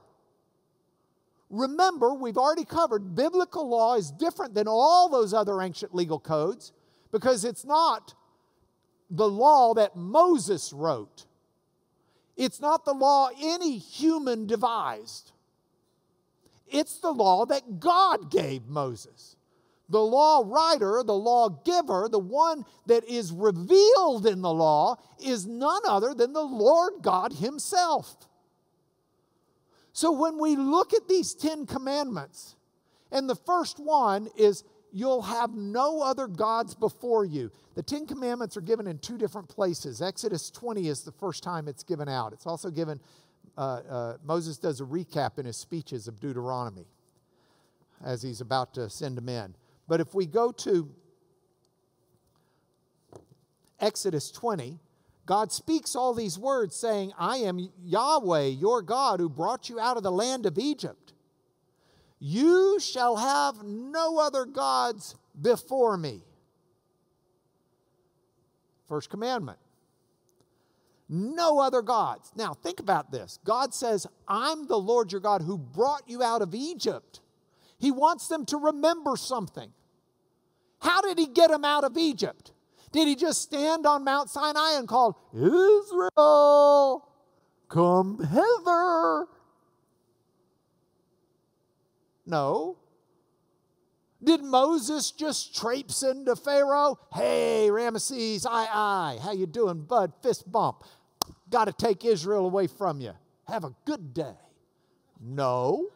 Remember, 1.50 2.14
we've 2.14 2.38
already 2.38 2.66
covered 2.66 3.16
biblical 3.16 3.68
law 3.68 3.96
is 3.96 4.12
different 4.12 4.54
than 4.54 4.68
all 4.68 5.10
those 5.10 5.34
other 5.34 5.62
ancient 5.62 5.96
legal 5.96 6.20
codes 6.20 6.74
because 7.12 7.46
it's 7.46 7.66
not 7.66 8.14
the 9.10 9.28
law 9.28 9.74
that 9.74 9.96
Moses 9.96 10.74
wrote. 10.74 11.26
It's 12.36 12.60
not 12.60 12.84
the 12.84 12.94
law 12.94 13.30
any 13.42 13.78
human 13.78 14.46
devised. 14.46 15.32
It's 16.72 16.98
the 16.98 17.12
law 17.12 17.46
that 17.46 17.80
God 17.80 18.32
gave 18.32 18.68
Moses. 18.68 19.36
The 19.90 20.00
law 20.00 20.42
writer, 20.46 21.04
the 21.06 21.14
law 21.14 21.50
giver, 21.50 22.08
the 22.10 22.18
one 22.18 22.66
that 22.86 23.04
is 23.04 23.32
revealed 23.32 24.26
in 24.26 24.42
the 24.42 24.54
law 24.54 24.96
is 25.24 25.46
none 25.46 25.82
other 25.86 26.14
than 26.14 26.32
the 26.32 26.44
Lord 26.44 26.94
God 27.02 27.34
Himself. 27.34 28.16
So 29.92 30.12
when 30.12 30.40
we 30.40 30.56
look 30.56 30.94
at 30.94 31.10
these 31.10 31.34
Ten 31.34 31.66
Commandments, 31.66 32.56
and 33.12 33.30
the 33.30 33.36
first 33.36 33.78
one 33.78 34.30
is, 34.38 34.64
You'll 34.94 35.22
have 35.22 35.54
no 35.54 36.02
other 36.02 36.28
gods 36.28 36.76
before 36.76 37.24
you. 37.24 37.50
The 37.76 37.84
Ten 37.84 38.06
Commandments 38.06 38.58
are 38.58 38.62
given 38.62 38.88
in 38.88 39.00
two 39.00 39.18
different 39.18 39.48
places. 39.48 40.02
Exodus 40.02 40.52
20 40.52 40.90
is 40.90 41.04
the 41.04 41.14
first 41.14 41.44
time 41.44 41.70
it's 41.70 41.84
given 41.84 42.10
out. 42.10 42.34
It's 42.34 42.46
also 42.46 42.70
given, 42.70 43.00
uh, 43.62 43.64
uh, 43.64 44.18
Moses 44.26 44.58
does 44.58 44.82
a 44.82 44.84
recap 44.84 45.38
in 45.38 45.46
his 45.46 45.56
speeches 45.56 46.08
of 46.08 46.20
Deuteronomy 46.20 46.88
as 48.04 48.24
he's 48.24 48.42
about 48.42 48.74
to 48.74 48.90
send 48.90 49.16
them 49.16 49.30
in. 49.30 49.54
But 49.88 50.02
if 50.02 50.16
we 50.16 50.26
go 50.26 50.52
to 50.52 50.90
Exodus 53.80 54.32
20, 54.32 54.80
God 55.28 55.52
speaks 55.52 55.96
all 55.96 56.16
these 56.16 56.40
words 56.40 56.76
saying, 56.76 57.14
I 57.20 57.38
am 57.38 57.70
Yahweh, 57.84 58.46
your 58.46 58.82
God, 58.82 59.20
who 59.20 59.30
brought 59.30 59.70
you 59.70 59.80
out 59.80 59.96
of 59.96 60.02
the 60.02 60.12
land 60.12 60.48
of 60.48 60.58
Egypt. 60.58 61.14
You 62.20 62.80
shall 62.80 63.18
have 63.18 63.64
no 63.64 64.18
other 64.18 64.46
gods 64.46 65.14
before 65.40 65.98
me. 65.98 66.24
First 68.88 69.12
commandment. 69.12 69.60
No 71.14 71.60
other 71.60 71.82
gods. 71.82 72.32
Now, 72.38 72.54
think 72.54 72.80
about 72.80 73.12
this. 73.12 73.38
God 73.44 73.74
says, 73.74 74.08
I'm 74.30 74.66
the 74.68 74.78
Lord 74.78 75.12
your 75.12 75.20
God 75.20 75.42
who 75.42 75.58
brought 75.58 76.04
you 76.08 76.24
out 76.24 76.42
of 76.42 76.56
Egypt. 76.56 77.20
He 77.78 77.92
wants 77.92 78.30
them 78.30 78.46
to 78.46 78.56
remember 78.58 79.18
something. 79.18 79.74
How 80.80 81.02
did 81.02 81.20
he 81.20 81.28
get 81.28 81.50
them 81.50 81.66
out 81.66 81.84
of 81.84 81.98
Egypt? 81.98 82.54
Did 82.94 83.10
he 83.10 83.16
just 83.16 83.42
stand 83.42 83.86
on 83.86 84.06
Mount 84.06 84.30
Sinai 84.30 84.78
and 84.78 84.88
call, 84.88 85.20
Israel, 85.34 87.06
come 87.68 88.18
hither? 88.24 89.26
No. 92.26 92.78
Did 94.24 94.44
Moses 94.44 95.12
just 95.12 95.56
traipse 95.58 96.04
into 96.04 96.38
Pharaoh? 96.38 97.00
Hey, 97.14 97.68
Ramesses, 97.70 98.46
aye, 98.46 98.70
aye. 98.72 99.20
How 99.22 99.34
you 99.34 99.46
doing, 99.46 99.82
bud? 99.82 100.14
Fist 100.22 100.50
bump. 100.50 100.86
Got 101.52 101.66
to 101.66 101.74
take 101.74 102.06
Israel 102.06 102.46
away 102.46 102.68
from 102.68 103.02
you. 103.02 103.12
Have 103.48 103.66
a 103.66 103.76
good 103.86 104.14
day. 104.14 104.36
No. 105.20 105.90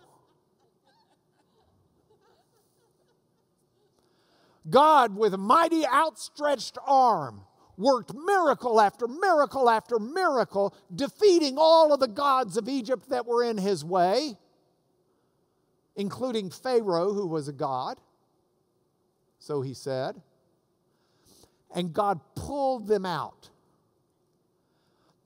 God, 4.69 5.15
with 5.15 5.37
mighty 5.37 5.85
outstretched 5.87 6.77
arm, 6.85 7.41
worked 7.77 8.13
miracle 8.13 8.81
after 8.81 9.07
miracle 9.07 9.69
after 9.69 9.99
miracle, 9.99 10.75
defeating 10.93 11.55
all 11.57 11.93
of 11.93 11.99
the 11.99 12.07
gods 12.07 12.57
of 12.57 12.67
Egypt 12.67 13.09
that 13.09 13.25
were 13.25 13.43
in 13.43 13.57
his 13.57 13.85
way, 13.85 14.37
including 15.95 16.49
Pharaoh, 16.49 17.13
who 17.13 17.27
was 17.27 17.47
a 17.47 17.53
god. 17.53 17.99
So 19.39 19.61
he 19.61 19.73
said. 19.73 20.21
And 21.73 21.93
God 21.93 22.19
pulled 22.35 22.87
them 22.87 23.05
out. 23.05 23.49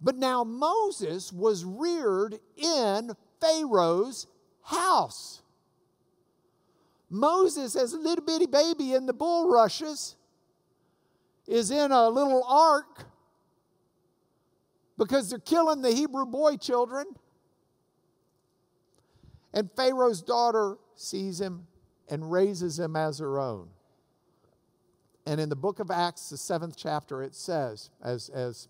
But 0.02 0.16
now 0.16 0.44
Moses 0.44 1.34
was 1.34 1.66
reared 1.66 2.40
in 2.56 3.12
Pharaoh's 3.42 4.28
house. 4.64 5.42
Moses, 7.10 7.76
as 7.76 7.94
a 7.94 7.98
little 7.98 8.24
bitty 8.24 8.46
baby 8.46 8.94
in 8.94 9.06
the 9.06 9.14
bulrushes, 9.14 10.16
is 11.48 11.72
in 11.72 11.92
a 11.92 12.08
little 12.08 12.44
ark 12.44 13.06
because 14.98 15.30
they're 15.30 15.40
killing 15.40 15.82
the 15.82 15.92
Hebrew 15.92 16.26
boy 16.26 16.58
children. 16.58 17.06
And 19.54 19.70
Pharaoh's 19.76 20.22
daughter 20.22 20.78
sees 20.96 21.42
him 21.42 21.66
and 22.10 22.32
raises 22.32 22.80
him 22.80 22.96
as 22.96 23.18
her 23.20 23.40
own. 23.40 23.70
And 25.26 25.40
in 25.40 25.50
the 25.50 25.56
book 25.56 25.80
of 25.80 25.90
Acts, 25.90 26.30
the 26.30 26.38
seventh 26.38 26.76
chapter, 26.78 27.24
it 27.24 27.34
says, 27.34 27.90
as, 28.04 28.30
as 28.30 28.68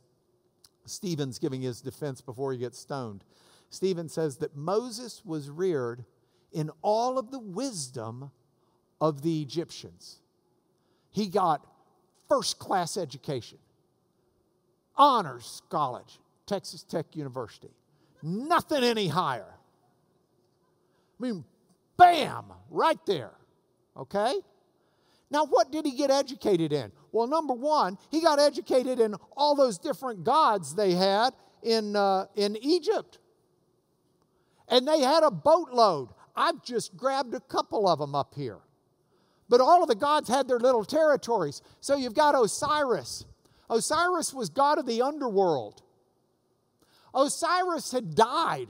Stephen's 0.89 1.39
giving 1.39 1.61
his 1.61 1.81
defense 1.81 2.21
before 2.21 2.51
he 2.51 2.57
gets 2.57 2.79
stoned, 2.79 3.23
Stephen 3.69 4.09
says 4.09 4.37
that 4.37 4.55
Moses 4.55 5.21
was 5.23 5.49
reared 5.49 6.05
in 6.51 6.71
all 6.81 7.19
of 7.19 7.31
the 7.31 7.39
wisdom 7.39 8.31
of 8.99 9.21
the 9.21 9.41
Egyptians. 9.41 10.19
He 11.11 11.27
got 11.27 11.65
first 12.27 12.59
class 12.59 12.97
education, 12.97 13.59
honors 14.95 15.61
college, 15.69 16.19
Texas 16.45 16.83
Tech 16.83 17.15
University. 17.15 17.71
Nothing 18.21 18.83
any 18.83 19.07
higher. 19.07 19.53
I 21.19 21.23
mean, 21.23 21.45
bam, 21.97 22.45
right 22.69 22.99
there. 23.05 23.31
Okay? 23.95 24.33
Now, 25.31 25.45
what 25.45 25.71
did 25.71 25.85
he 25.85 25.95
get 25.95 26.09
educated 26.09 26.73
in? 26.73 26.91
Well, 27.11 27.27
number 27.27 27.53
one, 27.53 27.97
he 28.11 28.21
got 28.21 28.39
educated 28.39 28.99
in 28.99 29.15
all 29.35 29.55
those 29.55 29.77
different 29.77 30.23
gods 30.23 30.75
they 30.75 30.93
had 30.93 31.31
in, 31.63 31.95
uh, 31.95 32.25
in 32.35 32.55
Egypt. 32.57 33.19
And 34.67 34.87
they 34.87 35.01
had 35.01 35.23
a 35.23 35.31
boatload. 35.31 36.09
I've 36.35 36.63
just 36.63 36.95
grabbed 36.95 37.33
a 37.33 37.39
couple 37.39 37.87
of 37.87 37.99
them 37.99 38.15
up 38.15 38.33
here. 38.35 38.59
But 39.49 39.61
all 39.61 39.81
of 39.81 39.89
the 39.89 39.95
gods 39.95 40.29
had 40.29 40.47
their 40.47 40.59
little 40.59 40.85
territories. 40.85 41.61
So 41.81 41.95
you've 41.95 42.13
got 42.13 42.35
Osiris. 42.35 43.25
Osiris 43.69 44.33
was 44.33 44.49
god 44.49 44.77
of 44.77 44.85
the 44.85 45.01
underworld. 45.01 45.81
Osiris 47.13 47.91
had 47.91 48.13
died. 48.13 48.67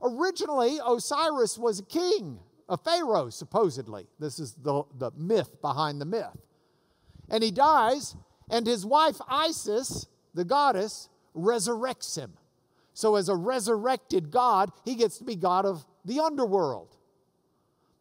Originally, 0.00 0.78
Osiris 0.84 1.58
was 1.58 1.80
a 1.80 1.84
king, 1.84 2.38
a 2.68 2.76
pharaoh, 2.76 3.28
supposedly. 3.28 4.06
This 4.18 4.38
is 4.38 4.54
the, 4.54 4.82
the 4.98 5.10
myth 5.16 5.60
behind 5.60 6.00
the 6.00 6.06
myth. 6.06 6.36
And 7.32 7.42
he 7.42 7.50
dies, 7.50 8.14
and 8.50 8.66
his 8.66 8.86
wife 8.86 9.16
Isis, 9.26 10.06
the 10.34 10.44
goddess, 10.44 11.08
resurrects 11.34 12.16
him. 12.16 12.34
So, 12.94 13.16
as 13.16 13.30
a 13.30 13.34
resurrected 13.34 14.30
God, 14.30 14.70
he 14.84 14.94
gets 14.94 15.16
to 15.18 15.24
be 15.24 15.34
God 15.34 15.64
of 15.64 15.86
the 16.04 16.20
underworld. 16.20 16.94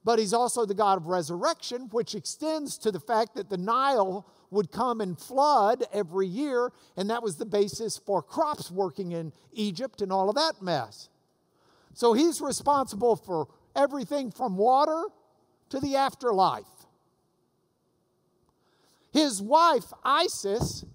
But 0.03 0.19
he's 0.19 0.33
also 0.33 0.65
the 0.65 0.73
God 0.73 0.97
of 0.97 1.07
resurrection, 1.07 1.87
which 1.91 2.13
extends 2.13 2.77
to 2.79 2.91
the 2.91 2.99
fact 2.99 3.35
that 3.35 3.49
the 3.49 3.57
Nile 3.57 4.27
would 4.49 4.71
come 4.71 4.99
and 4.99 5.17
flood 5.17 5.85
every 5.93 6.27
year, 6.27 6.73
and 6.97 7.09
that 7.09 7.23
was 7.23 7.37
the 7.37 7.45
basis 7.45 7.97
for 7.97 8.21
crops 8.21 8.69
working 8.69 9.13
in 9.13 9.31
Egypt 9.53 10.01
and 10.01 10.11
all 10.11 10.27
of 10.27 10.35
that 10.35 10.61
mess. 10.61 11.07
So 11.93 12.11
he's 12.11 12.41
responsible 12.41 13.15
for 13.15 13.47
everything 13.75 14.29
from 14.31 14.57
water 14.57 15.05
to 15.69 15.79
the 15.79 15.95
afterlife. 15.95 16.65
His 19.11 19.41
wife, 19.41 19.85
Isis, 20.03 20.85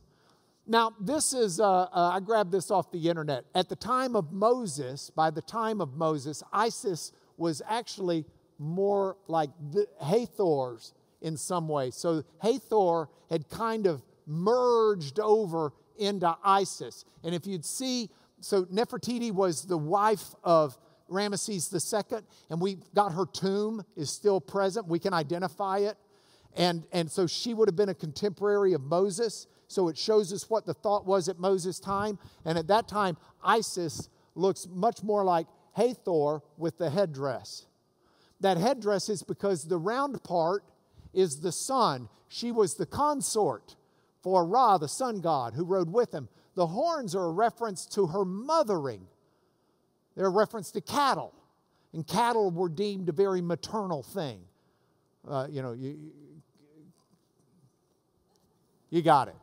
now 0.67 0.93
this 1.01 1.33
is, 1.33 1.61
uh, 1.61 1.83
uh, 1.83 1.89
I 2.15 2.21
grabbed 2.21 2.51
this 2.51 2.71
off 2.71 2.91
the 2.91 3.09
internet. 3.09 3.45
At 3.55 3.69
the 3.69 3.77
time 3.77 4.17
of 4.17 4.33
Moses, 4.33 5.11
by 5.11 5.31
the 5.31 5.43
time 5.43 5.81
of 5.81 5.95
Moses, 5.95 6.43
Isis 6.53 7.13
was 7.37 7.63
actually 7.69 8.25
more 8.59 9.17
like 9.29 9.51
the 9.71 9.87
Hathor's 10.03 10.95
in 11.21 11.37
some 11.37 11.69
way. 11.69 11.91
So 11.91 12.25
Hathor 12.43 13.09
had 13.31 13.49
kind 13.49 13.87
of 13.87 14.03
merged 14.27 15.21
over 15.21 15.73
into 15.99 16.37
Isis. 16.45 17.05
And 17.23 17.35
if 17.35 17.47
you'd 17.47 17.65
see, 17.65 18.11
so 18.41 18.65
Nefertari 18.65 19.31
was 19.31 19.65
the 19.65 19.79
wife 19.79 20.35
of 20.43 20.77
Ramesses 21.11 21.73
II, 21.73 22.19
and 22.51 22.61
we 22.61 22.79
got 22.95 23.13
her 23.13 23.27
tomb 23.27 23.85
is 23.97 24.11
still 24.11 24.41
present. 24.41 24.89
We 24.89 24.99
can 24.99 25.15
identify 25.15 25.79
it. 25.79 25.97
And, 26.57 26.85
and 26.93 27.11
so 27.11 27.27
she 27.27 27.55
would 27.55 27.69
have 27.69 27.77
been 27.77 27.91
a 27.91 27.95
contemporary 27.95 28.73
of 28.73 28.83
Moses. 28.83 29.47
So 29.69 29.89
it 29.89 29.99
shows 29.99 30.33
us 30.33 30.49
what 30.49 30.65
the 30.65 30.75
thought 30.75 31.05
was 31.07 31.29
at 31.29 31.39
Moses' 31.39 31.79
time. 31.79 32.19
And 32.45 32.57
at 32.57 32.69
that 32.69 32.89
time, 32.89 33.17
Isis 33.45 34.09
looks 34.35 34.67
much 34.71 35.03
more 35.03 35.25
like 35.25 35.47
Hathor 35.73 36.43
with 36.57 36.79
the 36.79 36.89
headdress. 36.89 37.67
That 38.41 38.57
headdress 38.57 39.09
is 39.09 39.23
because 39.23 39.65
the 39.65 39.79
round 39.79 40.23
part 40.25 40.65
is 41.13 41.41
the 41.41 41.53
sun. 41.53 42.09
She 42.29 42.53
was 42.53 42.75
the 42.75 42.87
consort 42.87 43.77
for 44.23 44.47
Ra, 44.47 44.79
the 44.79 44.89
sun 44.89 45.21
god, 45.21 45.55
who 45.55 45.65
rode 45.65 45.93
with 45.93 46.13
him. 46.13 46.29
The 46.55 46.67
horns 46.67 47.15
are 47.15 47.27
a 47.27 47.33
reference 47.33 47.87
to 47.87 48.07
her 48.07 48.25
mothering, 48.25 49.07
they're 50.17 50.27
a 50.27 50.31
reference 50.31 50.71
to 50.73 50.81
cattle. 50.81 51.33
And 51.93 52.07
cattle 52.07 52.51
were 52.51 52.69
deemed 52.69 53.09
a 53.09 53.13
very 53.13 53.41
maternal 53.41 54.03
thing. 54.03 54.41
Uh, 55.27 55.47
you 55.49 55.63
know, 55.63 55.73
you, 55.73 55.97
you 58.91 59.03
got 59.03 59.29
it. 59.29 59.37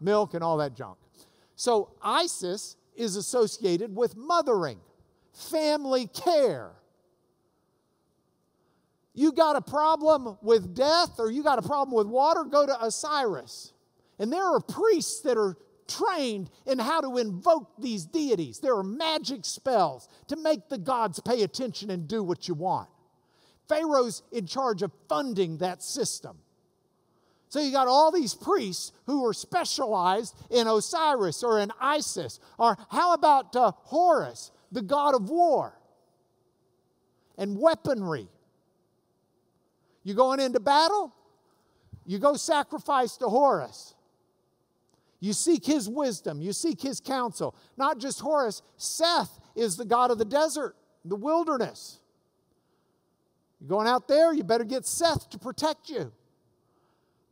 Milk 0.00 0.34
and 0.34 0.42
all 0.44 0.58
that 0.58 0.74
junk. 0.74 0.98
So 1.56 1.90
Isis 2.02 2.76
is 2.96 3.16
associated 3.16 3.94
with 3.94 4.16
mothering, 4.16 4.78
family 5.32 6.06
care. 6.08 6.72
You 9.14 9.32
got 9.32 9.56
a 9.56 9.60
problem 9.60 10.36
with 10.42 10.74
death 10.74 11.18
or 11.18 11.30
you 11.30 11.42
got 11.44 11.58
a 11.58 11.62
problem 11.62 11.96
with 11.96 12.08
water, 12.08 12.44
go 12.44 12.66
to 12.66 12.84
Osiris. 12.84 13.72
And 14.18 14.32
there 14.32 14.44
are 14.44 14.60
priests 14.60 15.20
that 15.20 15.38
are 15.38 15.56
trained 15.86 16.50
in 16.66 16.78
how 16.78 17.00
to 17.00 17.18
invoke 17.18 17.70
these 17.78 18.04
deities. 18.04 18.58
There 18.58 18.74
are 18.76 18.82
magic 18.82 19.44
spells 19.44 20.08
to 20.28 20.36
make 20.36 20.68
the 20.68 20.78
gods 20.78 21.20
pay 21.20 21.42
attention 21.42 21.90
and 21.90 22.08
do 22.08 22.22
what 22.22 22.48
you 22.48 22.54
want. 22.54 22.88
Pharaoh's 23.68 24.22
in 24.32 24.46
charge 24.46 24.82
of 24.82 24.92
funding 25.08 25.58
that 25.58 25.82
system. 25.82 26.38
So 27.54 27.60
you 27.60 27.70
got 27.70 27.86
all 27.86 28.10
these 28.10 28.34
priests 28.34 28.90
who 29.06 29.24
are 29.24 29.32
specialized 29.32 30.34
in 30.50 30.66
Osiris 30.66 31.44
or 31.44 31.60
in 31.60 31.70
Isis. 31.80 32.40
Or 32.58 32.76
how 32.90 33.14
about 33.14 33.54
uh, 33.54 33.70
Horus, 33.76 34.50
the 34.72 34.82
god 34.82 35.14
of 35.14 35.30
war 35.30 35.78
and 37.38 37.56
weaponry? 37.56 38.26
You 40.02 40.14
going 40.14 40.40
into 40.40 40.58
battle? 40.58 41.14
You 42.04 42.18
go 42.18 42.34
sacrifice 42.34 43.16
to 43.18 43.26
Horus. 43.26 43.94
You 45.20 45.32
seek 45.32 45.64
his 45.64 45.88
wisdom, 45.88 46.40
you 46.42 46.52
seek 46.52 46.82
his 46.82 46.98
counsel. 46.98 47.54
Not 47.76 47.98
just 47.98 48.18
Horus, 48.18 48.62
Seth 48.78 49.38
is 49.54 49.76
the 49.76 49.84
god 49.84 50.10
of 50.10 50.18
the 50.18 50.24
desert, 50.24 50.74
the 51.04 51.14
wilderness. 51.14 52.00
You're 53.60 53.68
going 53.68 53.86
out 53.86 54.08
there, 54.08 54.34
you 54.34 54.42
better 54.42 54.64
get 54.64 54.84
Seth 54.86 55.30
to 55.30 55.38
protect 55.38 55.88
you. 55.88 56.10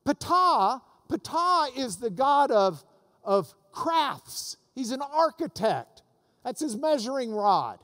Ptah, 0.05 0.81
Ptah 1.09 1.77
is 1.77 1.97
the 1.99 2.11
god 2.11 2.51
of, 2.51 2.85
of 3.25 3.55
crafts. 3.71 4.57
He's 4.75 4.91
an 4.91 5.03
architect. 5.03 6.03
That's 6.45 6.61
his 6.61 6.77
measuring 6.77 7.33
rod. 7.33 7.79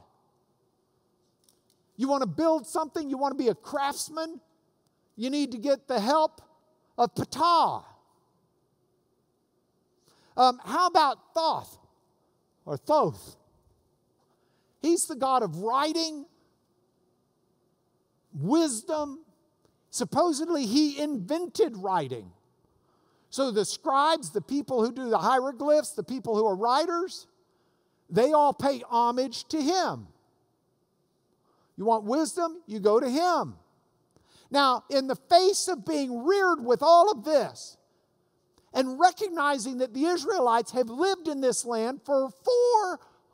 You 1.96 2.09
want 2.09 2.22
to 2.22 2.28
build 2.28 2.66
something, 2.66 3.11
you 3.11 3.18
want 3.18 3.37
to 3.37 3.42
be 3.42 3.48
a 3.48 3.54
craftsman, 3.54 4.40
you 5.16 5.31
need 5.31 5.52
to 5.52 5.59
get 5.59 5.88
the 5.88 6.00
help 6.00 6.40
of 6.96 7.14
Ptah. 7.14 7.85
Um, 10.37 10.61
how 10.64 10.87
about 10.87 11.35
Thoth 11.35 11.76
or 12.64 12.76
Thoth? 12.76 13.37
He's 14.81 15.07
the 15.07 15.16
God 15.16 15.42
of 15.42 15.57
writing, 15.57 16.26
wisdom, 18.33 19.24
Supposedly, 19.99 20.65
he 20.65 21.01
invented 21.01 21.77
writing. 21.77 22.31
So 23.31 23.51
the 23.51 23.65
scribes, 23.65 24.31
the 24.31 24.41
people 24.41 24.85
who 24.85 24.93
do 24.93 25.11
the 25.11 25.19
hieroglyphs, 25.19 25.91
the 25.91 26.05
people 26.05 26.37
who 26.37 26.47
are 26.47 26.55
writers, 26.55 27.27
they 28.09 28.33
all 28.33 28.53
pay 28.53 28.81
homage 28.89 29.49
to 29.49 29.61
him. 29.61 30.07
You 31.77 31.85
want 31.85 32.05
wisdom? 32.05 32.63
You 32.67 32.79
go 32.79 33.01
to 33.01 33.11
him. 33.11 33.57
Now, 34.53 34.85
in 34.89 35.09
the 35.09 35.17
face 35.17 35.67
of 35.67 35.85
being 35.85 36.25
reared 36.25 36.65
with 36.65 36.81
all 36.81 37.11
of 37.11 37.25
this, 37.25 37.77
and 38.73 39.01
recognizing 39.01 39.79
that 39.79 39.95
the 39.95 40.05
Israelites 40.05 40.71
have 40.71 40.89
lived 40.89 41.27
in 41.27 41.41
this 41.41 41.65
land 41.65 42.03
for 42.05 42.31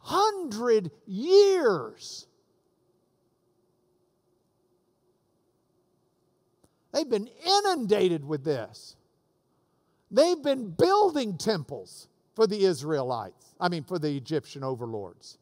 400 0.07 0.90
years, 1.07 2.27
They've 6.94 7.09
been 7.09 7.28
inundated 7.44 8.24
with 8.24 8.44
this. 8.44 8.94
They've 10.12 10.40
been 10.40 10.70
building 10.70 11.37
temples 11.37 12.07
for 12.37 12.46
the 12.46 12.64
Israelites, 12.64 13.52
I 13.59 13.68
mean, 13.68 13.83
for 13.83 13.98
the 13.98 14.16
Egyptian 14.16 14.62
overlords. 14.62 15.38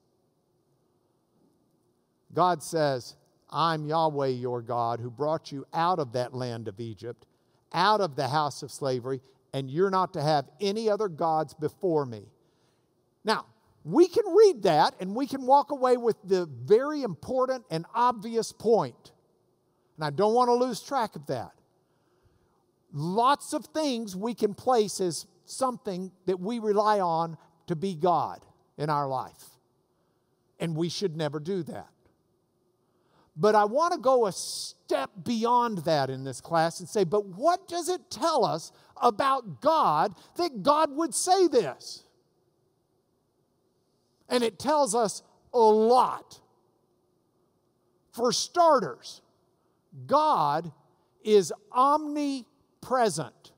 God 2.32 2.62
says, 2.62 3.16
I'm 3.50 3.84
Yahweh 3.84 4.28
your 4.28 4.62
God 4.62 4.98
who 4.98 5.10
brought 5.10 5.52
you 5.52 5.66
out 5.74 5.98
of 5.98 6.12
that 6.12 6.32
land 6.32 6.68
of 6.68 6.80
Egypt, 6.80 7.26
out 7.74 8.00
of 8.00 8.16
the 8.16 8.28
house 8.28 8.62
of 8.62 8.70
slavery, 8.70 9.20
and 9.52 9.70
you're 9.70 9.90
not 9.90 10.14
to 10.14 10.22
have 10.22 10.48
any 10.58 10.88
other 10.88 11.08
gods 11.08 11.52
before 11.52 12.06
me. 12.06 12.22
Now, 13.24 13.44
we 13.84 14.08
can 14.08 14.24
read 14.34 14.62
that 14.62 14.94
and 15.00 15.14
we 15.14 15.26
can 15.26 15.44
walk 15.44 15.70
away 15.70 15.98
with 15.98 16.16
the 16.24 16.46
very 16.46 17.02
important 17.02 17.66
and 17.70 17.84
obvious 17.94 18.52
point 18.52 19.11
and 19.96 20.04
I 20.04 20.10
don't 20.10 20.34
want 20.34 20.48
to 20.48 20.54
lose 20.54 20.80
track 20.80 21.16
of 21.16 21.26
that. 21.26 21.52
Lots 22.92 23.52
of 23.52 23.66
things 23.66 24.14
we 24.14 24.34
can 24.34 24.54
place 24.54 25.00
as 25.00 25.26
something 25.44 26.10
that 26.26 26.40
we 26.40 26.58
rely 26.58 27.00
on 27.00 27.36
to 27.66 27.76
be 27.76 27.94
God 27.94 28.44
in 28.76 28.90
our 28.90 29.08
life. 29.08 29.44
And 30.58 30.76
we 30.76 30.88
should 30.88 31.16
never 31.16 31.40
do 31.40 31.62
that. 31.64 31.88
But 33.34 33.54
I 33.54 33.64
want 33.64 33.94
to 33.94 33.98
go 33.98 34.26
a 34.26 34.32
step 34.32 35.10
beyond 35.24 35.78
that 35.78 36.10
in 36.10 36.24
this 36.24 36.40
class 36.40 36.80
and 36.80 36.88
say, 36.88 37.04
but 37.04 37.24
what 37.24 37.66
does 37.66 37.88
it 37.88 38.10
tell 38.10 38.44
us 38.44 38.72
about 39.00 39.62
God 39.62 40.14
that 40.36 40.62
God 40.62 40.94
would 40.94 41.14
say 41.14 41.48
this? 41.48 42.04
And 44.28 44.44
it 44.44 44.58
tells 44.58 44.94
us 44.94 45.22
a 45.52 45.58
lot. 45.58 46.40
For 48.12 48.30
starters, 48.32 49.21
God 50.06 50.72
is 51.24 51.52
omnipresent. 51.72 53.52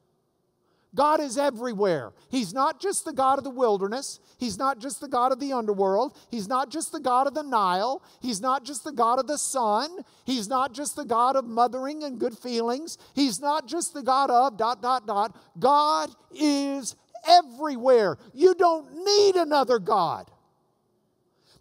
God 0.95 1.21
is 1.21 1.37
everywhere. 1.37 2.13
He's 2.31 2.55
not 2.55 2.81
just 2.81 3.05
the 3.05 3.13
God 3.13 3.39
of 3.39 3.45
the 3.45 3.51
wilderness. 3.51 4.21
He's 4.39 4.59
not 4.59 4.79
just 4.79 5.01
the 5.01 5.09
God 5.09 5.33
of 5.33 5.41
the 5.41 5.53
underworld. 5.53 6.17
He's 6.31 6.47
not 6.47 6.71
just 6.71 6.93
the 6.93 7.01
God 7.01 7.27
of 7.27 7.35
the 7.35 7.43
Nile. 7.43 8.01
He's 8.21 8.41
not 8.41 8.65
just 8.65 8.85
the 8.85 8.93
God 8.93 9.19
of 9.19 9.27
the 9.27 9.39
sun. 9.39 9.91
He's 10.25 10.49
not 10.49 10.73
just 10.73 10.95
the 10.95 11.05
God 11.05 11.35
of 11.35 11.47
mothering 11.47 12.05
and 12.05 12.21
good 12.21 12.39
feelings. 12.39 12.97
He's 13.15 13.41
not 13.41 13.67
just 13.67 13.93
the 13.93 14.03
God 14.03 14.31
of 14.31 14.57
dot, 14.57 14.83
dot, 14.83 15.07
dot. 15.07 15.37
God 15.59 16.11
is 16.33 16.95
everywhere. 17.27 18.17
You 18.33 18.55
don't 18.55 19.05
need 19.05 19.35
another 19.35 19.81
God. 19.81 20.31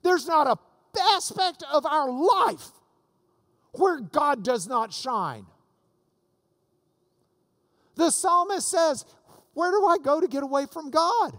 There's 0.03 0.27
not 0.27 0.47
a 0.47 0.57
aspect 1.15 1.63
of 1.71 1.87
our 1.87 2.11
life 2.11 2.69
where 3.73 3.99
God 3.99 4.43
does 4.43 4.67
not 4.67 4.93
shine. 4.93 5.45
The 7.95 8.09
psalmist 8.09 8.67
says, 8.67 9.05
Where 9.53 9.71
do 9.71 9.85
I 9.85 9.97
go 9.97 10.21
to 10.21 10.27
get 10.27 10.43
away 10.43 10.65
from 10.71 10.89
God? 10.89 11.37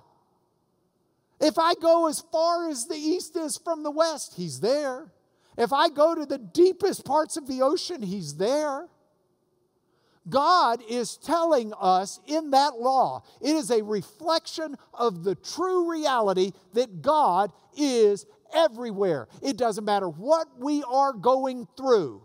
If 1.41 1.59
I 1.59 1.75
go 1.75 2.09
as 2.09 2.21
far 2.21 2.69
as 2.69 2.87
the 2.87 2.97
east 2.97 3.37
is 3.37 3.59
from 3.59 3.83
the 3.83 3.91
west, 3.91 4.35
He's 4.37 4.61
there. 4.61 5.13
If 5.57 5.73
I 5.73 5.89
go 5.89 6.15
to 6.15 6.27
the 6.27 6.39
deepest 6.39 7.05
parts 7.05 7.37
of 7.37 7.47
the 7.47 7.63
ocean, 7.63 8.03
He's 8.03 8.37
there. 8.37 8.89
God 10.29 10.81
is 10.89 11.19
telling 11.19 11.73
us 11.79 12.19
in 12.27 12.51
that 12.53 12.81
law, 12.81 13.23
it 13.43 13.55
is 13.55 13.71
a 13.71 13.83
reflection 13.83 14.77
of 14.95 15.23
the 15.23 15.35
true 15.35 15.91
reality 15.91 16.53
that 16.73 17.03
God 17.03 17.53
is 17.77 18.25
everywhere. 18.55 19.29
It 19.43 19.57
doesn't 19.57 19.85
matter 19.85 20.09
what 20.09 20.47
we 20.59 20.83
are 20.85 21.13
going 21.13 21.69
through. 21.77 22.23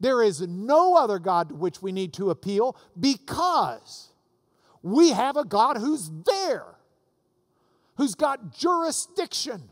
There 0.00 0.22
is 0.22 0.40
no 0.40 0.96
other 0.96 1.18
God 1.18 1.50
to 1.50 1.54
which 1.54 1.82
we 1.82 1.92
need 1.92 2.14
to 2.14 2.30
appeal 2.30 2.76
because 2.98 4.10
we 4.82 5.10
have 5.10 5.36
a 5.36 5.44
God 5.44 5.76
who's 5.76 6.10
there, 6.24 6.64
who's 7.96 8.14
got 8.14 8.56
jurisdiction, 8.56 9.68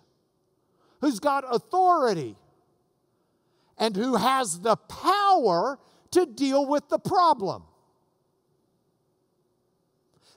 who's 1.00 1.18
got 1.18 1.44
authority, 1.48 2.36
and 3.78 3.96
who 3.96 4.16
has 4.16 4.60
the 4.60 4.76
power 4.76 5.78
to 6.10 6.26
deal 6.26 6.66
with 6.66 6.88
the 6.88 6.98
problem. 6.98 7.62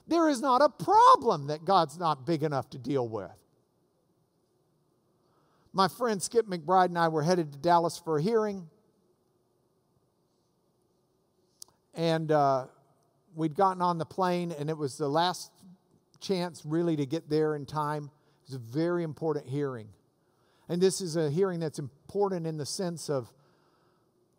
There 0.06 0.28
is 0.28 0.40
not 0.40 0.62
a 0.62 0.68
problem 0.68 1.48
that 1.48 1.64
God's 1.64 1.98
not 1.98 2.26
big 2.26 2.42
enough 2.42 2.70
to 2.70 2.78
deal 2.78 3.08
with. 3.08 3.30
My 5.74 5.88
friend 5.88 6.22
Skip 6.22 6.46
McBride 6.46 6.86
and 6.86 6.98
I 6.98 7.08
were 7.08 7.22
headed 7.22 7.52
to 7.52 7.58
Dallas 7.58 7.96
for 7.96 8.18
a 8.18 8.22
hearing. 8.22 8.68
And 11.94 12.30
uh, 12.30 12.66
we'd 13.34 13.54
gotten 13.54 13.80
on 13.80 13.96
the 13.96 14.04
plane, 14.04 14.52
and 14.52 14.68
it 14.68 14.76
was 14.76 14.98
the 14.98 15.08
last 15.08 15.50
chance 16.20 16.62
really 16.66 16.96
to 16.96 17.06
get 17.06 17.30
there 17.30 17.54
in 17.54 17.64
time. 17.64 18.10
It 18.44 18.50
was 18.50 18.54
a 18.56 18.58
very 18.58 19.02
important 19.02 19.46
hearing. 19.46 19.88
And 20.68 20.80
this 20.80 21.00
is 21.00 21.16
a 21.16 21.30
hearing 21.30 21.60
that's 21.60 21.78
important 21.78 22.46
in 22.46 22.58
the 22.58 22.66
sense 22.66 23.08
of 23.08 23.32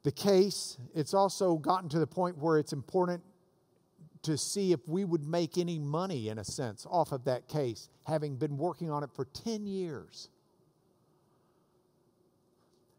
the 0.04 0.12
case. 0.12 0.78
It's 0.94 1.16
also 1.16 1.56
gotten 1.56 1.90
to 1.90 2.00
the 2.00 2.08
point 2.08 2.38
where 2.38 2.60
it's 2.60 2.74
important 2.74 3.24
to 4.22 4.38
see 4.38 4.72
if 4.72 4.88
we 4.88 5.04
would 5.04 5.28
make 5.28 5.58
any 5.58 5.80
money, 5.80 6.30
in 6.30 6.38
a 6.38 6.44
sense, 6.44 6.86
off 6.90 7.12
of 7.12 7.26
that 7.26 7.48
case, 7.48 7.90
having 8.06 8.36
been 8.36 8.58
working 8.58 8.92
on 8.92 9.04
it 9.04 9.10
for 9.16 9.26
10 9.26 9.66
years. 9.66 10.30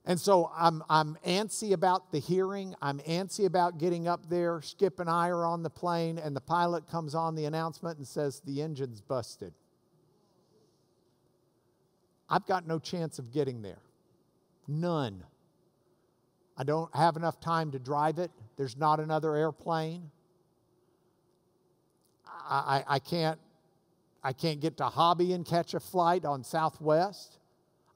And 0.06 0.20
so 0.20 0.50
I'm, 0.54 0.82
I'm 0.90 1.16
antsy 1.26 1.72
about 1.72 2.12
the 2.12 2.18
hearing. 2.18 2.74
I'm 2.82 2.98
antsy 3.00 3.46
about 3.46 3.78
getting 3.78 4.06
up 4.06 4.28
there. 4.28 4.60
Skip 4.60 5.00
and 5.00 5.08
I 5.08 5.28
are 5.28 5.46
on 5.46 5.62
the 5.62 5.70
plane, 5.70 6.18
and 6.18 6.36
the 6.36 6.42
pilot 6.42 6.86
comes 6.90 7.14
on 7.14 7.34
the 7.34 7.46
announcement 7.46 7.96
and 7.96 8.06
says, 8.06 8.42
The 8.44 8.60
engine's 8.60 9.00
busted. 9.00 9.54
I've 12.28 12.46
got 12.46 12.66
no 12.66 12.78
chance 12.78 13.18
of 13.18 13.32
getting 13.32 13.62
there. 13.62 13.80
None. 14.68 15.24
I 16.56 16.64
don't 16.64 16.94
have 16.94 17.16
enough 17.16 17.40
time 17.40 17.70
to 17.72 17.78
drive 17.78 18.18
it. 18.18 18.30
There's 18.56 18.76
not 18.76 19.00
another 19.00 19.34
airplane. 19.34 20.10
I, 22.26 22.84
I, 22.88 22.94
I 22.96 22.98
can't 22.98 23.38
I 24.26 24.32
can't 24.32 24.58
get 24.58 24.78
to 24.78 24.86
Hobby 24.86 25.34
and 25.34 25.44
catch 25.44 25.74
a 25.74 25.80
flight 25.80 26.24
on 26.24 26.42
Southwest. 26.44 27.38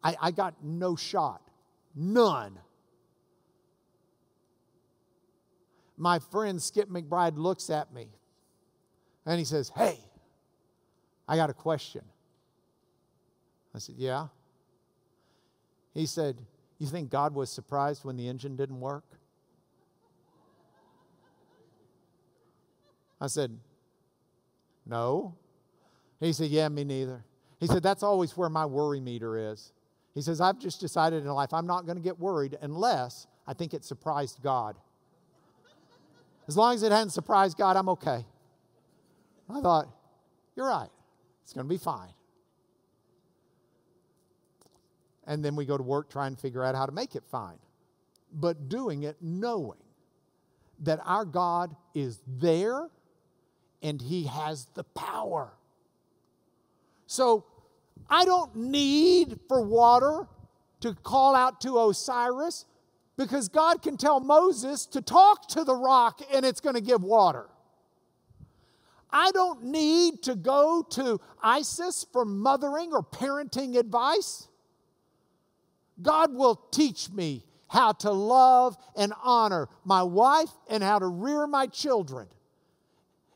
I, 0.04 0.14
I 0.20 0.30
got 0.30 0.62
no 0.62 0.94
shot. 0.94 1.40
None. 2.00 2.56
My 5.96 6.20
friend 6.20 6.62
Skip 6.62 6.88
McBride 6.88 7.36
looks 7.36 7.70
at 7.70 7.92
me 7.92 8.06
and 9.26 9.36
he 9.36 9.44
says, 9.44 9.72
Hey, 9.74 9.98
I 11.26 11.34
got 11.34 11.50
a 11.50 11.54
question. 11.54 12.02
I 13.74 13.80
said, 13.80 13.96
Yeah. 13.98 14.28
He 15.92 16.06
said, 16.06 16.38
You 16.78 16.86
think 16.86 17.10
God 17.10 17.34
was 17.34 17.50
surprised 17.50 18.04
when 18.04 18.16
the 18.16 18.28
engine 18.28 18.54
didn't 18.54 18.78
work? 18.78 19.04
I 23.20 23.26
said, 23.26 23.58
No. 24.86 25.34
He 26.20 26.32
said, 26.32 26.50
Yeah, 26.50 26.68
me 26.68 26.84
neither. 26.84 27.24
He 27.58 27.66
said, 27.66 27.82
That's 27.82 28.04
always 28.04 28.36
where 28.36 28.48
my 28.48 28.66
worry 28.66 29.00
meter 29.00 29.52
is. 29.52 29.72
He 30.18 30.22
says, 30.22 30.40
I've 30.40 30.58
just 30.58 30.80
decided 30.80 31.24
in 31.24 31.30
life 31.30 31.54
I'm 31.54 31.68
not 31.68 31.86
going 31.86 31.96
to 31.96 32.02
get 32.02 32.18
worried 32.18 32.58
unless 32.60 33.28
I 33.46 33.54
think 33.54 33.72
it 33.72 33.84
surprised 33.84 34.40
God. 34.42 34.74
As 36.48 36.56
long 36.56 36.74
as 36.74 36.82
it 36.82 36.90
hadn't 36.90 37.10
surprised 37.10 37.56
God, 37.56 37.76
I'm 37.76 37.88
okay. 37.90 38.26
I 39.48 39.60
thought, 39.60 39.86
You're 40.56 40.66
right. 40.66 40.88
It's 41.44 41.52
going 41.52 41.66
to 41.66 41.68
be 41.68 41.78
fine. 41.78 42.10
And 45.24 45.44
then 45.44 45.54
we 45.54 45.64
go 45.64 45.76
to 45.76 45.84
work 45.84 46.10
trying 46.10 46.34
to 46.34 46.40
figure 46.40 46.64
out 46.64 46.74
how 46.74 46.86
to 46.86 46.90
make 46.90 47.14
it 47.14 47.22
fine. 47.30 47.58
But 48.32 48.68
doing 48.68 49.04
it 49.04 49.18
knowing 49.20 49.78
that 50.80 50.98
our 51.04 51.26
God 51.26 51.76
is 51.94 52.18
there 52.26 52.88
and 53.84 54.02
He 54.02 54.24
has 54.24 54.66
the 54.74 54.82
power. 54.82 55.52
So 57.06 57.44
I 58.08 58.24
don't 58.24 58.54
need 58.56 59.38
for 59.48 59.62
water 59.62 60.26
to 60.80 60.94
call 60.94 61.34
out 61.34 61.60
to 61.62 61.78
Osiris 61.78 62.64
because 63.16 63.48
God 63.48 63.82
can 63.82 63.96
tell 63.96 64.20
Moses 64.20 64.86
to 64.86 65.02
talk 65.02 65.48
to 65.48 65.64
the 65.64 65.74
rock 65.74 66.20
and 66.32 66.46
it's 66.46 66.60
going 66.60 66.76
to 66.76 66.80
give 66.80 67.02
water. 67.02 67.46
I 69.10 69.30
don't 69.32 69.64
need 69.64 70.22
to 70.24 70.36
go 70.36 70.82
to 70.90 71.20
Isis 71.42 72.06
for 72.12 72.24
mothering 72.24 72.92
or 72.92 73.02
parenting 73.02 73.76
advice. 73.76 74.48
God 76.00 76.34
will 76.34 76.56
teach 76.70 77.10
me 77.10 77.44
how 77.68 77.92
to 77.92 78.10
love 78.10 78.76
and 78.96 79.12
honor 79.22 79.68
my 79.84 80.02
wife 80.02 80.50
and 80.68 80.82
how 80.82 80.98
to 80.98 81.06
rear 81.06 81.46
my 81.46 81.66
children. 81.66 82.28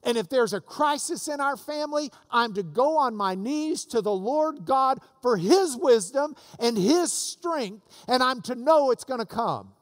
And 0.04 0.18
if 0.18 0.28
there's 0.28 0.52
a 0.52 0.60
crisis 0.60 1.28
in 1.28 1.40
our 1.40 1.56
family, 1.56 2.10
I'm 2.30 2.54
to 2.54 2.62
go 2.62 2.98
on 2.98 3.14
my 3.14 3.34
knees 3.34 3.84
to 3.86 4.00
the 4.00 4.12
Lord 4.12 4.64
God 4.64 4.98
for 5.20 5.36
His 5.36 5.76
wisdom 5.76 6.34
and 6.58 6.76
His 6.76 7.12
strength, 7.12 7.86
and 8.08 8.22
I'm 8.22 8.42
to 8.42 8.54
know 8.54 8.90
it's 8.90 9.04
going 9.04 9.20
to 9.20 9.26
come. 9.26 9.72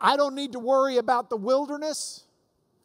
I 0.00 0.16
don't 0.16 0.34
need 0.34 0.52
to 0.52 0.58
worry 0.58 0.98
about 0.98 1.30
the 1.30 1.36
wilderness 1.36 2.24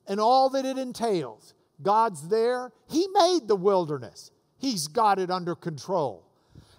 and 0.08 0.20
all 0.20 0.50
that 0.52 0.66
it 0.66 0.78
entails. 0.78 1.54
God's 1.82 2.30
there. 2.30 2.72
He 2.90 3.08
made 3.12 3.48
the 3.48 3.56
wilderness, 3.56 4.32
He's 4.58 4.88
got 4.88 5.20
it 5.20 5.30
under 5.30 5.54
control. 5.54 6.24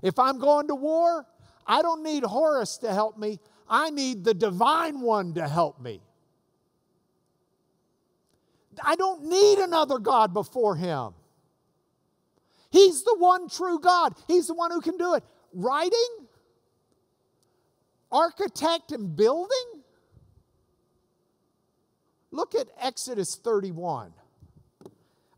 If 0.01 0.19
I'm 0.19 0.39
going 0.39 0.69
to 0.69 0.75
war, 0.75 1.27
I 1.67 1.83
don't 1.83 2.03
need 2.03 2.23
Horus 2.23 2.79
to 2.79 2.95
help 2.95 3.19
me, 3.19 3.39
I 3.69 3.91
need 3.91 4.25
the 4.25 4.33
divine 4.33 5.01
one 5.01 5.35
to 5.35 5.47
help 5.47 5.81
me. 5.81 6.01
I 8.85 8.97
don't 8.97 9.25
need 9.25 9.59
another 9.59 9.99
God 9.99 10.33
before 10.33 10.77
him. 10.77 11.15
He's 12.71 13.03
the 13.03 13.17
one 13.19 13.49
true 13.49 13.79
God. 13.79 14.15
He's 14.27 14.47
the 14.47 14.55
one 14.55 14.71
who 14.71 14.81
can 14.81 14.97
do 14.97 15.15
it. 15.15 15.25
Writing, 15.53 16.27
architect, 18.13 18.93
and 18.93 19.17
building. 19.17 19.83
Look 22.31 22.55
at 22.55 22.69
Exodus 22.79 23.37
31. 23.37 24.13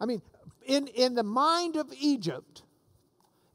I 0.00 0.06
mean, 0.06 0.22
in, 0.66 0.88
in 0.88 1.14
the 1.14 1.22
mind 1.22 1.76
of 1.76 1.92
Egypt 2.00 2.62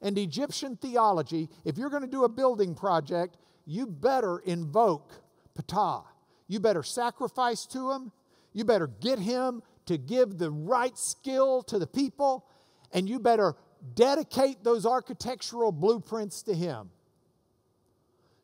and 0.00 0.16
Egyptian 0.16 0.76
theology, 0.76 1.50
if 1.64 1.76
you're 1.76 1.90
going 1.90 2.02
to 2.02 2.08
do 2.08 2.24
a 2.24 2.28
building 2.28 2.74
project, 2.74 3.36
you 3.66 3.86
better 3.86 4.38
invoke 4.38 5.12
Ptah. 5.58 6.04
You 6.48 6.60
better 6.60 6.82
sacrifice 6.82 7.66
to 7.66 7.90
him. 7.90 8.12
You 8.52 8.64
better 8.64 8.86
get 8.86 9.18
him 9.18 9.62
to 9.86 9.98
give 9.98 10.38
the 10.38 10.50
right 10.50 10.96
skill 10.96 11.62
to 11.64 11.78
the 11.78 11.86
people, 11.86 12.46
and 12.92 13.08
you 13.08 13.18
better 13.18 13.54
dedicate 13.94 14.62
those 14.64 14.84
architectural 14.84 15.72
blueprints 15.72 16.42
to 16.42 16.54
Him. 16.54 16.90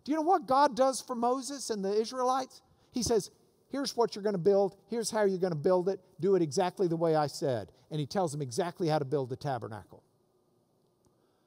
Do 0.05 0.13
you 0.13 0.17
know 0.17 0.23
what 0.23 0.47
God 0.47 0.77
does 0.77 1.01
for 1.01 1.15
Moses 1.15 1.71
and 1.71 1.85
the 1.85 1.93
Israelites? 1.93 2.63
He 2.93 3.03
says, 3.03 3.31
Here's 3.73 3.97
what 3.97 4.15
you're 4.15 4.23
going 4.23 4.35
to 4.35 4.39
build. 4.39 4.77
Here's 4.89 5.11
how 5.11 5.25
you're 5.25 5.39
going 5.39 5.53
to 5.53 5.59
build 5.59 5.89
it. 5.89 5.99
Do 6.21 6.35
it 6.35 6.43
exactly 6.43 6.89
the 6.89 6.97
way 6.97 7.17
I 7.17 7.27
said. 7.27 7.73
And 7.91 7.99
he 7.99 8.07
tells 8.07 8.31
them 8.31 8.43
exactly 8.43 8.87
how 8.87 8.99
to 8.99 9.05
build 9.07 9.31
the 9.31 9.37
tabernacle. 9.37 10.03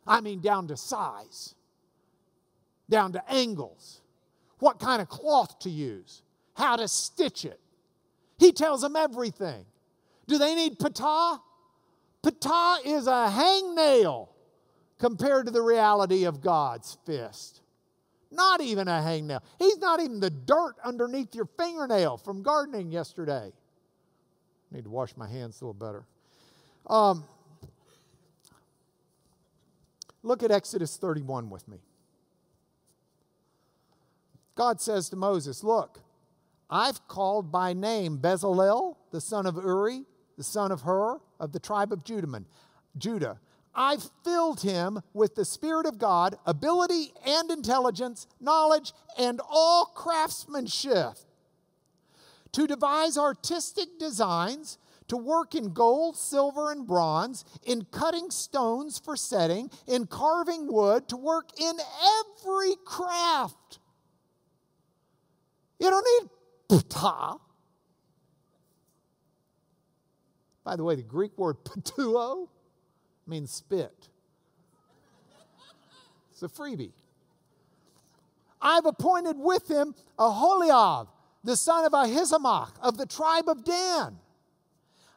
I 0.08 0.22
mean, 0.22 0.42
down 0.42 0.68
to 0.70 0.78
size, 0.78 1.54
down 2.90 3.14
to 3.14 3.32
angles, 3.32 4.02
what 4.58 4.80
kind 4.80 5.04
of 5.04 5.10
cloth 5.10 5.60
to 5.60 5.70
use, 5.70 6.24
how 6.56 6.76
to 6.78 6.88
stitch 6.88 7.46
it. 7.46 7.60
He 8.40 8.52
tells 8.52 8.82
them 8.82 8.96
everything. 8.96 9.66
Do 10.28 10.38
they 10.38 10.56
need 10.56 10.80
Ptah? 10.80 11.40
Ptah 12.24 12.78
is 12.84 13.08
a 13.08 13.30
hangnail 13.30 14.30
compared 15.00 15.46
to 15.46 15.52
the 15.52 15.62
reality 15.62 16.26
of 16.26 16.42
God's 16.42 16.98
fist. 17.06 17.62
Not 18.32 18.62
even 18.62 18.88
a 18.88 19.02
hangnail. 19.02 19.42
He's 19.60 19.78
not 19.78 20.00
even 20.00 20.20
the 20.20 20.30
dirt 20.30 20.76
underneath 20.84 21.36
your 21.36 21.48
fingernail 21.58 22.18
from 22.18 22.42
gardening 22.42 22.92
yesterday. 22.92 23.52
I 23.52 24.76
need 24.76 24.86
to 24.86 24.90
wash 24.90 25.16
my 25.16 25.28
hands 25.28 25.62
a 25.62 25.66
little 25.66 25.74
better. 25.74 26.06
Um, 26.88 27.24
look 30.24 30.44
at 30.44 30.52
Exodus 30.52 30.98
31 30.98 31.50
with 31.50 31.68
me. 31.68 31.78
God 34.56 34.82
says 34.82 35.10
to 35.10 35.16
Moses, 35.16 35.64
Look, 35.64 36.00
I've 36.70 37.08
called 37.08 37.52
by 37.52 37.74
name 37.74 38.18
Bezalel, 38.18 38.96
the 39.12 39.22
son 39.22 39.46
of 39.46 39.56
Uri, 39.56 40.04
the 40.38 40.44
son 40.44 40.72
of 40.72 40.82
Hur, 40.82 41.20
of 41.40 41.52
the 41.52 41.60
tribe 41.60 41.92
of 41.92 42.04
Judah. 42.04 43.40
I've 43.74 44.10
filled 44.24 44.62
him 44.62 45.02
with 45.14 45.36
the 45.36 45.44
Spirit 45.46 45.86
of 45.86 45.98
God, 45.98 46.38
ability 46.46 47.12
and 47.26 47.52
intelligence, 47.52 48.28
knowledge, 48.40 48.94
and 49.18 49.42
all 49.50 49.86
craftsmanship 49.86 51.18
to 52.54 52.68
devise 52.68 53.18
artistic 53.18 54.00
designs, 54.00 54.78
to 55.10 55.18
work 55.18 55.56
in 55.56 55.74
gold, 55.74 56.16
silver, 56.16 56.72
and 56.72 56.88
bronze, 56.88 57.44
in 57.66 57.84
cutting 57.92 58.32
stones 58.32 58.98
for 58.98 59.18
setting, 59.18 59.70
in 59.88 60.08
carving 60.08 60.72
wood, 60.72 61.10
to 61.10 61.18
work 61.18 61.50
in 61.60 61.78
every 62.18 62.76
craft. 62.86 63.80
You 65.80 65.90
don't 65.90 66.08
need. 66.22 66.30
By 70.66 70.76
the 70.76 70.84
way, 70.84 70.96
the 70.96 71.04
Greek 71.04 71.38
word 71.38 71.58
patuo 71.64 72.50
means 73.26 73.52
spit. 73.52 74.10
It's 76.32 76.44
a 76.44 76.50
freebie. 76.50 76.92
I've 78.62 78.86
appointed 78.86 79.38
with 79.38 79.70
him 79.70 79.96
Aholiab, 80.20 81.08
the 81.44 81.56
son 81.56 81.86
of 81.86 81.94
Ahisamach 81.94 82.72
of 82.82 82.98
the 82.98 83.06
tribe 83.06 83.48
of 83.48 83.64
Dan. 83.64 84.18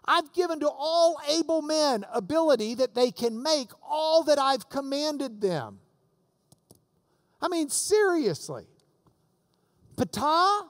I've 0.04 0.32
given 0.32 0.60
to 0.60 0.68
all 0.68 1.18
able 1.28 1.62
men 1.62 2.04
ability 2.12 2.74
that 2.74 2.94
they 2.94 3.10
can 3.10 3.42
make 3.42 3.70
all 3.82 4.22
that 4.24 4.38
I've 4.38 4.68
commanded 4.68 5.40
them. 5.40 5.80
I 7.40 7.48
mean, 7.48 7.68
seriously. 7.68 8.66
Ptah, 9.96 10.68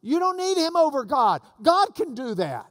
you 0.00 0.18
don't 0.18 0.36
need 0.36 0.58
him 0.58 0.76
over 0.76 1.04
God. 1.04 1.42
God 1.62 1.94
can 1.94 2.14
do 2.14 2.34
that. 2.36 2.70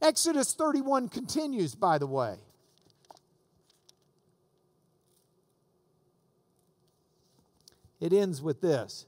Exodus 0.00 0.54
31 0.54 1.08
continues, 1.08 1.74
by 1.74 1.98
the 1.98 2.06
way. 2.06 2.36
It 8.00 8.12
ends 8.12 8.42
with 8.42 8.60
this 8.60 9.06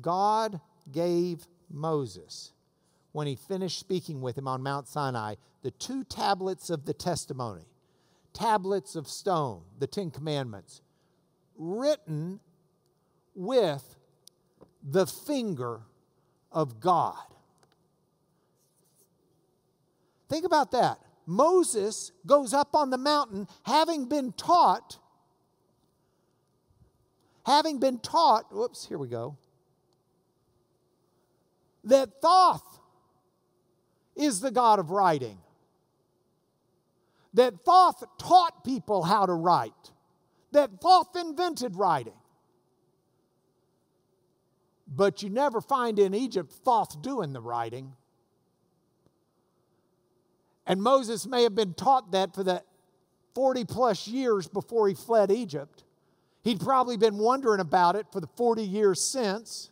God 0.00 0.60
gave 0.92 1.46
Moses, 1.70 2.52
when 3.12 3.26
he 3.26 3.34
finished 3.34 3.78
speaking 3.78 4.20
with 4.20 4.36
him 4.36 4.46
on 4.46 4.62
Mount 4.62 4.86
Sinai, 4.88 5.36
the 5.62 5.70
two 5.70 6.04
tablets 6.04 6.70
of 6.70 6.84
the 6.84 6.94
testimony, 6.94 7.64
tablets 8.32 8.94
of 8.94 9.08
stone, 9.08 9.62
the 9.78 9.86
Ten 9.86 10.10
Commandments, 10.10 10.82
written 11.56 12.40
with 13.34 13.96
the 14.82 15.06
finger 15.06 15.80
of 16.52 16.78
God. 16.78 17.16
Think 20.28 20.44
about 20.44 20.72
that. 20.72 20.98
Moses 21.26 22.12
goes 22.24 22.52
up 22.52 22.74
on 22.74 22.90
the 22.90 22.98
mountain 22.98 23.48
having 23.64 24.06
been 24.06 24.32
taught, 24.32 24.98
having 27.44 27.78
been 27.78 27.98
taught, 27.98 28.52
whoops, 28.52 28.86
here 28.86 28.98
we 28.98 29.08
go, 29.08 29.36
that 31.84 32.20
Thoth 32.20 32.80
is 34.14 34.40
the 34.40 34.50
God 34.50 34.78
of 34.78 34.90
writing. 34.90 35.38
That 37.34 37.64
Thoth 37.64 38.02
taught 38.18 38.64
people 38.64 39.02
how 39.02 39.26
to 39.26 39.32
write. 39.32 39.72
That 40.52 40.80
Thoth 40.80 41.14
invented 41.16 41.76
writing. 41.76 42.14
But 44.88 45.22
you 45.22 45.28
never 45.28 45.60
find 45.60 45.98
in 45.98 46.14
Egypt 46.14 46.52
Thoth 46.64 47.02
doing 47.02 47.32
the 47.32 47.40
writing. 47.40 47.92
And 50.66 50.82
Moses 50.82 51.26
may 51.26 51.44
have 51.44 51.54
been 51.54 51.74
taught 51.74 52.12
that 52.12 52.34
for 52.34 52.42
the 52.42 52.62
40 53.34 53.64
plus 53.64 54.08
years 54.08 54.48
before 54.48 54.88
he 54.88 54.94
fled 54.94 55.30
Egypt. 55.30 55.84
He'd 56.42 56.60
probably 56.60 56.96
been 56.96 57.18
wondering 57.18 57.60
about 57.60 57.96
it 57.96 58.06
for 58.12 58.20
the 58.20 58.28
40 58.36 58.62
years 58.62 59.00
since. 59.00 59.70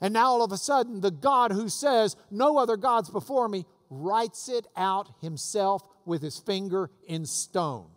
And 0.00 0.12
now 0.14 0.26
all 0.26 0.42
of 0.42 0.52
a 0.52 0.56
sudden, 0.56 1.00
the 1.00 1.10
God 1.10 1.52
who 1.52 1.68
says, 1.68 2.16
No 2.30 2.58
other 2.58 2.76
gods 2.76 3.10
before 3.10 3.48
me, 3.48 3.66
writes 3.90 4.48
it 4.48 4.66
out 4.76 5.10
himself 5.20 5.82
with 6.04 6.22
his 6.22 6.38
finger 6.38 6.90
in 7.06 7.26
stone. 7.26 7.88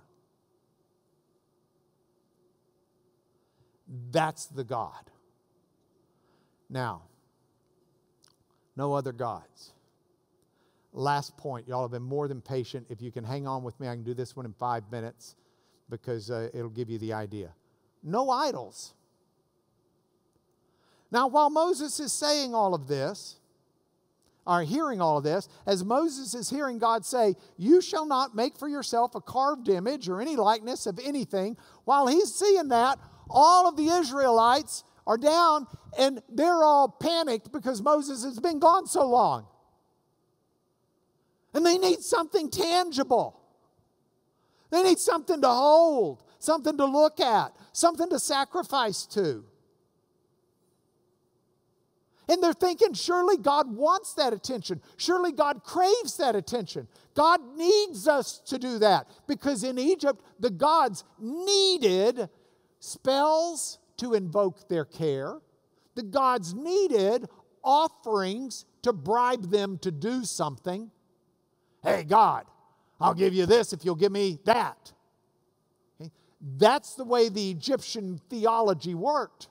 That's 4.11 4.45
the 4.47 4.63
God. 4.63 5.09
Now, 6.69 7.03
no 8.75 8.93
other 8.93 9.13
gods. 9.13 9.73
Last 10.97 11.37
point. 11.37 11.67
Y'all 11.67 11.83
have 11.83 11.91
been 11.91 12.01
more 12.01 12.27
than 12.27 12.41
patient. 12.41 12.87
If 12.89 13.03
you 13.03 13.11
can 13.11 13.23
hang 13.23 13.45
on 13.45 13.61
with 13.61 13.79
me, 13.79 13.87
I 13.87 13.93
can 13.93 14.03
do 14.03 14.15
this 14.15 14.35
one 14.35 14.47
in 14.47 14.53
five 14.53 14.83
minutes 14.91 15.35
because 15.91 16.31
uh, 16.31 16.49
it'll 16.55 16.71
give 16.71 16.89
you 16.89 16.97
the 16.97 17.13
idea. 17.13 17.53
No 18.01 18.31
idols. 18.31 18.95
Now, 21.11 21.27
while 21.27 21.51
Moses 21.51 21.99
is 21.99 22.11
saying 22.11 22.55
all 22.55 22.73
of 22.73 22.87
this, 22.87 23.35
are 24.47 24.63
hearing 24.63 24.99
all 24.99 25.17
of 25.17 25.23
this, 25.23 25.47
as 25.67 25.83
Moses 25.83 26.33
is 26.33 26.49
hearing 26.49 26.79
God 26.79 27.05
say, 27.05 27.35
You 27.57 27.79
shall 27.79 28.07
not 28.07 28.35
make 28.35 28.57
for 28.57 28.67
yourself 28.67 29.13
a 29.13 29.21
carved 29.21 29.69
image 29.69 30.09
or 30.09 30.19
any 30.19 30.35
likeness 30.35 30.87
of 30.87 30.99
anything, 31.03 31.57
while 31.83 32.07
he's 32.07 32.33
seeing 32.33 32.69
that, 32.69 32.97
all 33.29 33.67
of 33.67 33.75
the 33.77 33.87
Israelites 33.87 34.83
are 35.05 35.17
down 35.17 35.67
and 35.99 36.23
they're 36.27 36.63
all 36.63 36.87
panicked 36.89 37.51
because 37.51 37.83
Moses 37.83 38.23
has 38.23 38.39
been 38.39 38.57
gone 38.57 38.87
so 38.87 39.07
long. 39.07 39.45
And 41.57 41.65
they 41.65 41.79
need 41.79 42.01
something 42.01 42.51
tangible. 42.51 43.41
They 44.69 44.83
need 44.83 44.99
something 44.99 45.41
to 45.41 45.47
hold, 45.47 46.23
something 46.37 46.77
to 46.77 46.85
look 46.85 47.19
at, 47.19 47.51
something 47.73 48.07
to 48.11 48.19
sacrifice 48.19 49.07
to. 49.07 49.43
And 52.29 52.43
they're 52.43 52.53
thinking, 52.53 52.93
surely 52.93 53.37
God 53.37 53.75
wants 53.75 54.13
that 54.13 54.33
attention. 54.33 54.81
Surely 54.97 55.31
God 55.31 55.63
craves 55.63 56.17
that 56.17 56.35
attention. 56.35 56.87
God 57.15 57.41
needs 57.55 58.07
us 58.07 58.37
to 58.45 58.59
do 58.59 58.77
that 58.77 59.09
because 59.25 59.63
in 59.63 59.79
Egypt, 59.79 60.21
the 60.39 60.51
gods 60.51 61.05
needed 61.17 62.29
spells 62.79 63.79
to 63.97 64.13
invoke 64.13 64.69
their 64.69 64.85
care, 64.85 65.39
the 65.95 66.03
gods 66.03 66.53
needed 66.53 67.25
offerings 67.63 68.65
to 68.83 68.93
bribe 68.93 69.49
them 69.49 69.79
to 69.79 69.89
do 69.89 70.23
something. 70.23 70.91
Hey, 71.87 72.03
God, 72.03 72.43
I'll 72.99 73.13
give 73.13 73.33
you 73.33 73.45
this 73.45 73.71
if 73.71 73.85
you'll 73.85 73.95
give 73.95 74.11
me 74.11 74.39
that. 74.43 74.91
Okay? 76.01 76.11
That's 76.57 76.95
the 76.95 77.05
way 77.05 77.29
the 77.29 77.49
Egyptian 77.49 78.19
theology 78.29 78.93
worked. 78.93 79.47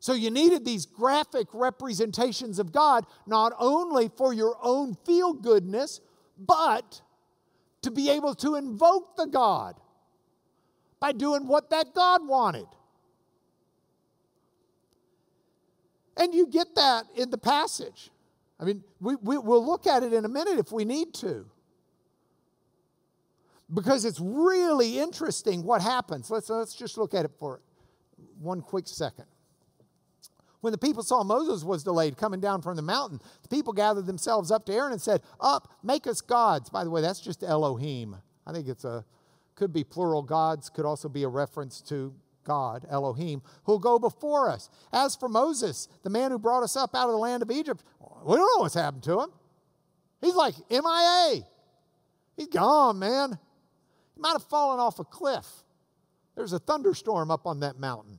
So 0.00 0.14
you 0.14 0.30
needed 0.30 0.64
these 0.64 0.86
graphic 0.86 1.48
representations 1.52 2.58
of 2.58 2.72
God, 2.72 3.04
not 3.26 3.52
only 3.58 4.08
for 4.08 4.32
your 4.32 4.56
own 4.62 4.96
feel 5.04 5.34
goodness, 5.34 6.00
but 6.38 7.02
to 7.82 7.90
be 7.90 8.08
able 8.08 8.34
to 8.36 8.54
invoke 8.54 9.16
the 9.16 9.26
God 9.26 9.78
by 10.98 11.12
doing 11.12 11.46
what 11.46 11.68
that 11.68 11.94
God 11.94 12.26
wanted. 12.26 12.68
And 16.16 16.32
you 16.32 16.46
get 16.46 16.74
that 16.76 17.04
in 17.14 17.28
the 17.28 17.36
passage. 17.36 18.10
I 18.58 18.64
mean, 18.64 18.82
we, 19.00 19.16
we, 19.16 19.38
will 19.38 19.64
look 19.64 19.86
at 19.86 20.02
it 20.02 20.12
in 20.12 20.24
a 20.24 20.28
minute 20.28 20.58
if 20.58 20.72
we 20.72 20.84
need 20.84 21.12
to. 21.14 21.46
Because 23.72 24.04
it's 24.04 24.20
really 24.20 24.98
interesting 24.98 25.62
what 25.62 25.82
happens. 25.82 26.30
Let's, 26.30 26.48
let's 26.48 26.74
just 26.74 26.96
look 26.96 27.14
at 27.14 27.24
it 27.24 27.32
for 27.38 27.60
one 28.40 28.60
quick 28.60 28.86
second. 28.86 29.26
When 30.60 30.72
the 30.72 30.78
people 30.78 31.02
saw 31.02 31.22
Moses 31.22 31.64
was 31.64 31.84
delayed 31.84 32.16
coming 32.16 32.40
down 32.40 32.62
from 32.62 32.76
the 32.76 32.82
mountain, 32.82 33.20
the 33.42 33.48
people 33.48 33.72
gathered 33.72 34.06
themselves 34.06 34.50
up 34.50 34.64
to 34.66 34.72
Aaron 34.72 34.92
and 34.92 35.00
said, 35.00 35.22
Up, 35.40 35.68
make 35.82 36.06
us 36.06 36.20
gods. 36.20 36.70
By 36.70 36.82
the 36.82 36.90
way, 36.90 37.00
that's 37.00 37.20
just 37.20 37.42
Elohim. 37.42 38.16
I 38.46 38.52
think 38.52 38.68
it's 38.68 38.84
a, 38.84 39.04
could 39.54 39.72
be 39.72 39.84
plural 39.84 40.22
gods, 40.22 40.70
could 40.70 40.86
also 40.86 41.08
be 41.08 41.24
a 41.24 41.28
reference 41.28 41.80
to 41.82 42.14
God, 42.46 42.86
Elohim, 42.88 43.42
who'll 43.64 43.78
go 43.78 43.98
before 43.98 44.48
us. 44.48 44.70
As 44.92 45.16
for 45.16 45.28
Moses, 45.28 45.88
the 46.04 46.10
man 46.10 46.30
who 46.30 46.38
brought 46.38 46.62
us 46.62 46.76
up 46.76 46.94
out 46.94 47.08
of 47.08 47.12
the 47.12 47.18
land 47.18 47.42
of 47.42 47.50
Egypt, 47.50 47.82
we 48.24 48.36
don't 48.36 48.56
know 48.56 48.62
what's 48.62 48.74
happened 48.74 49.02
to 49.04 49.20
him. 49.20 49.30
He's 50.20 50.34
like 50.34 50.54
MIA. 50.70 51.42
He's 52.36 52.48
gone, 52.48 52.98
man. 52.98 53.38
He 54.14 54.20
might 54.20 54.32
have 54.32 54.44
fallen 54.44 54.80
off 54.80 54.98
a 54.98 55.04
cliff. 55.04 55.46
There's 56.34 56.52
a 56.52 56.58
thunderstorm 56.58 57.30
up 57.30 57.46
on 57.46 57.60
that 57.60 57.78
mountain. 57.78 58.18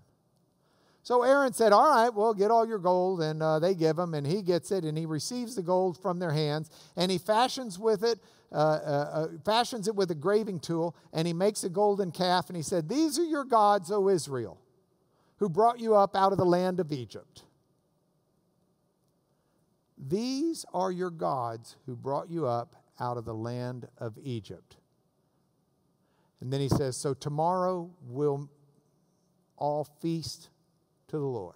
So 1.04 1.24
Aaron 1.24 1.54
said, 1.54 1.72
All 1.72 1.90
right, 1.90 2.14
well, 2.14 2.34
get 2.34 2.52
all 2.52 2.68
your 2.68 2.80
gold. 2.80 3.22
And 3.22 3.42
uh, 3.42 3.60
they 3.60 3.74
give 3.76 3.98
him, 3.98 4.14
and 4.14 4.28
he 4.28 4.42
gets 4.42 4.72
it, 4.72 4.84
and 4.84 4.98
he 4.98 5.06
receives 5.06 5.56
the 5.56 5.62
gold 5.62 5.98
from 6.02 6.20
their 6.20 6.32
hands, 6.32 6.70
and 6.98 7.10
he 7.12 7.18
fashions 7.18 7.80
with 7.80 8.04
it. 8.04 8.20
Uh, 8.52 8.56
uh, 8.56 8.60
uh, 8.60 9.28
fashions 9.44 9.90
it 9.90 9.96
with 9.96 10.10
a 10.10 10.16
graving 10.16 10.60
tool, 10.60 10.96
and 11.12 11.28
he 11.28 11.34
makes 11.34 11.66
a 11.66 11.70
golden 11.70 12.12
calf, 12.12 12.48
and 12.48 12.56
he 12.56 12.64
said, 12.64 12.88
These 12.88 13.20
are 13.20 13.24
your 13.26 13.44
gods, 13.44 13.92
O 13.92 14.08
Israel, 14.08 14.58
who 15.38 15.50
brought 15.50 15.82
you 15.82 15.96
up 15.96 16.16
out 16.16 16.32
of 16.32 16.38
the 16.38 16.46
land 16.46 16.80
of 16.80 16.94
Egypt. 16.94 17.44
These 19.98 20.66
are 20.74 20.92
your 20.92 21.10
gods 21.10 21.76
who 21.86 21.96
brought 21.96 22.30
you 22.30 22.46
up 22.46 22.76
out 23.00 23.18
of 23.18 23.26
the 23.26 23.34
land 23.34 23.88
of 23.98 24.18
Egypt. 24.22 24.78
And 26.42 26.54
then 26.54 26.62
he 26.62 26.70
says, 26.70 26.96
So 26.96 27.14
tomorrow 27.14 27.90
we'll 28.08 28.50
all 29.58 29.84
feast 30.02 30.50
to 31.08 31.18
the 31.18 31.26
Lord. 31.26 31.56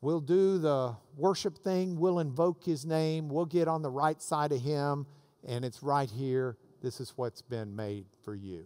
We'll 0.00 0.20
do 0.20 0.58
the 0.58 0.94
worship 1.16 1.58
thing, 1.58 1.98
we'll 1.98 2.20
invoke 2.20 2.62
his 2.64 2.86
name, 2.86 3.28
we'll 3.28 3.46
get 3.46 3.66
on 3.66 3.82
the 3.82 3.90
right 3.90 4.20
side 4.22 4.52
of 4.52 4.60
him, 4.60 5.06
and 5.46 5.64
it's 5.64 5.82
right 5.82 6.08
here. 6.08 6.56
This 6.82 7.00
is 7.00 7.14
what's 7.16 7.42
been 7.42 7.74
made 7.74 8.06
for 8.24 8.36
you. 8.36 8.64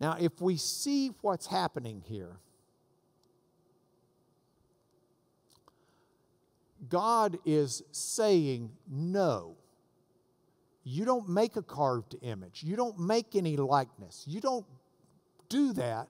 Now, 0.00 0.16
if 0.18 0.40
we 0.40 0.56
see 0.56 1.10
what's 1.20 1.46
happening 1.46 2.02
here, 2.06 2.38
God 6.88 7.38
is 7.44 7.82
saying 7.92 8.70
no. 8.90 9.56
You 10.84 11.04
don't 11.04 11.28
make 11.28 11.56
a 11.56 11.62
carved 11.62 12.16
image. 12.22 12.62
You 12.64 12.76
don't 12.76 12.98
make 12.98 13.36
any 13.36 13.56
likeness. 13.56 14.24
You 14.26 14.40
don't 14.40 14.66
do 15.48 15.72
that. 15.74 16.08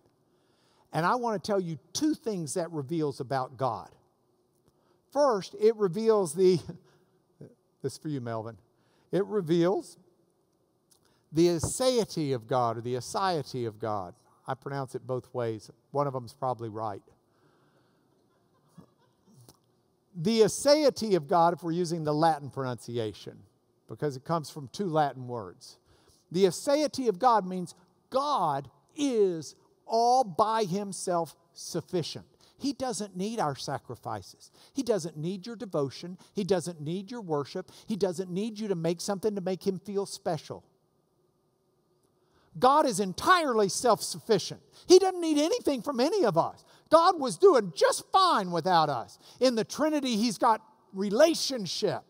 And 0.93 1.05
I 1.05 1.15
want 1.17 1.43
to 1.43 1.47
tell 1.47 1.61
you 1.61 1.79
two 1.93 2.15
things 2.15 2.55
that 2.55 2.71
reveals 2.71 3.21
about 3.21 3.57
God. 3.57 3.91
First, 5.13 5.55
it 5.61 5.77
reveals 5.77 6.35
the, 6.35 6.59
this 7.83 7.99
for 7.99 8.09
you, 8.09 8.21
Melvin, 8.21 8.57
it 9.11 9.25
reveals 9.27 9.99
the 11.33 11.49
aseity 11.49 12.35
of 12.35 12.47
God 12.47 12.79
or 12.79 12.81
the 12.81 12.95
aseity 12.95 13.67
of 13.67 13.79
God. 13.79 14.15
I 14.47 14.55
pronounce 14.55 14.95
it 14.95 15.07
both 15.07 15.33
ways. 15.35 15.71
One 15.91 16.07
of 16.07 16.13
them's 16.13 16.35
probably 16.35 16.69
right. 16.69 17.03
The 20.15 20.43
aseity 20.43 21.17
of 21.17 21.27
God, 21.27 21.55
if 21.55 21.63
we're 21.63 21.73
using 21.73 22.05
the 22.05 22.13
Latin 22.15 22.51
pronunciation, 22.51 23.39
because 23.89 24.17
it 24.17 24.25
comes 24.25 24.51
from 24.51 24.69
two 24.69 24.87
Latin 24.87 25.29
words. 25.29 25.79
The 26.31 26.45
aseity 26.45 27.09
of 27.09 27.19
God 27.19 27.47
means 27.47 27.75
God 28.11 28.71
is 28.97 29.55
all 29.87 30.25
by 30.25 30.65
himself 30.65 31.37
sufficient. 31.53 32.25
He 32.59 32.73
doesn't 32.73 33.17
need 33.17 33.41
our 33.41 33.57
sacrifices. 33.57 34.51
He 34.73 34.83
doesn't 34.83 35.17
need 35.17 35.47
your 35.47 35.57
devotion. 35.57 36.17
He 36.33 36.45
doesn't 36.45 36.81
need 36.81 37.11
your 37.11 37.21
worship. 37.21 37.71
He 37.87 37.97
doesn't 37.97 38.31
need 38.31 38.59
you 38.59 38.69
to 38.69 38.75
make 38.75 39.01
something 39.01 39.35
to 39.35 39.41
make 39.41 39.67
him 39.67 39.79
feel 39.79 40.07
special. 40.07 40.65
God 42.59 42.87
is 42.87 43.01
entirely 43.01 43.69
self 43.69 44.03
sufficient. 44.03 44.61
He 44.87 44.99
doesn't 44.99 45.21
need 45.21 45.39
anything 45.39 45.83
from 45.83 46.01
any 46.01 46.25
of 46.25 46.39
us. 46.39 46.65
God 46.93 47.19
was 47.19 47.39
doing 47.39 47.73
just 47.75 48.05
fine 48.13 48.51
without 48.51 48.91
us. 48.91 49.19
In 49.41 49.55
the 49.55 49.65
Trinity, 49.65 50.15
He's 50.17 50.37
got 50.37 50.61
relationship, 50.93 52.03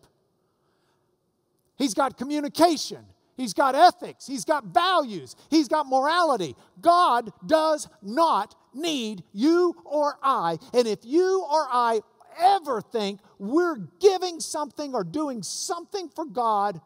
He's 1.77 1.93
got 1.93 2.17
communication, 2.17 3.05
He's 3.37 3.53
got 3.53 3.75
ethics, 3.75 4.27
He's 4.27 4.43
got 4.43 4.65
values, 4.65 5.37
He's 5.49 5.69
got 5.69 5.87
morality. 5.87 6.57
God 6.81 7.31
does 7.45 7.87
not 8.01 8.55
need 8.73 9.23
you 9.31 9.73
or 9.85 10.19
I. 10.21 10.57
And 10.73 10.85
if 10.85 10.99
you 11.03 11.45
or 11.49 11.65
I 11.71 12.01
ever 12.37 12.81
think 12.81 13.21
we're 13.39 13.77
giving 14.01 14.41
something 14.41 14.93
or 14.93 15.05
doing 15.05 15.43
something 15.43 16.09
for 16.09 16.25
God 16.25 16.81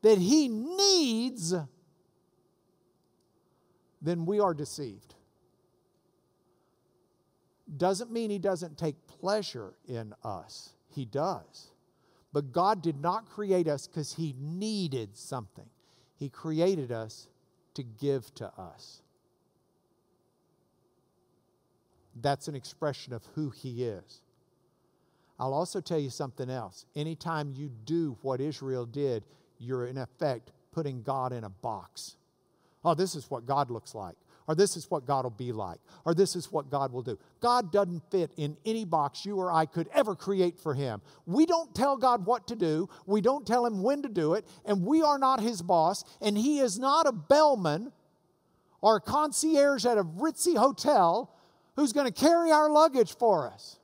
that 0.00 0.16
He 0.16 0.48
needs, 0.48 1.54
then 4.00 4.24
we 4.24 4.40
are 4.40 4.54
deceived. 4.54 5.14
Doesn't 7.76 8.10
mean 8.10 8.30
He 8.30 8.38
doesn't 8.38 8.78
take 8.78 8.94
pleasure 9.06 9.74
in 9.86 10.14
us, 10.24 10.70
He 10.88 11.04
does. 11.04 11.70
But 12.32 12.52
God 12.52 12.82
did 12.82 13.00
not 13.00 13.28
create 13.28 13.68
us 13.68 13.86
because 13.86 14.14
He 14.14 14.34
needed 14.38 15.16
something, 15.16 15.68
He 16.16 16.28
created 16.28 16.92
us 16.92 17.28
to 17.74 17.82
give 17.82 18.34
to 18.36 18.46
us. 18.58 19.02
That's 22.20 22.48
an 22.48 22.56
expression 22.56 23.12
of 23.12 23.24
who 23.34 23.50
He 23.50 23.84
is. 23.84 24.22
I'll 25.38 25.54
also 25.54 25.80
tell 25.80 26.00
you 26.00 26.10
something 26.10 26.50
else. 26.50 26.84
Anytime 26.96 27.52
you 27.54 27.70
do 27.84 28.16
what 28.22 28.40
Israel 28.40 28.86
did, 28.86 29.24
you're 29.58 29.86
in 29.86 29.96
effect 29.96 30.50
putting 30.72 31.02
God 31.02 31.32
in 31.32 31.44
a 31.44 31.48
box. 31.48 32.16
Oh, 32.84 32.94
this 32.94 33.14
is 33.14 33.30
what 33.30 33.46
God 33.46 33.70
looks 33.70 33.94
like 33.94 34.16
or 34.48 34.54
this 34.54 34.76
is 34.78 34.90
what 34.90 35.06
God 35.06 35.24
will 35.24 35.30
be 35.30 35.52
like, 35.52 35.78
or 36.06 36.14
this 36.14 36.34
is 36.34 36.50
what 36.50 36.70
God 36.70 36.90
will 36.90 37.02
do. 37.02 37.18
God 37.38 37.70
doesn't 37.70 38.10
fit 38.10 38.32
in 38.38 38.56
any 38.64 38.86
box 38.86 39.26
you 39.26 39.36
or 39.36 39.52
I 39.52 39.66
could 39.66 39.88
ever 39.92 40.16
create 40.16 40.58
for 40.58 40.72
Him. 40.72 41.02
We 41.26 41.44
don't 41.44 41.74
tell 41.74 41.98
God 41.98 42.24
what 42.24 42.48
to 42.48 42.56
do, 42.56 42.88
we 43.06 43.20
don't 43.20 43.46
tell 43.46 43.66
Him 43.66 43.82
when 43.82 44.02
to 44.02 44.08
do 44.08 44.32
it, 44.32 44.46
and 44.64 44.86
we 44.86 45.02
are 45.02 45.18
not 45.18 45.40
His 45.40 45.60
boss, 45.60 46.02
and 46.22 46.36
He 46.36 46.60
is 46.60 46.78
not 46.78 47.06
a 47.06 47.12
bellman 47.12 47.92
or 48.80 48.96
a 48.96 49.00
concierge 49.02 49.84
at 49.84 49.98
a 49.98 50.04
ritzy 50.04 50.56
hotel 50.56 51.30
who's 51.76 51.92
going 51.92 52.06
to 52.06 52.12
carry 52.12 52.50
our 52.50 52.70
luggage 52.70 53.14
for 53.16 53.48
us. 53.52 53.78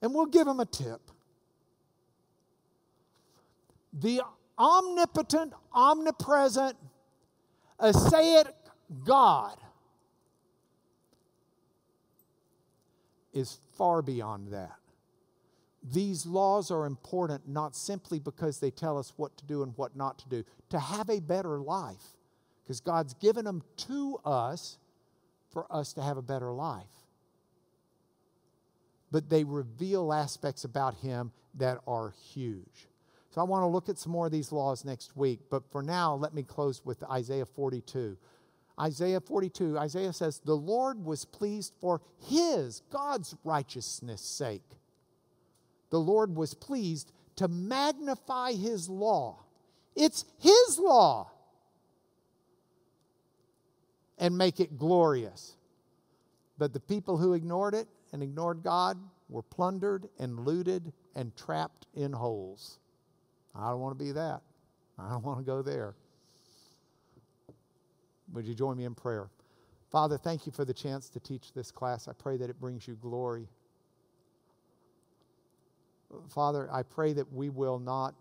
And 0.00 0.14
we'll 0.14 0.26
give 0.26 0.46
Him 0.46 0.58
a 0.58 0.66
tip. 0.66 1.02
The 3.92 4.22
omnipotent, 4.58 5.52
omnipresent, 5.72 6.76
Uh, 7.78 7.92
Aseity 7.92 8.52
God 9.04 9.56
is 13.32 13.58
far 13.76 14.02
beyond 14.02 14.52
that. 14.52 14.78
These 15.82 16.24
laws 16.24 16.70
are 16.70 16.86
important 16.86 17.48
not 17.48 17.76
simply 17.76 18.18
because 18.18 18.58
they 18.58 18.70
tell 18.70 18.96
us 18.96 19.12
what 19.16 19.36
to 19.36 19.44
do 19.44 19.62
and 19.62 19.72
what 19.76 19.96
not 19.96 20.18
to 20.20 20.28
do, 20.28 20.44
to 20.70 20.78
have 20.78 21.10
a 21.10 21.20
better 21.20 21.58
life, 21.58 22.16
because 22.62 22.80
God's 22.80 23.14
given 23.14 23.44
them 23.44 23.62
to 23.88 24.18
us 24.24 24.78
for 25.52 25.66
us 25.70 25.92
to 25.94 26.02
have 26.02 26.16
a 26.16 26.22
better 26.22 26.52
life. 26.52 26.84
But 29.10 29.28
they 29.28 29.44
reveal 29.44 30.12
aspects 30.12 30.64
about 30.64 30.94
Him 30.94 31.32
that 31.56 31.78
are 31.86 32.14
huge. 32.32 32.88
So 33.34 33.40
I 33.40 33.44
want 33.44 33.62
to 33.62 33.66
look 33.66 33.88
at 33.88 33.98
some 33.98 34.12
more 34.12 34.26
of 34.26 34.32
these 34.32 34.52
laws 34.52 34.84
next 34.84 35.16
week. 35.16 35.40
But 35.50 35.68
for 35.72 35.82
now, 35.82 36.14
let 36.14 36.34
me 36.34 36.44
close 36.44 36.84
with 36.84 37.02
Isaiah 37.02 37.44
42. 37.44 38.16
Isaiah 38.80 39.20
42, 39.20 39.76
Isaiah 39.76 40.12
says, 40.12 40.38
The 40.38 40.54
Lord 40.54 41.04
was 41.04 41.24
pleased 41.24 41.72
for 41.80 42.00
his, 42.28 42.82
God's 42.92 43.34
righteousness' 43.42 44.20
sake. 44.20 44.62
The 45.90 45.98
Lord 45.98 46.36
was 46.36 46.54
pleased 46.54 47.10
to 47.34 47.48
magnify 47.48 48.52
his 48.52 48.88
law. 48.88 49.40
It's 49.96 50.24
his 50.38 50.78
law. 50.78 51.32
And 54.16 54.38
make 54.38 54.60
it 54.60 54.78
glorious. 54.78 55.56
But 56.56 56.72
the 56.72 56.78
people 56.78 57.16
who 57.16 57.34
ignored 57.34 57.74
it 57.74 57.88
and 58.12 58.22
ignored 58.22 58.62
God 58.62 58.96
were 59.28 59.42
plundered 59.42 60.08
and 60.20 60.38
looted 60.46 60.92
and 61.16 61.36
trapped 61.36 61.88
in 61.96 62.12
holes. 62.12 62.78
I 63.54 63.70
don't 63.70 63.80
want 63.80 63.98
to 63.98 64.04
be 64.04 64.12
that. 64.12 64.42
I 64.98 65.10
don't 65.10 65.24
want 65.24 65.38
to 65.38 65.44
go 65.44 65.62
there. 65.62 65.94
Would 68.32 68.46
you 68.46 68.54
join 68.54 68.76
me 68.76 68.84
in 68.84 68.94
prayer? 68.94 69.28
Father, 69.90 70.18
thank 70.18 70.46
you 70.46 70.52
for 70.52 70.64
the 70.64 70.74
chance 70.74 71.08
to 71.10 71.20
teach 71.20 71.52
this 71.52 71.70
class. 71.70 72.08
I 72.08 72.12
pray 72.12 72.36
that 72.36 72.50
it 72.50 72.60
brings 72.60 72.88
you 72.88 72.94
glory. 72.96 73.46
Father, 76.28 76.68
I 76.72 76.82
pray 76.82 77.12
that 77.12 77.32
we 77.32 77.48
will 77.48 77.78
not 77.78 78.14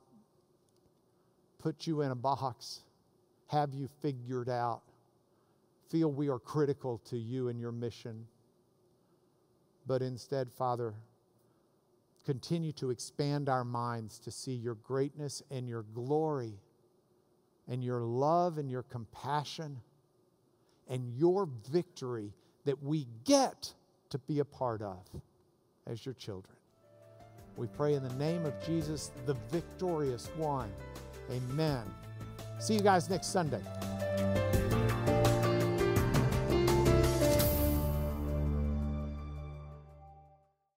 put 1.59 1.87
you 1.87 2.01
in 2.01 2.11
a 2.11 2.15
box, 2.15 2.81
have 3.47 3.73
you 3.73 3.87
figured 4.01 4.49
out, 4.49 4.81
feel 5.89 6.11
we 6.11 6.29
are 6.29 6.39
critical 6.39 6.99
to 7.05 7.17
you 7.17 7.47
and 7.47 7.59
your 7.59 7.71
mission. 7.71 8.25
But 9.87 10.01
instead, 10.01 10.51
Father, 10.51 10.93
continue 12.25 12.71
to 12.73 12.89
expand 12.89 13.49
our 13.49 13.63
minds 13.63 14.19
to 14.19 14.31
see 14.31 14.53
your 14.53 14.75
greatness 14.75 15.43
and 15.51 15.67
your 15.67 15.83
glory 15.93 16.53
and 17.67 17.83
your 17.83 18.01
love 18.01 18.57
and 18.57 18.69
your 18.69 18.83
compassion 18.83 19.79
and 20.87 21.07
your 21.17 21.47
victory 21.71 22.33
that 22.65 22.81
we 22.83 23.07
get 23.25 23.73
to 24.09 24.17
be 24.19 24.39
a 24.39 24.45
part 24.45 24.81
of 24.81 24.99
as 25.87 26.05
your 26.05 26.15
children. 26.15 26.55
We 27.55 27.67
pray 27.67 27.93
in 27.93 28.03
the 28.03 28.13
name 28.15 28.45
of 28.45 28.53
Jesus, 28.65 29.11
the 29.25 29.35
victorious 29.51 30.29
one. 30.37 30.71
Amen. 31.31 31.83
See 32.59 32.73
you 32.73 32.81
guys 32.81 33.09
next 33.09 33.27
Sunday. 33.27 33.61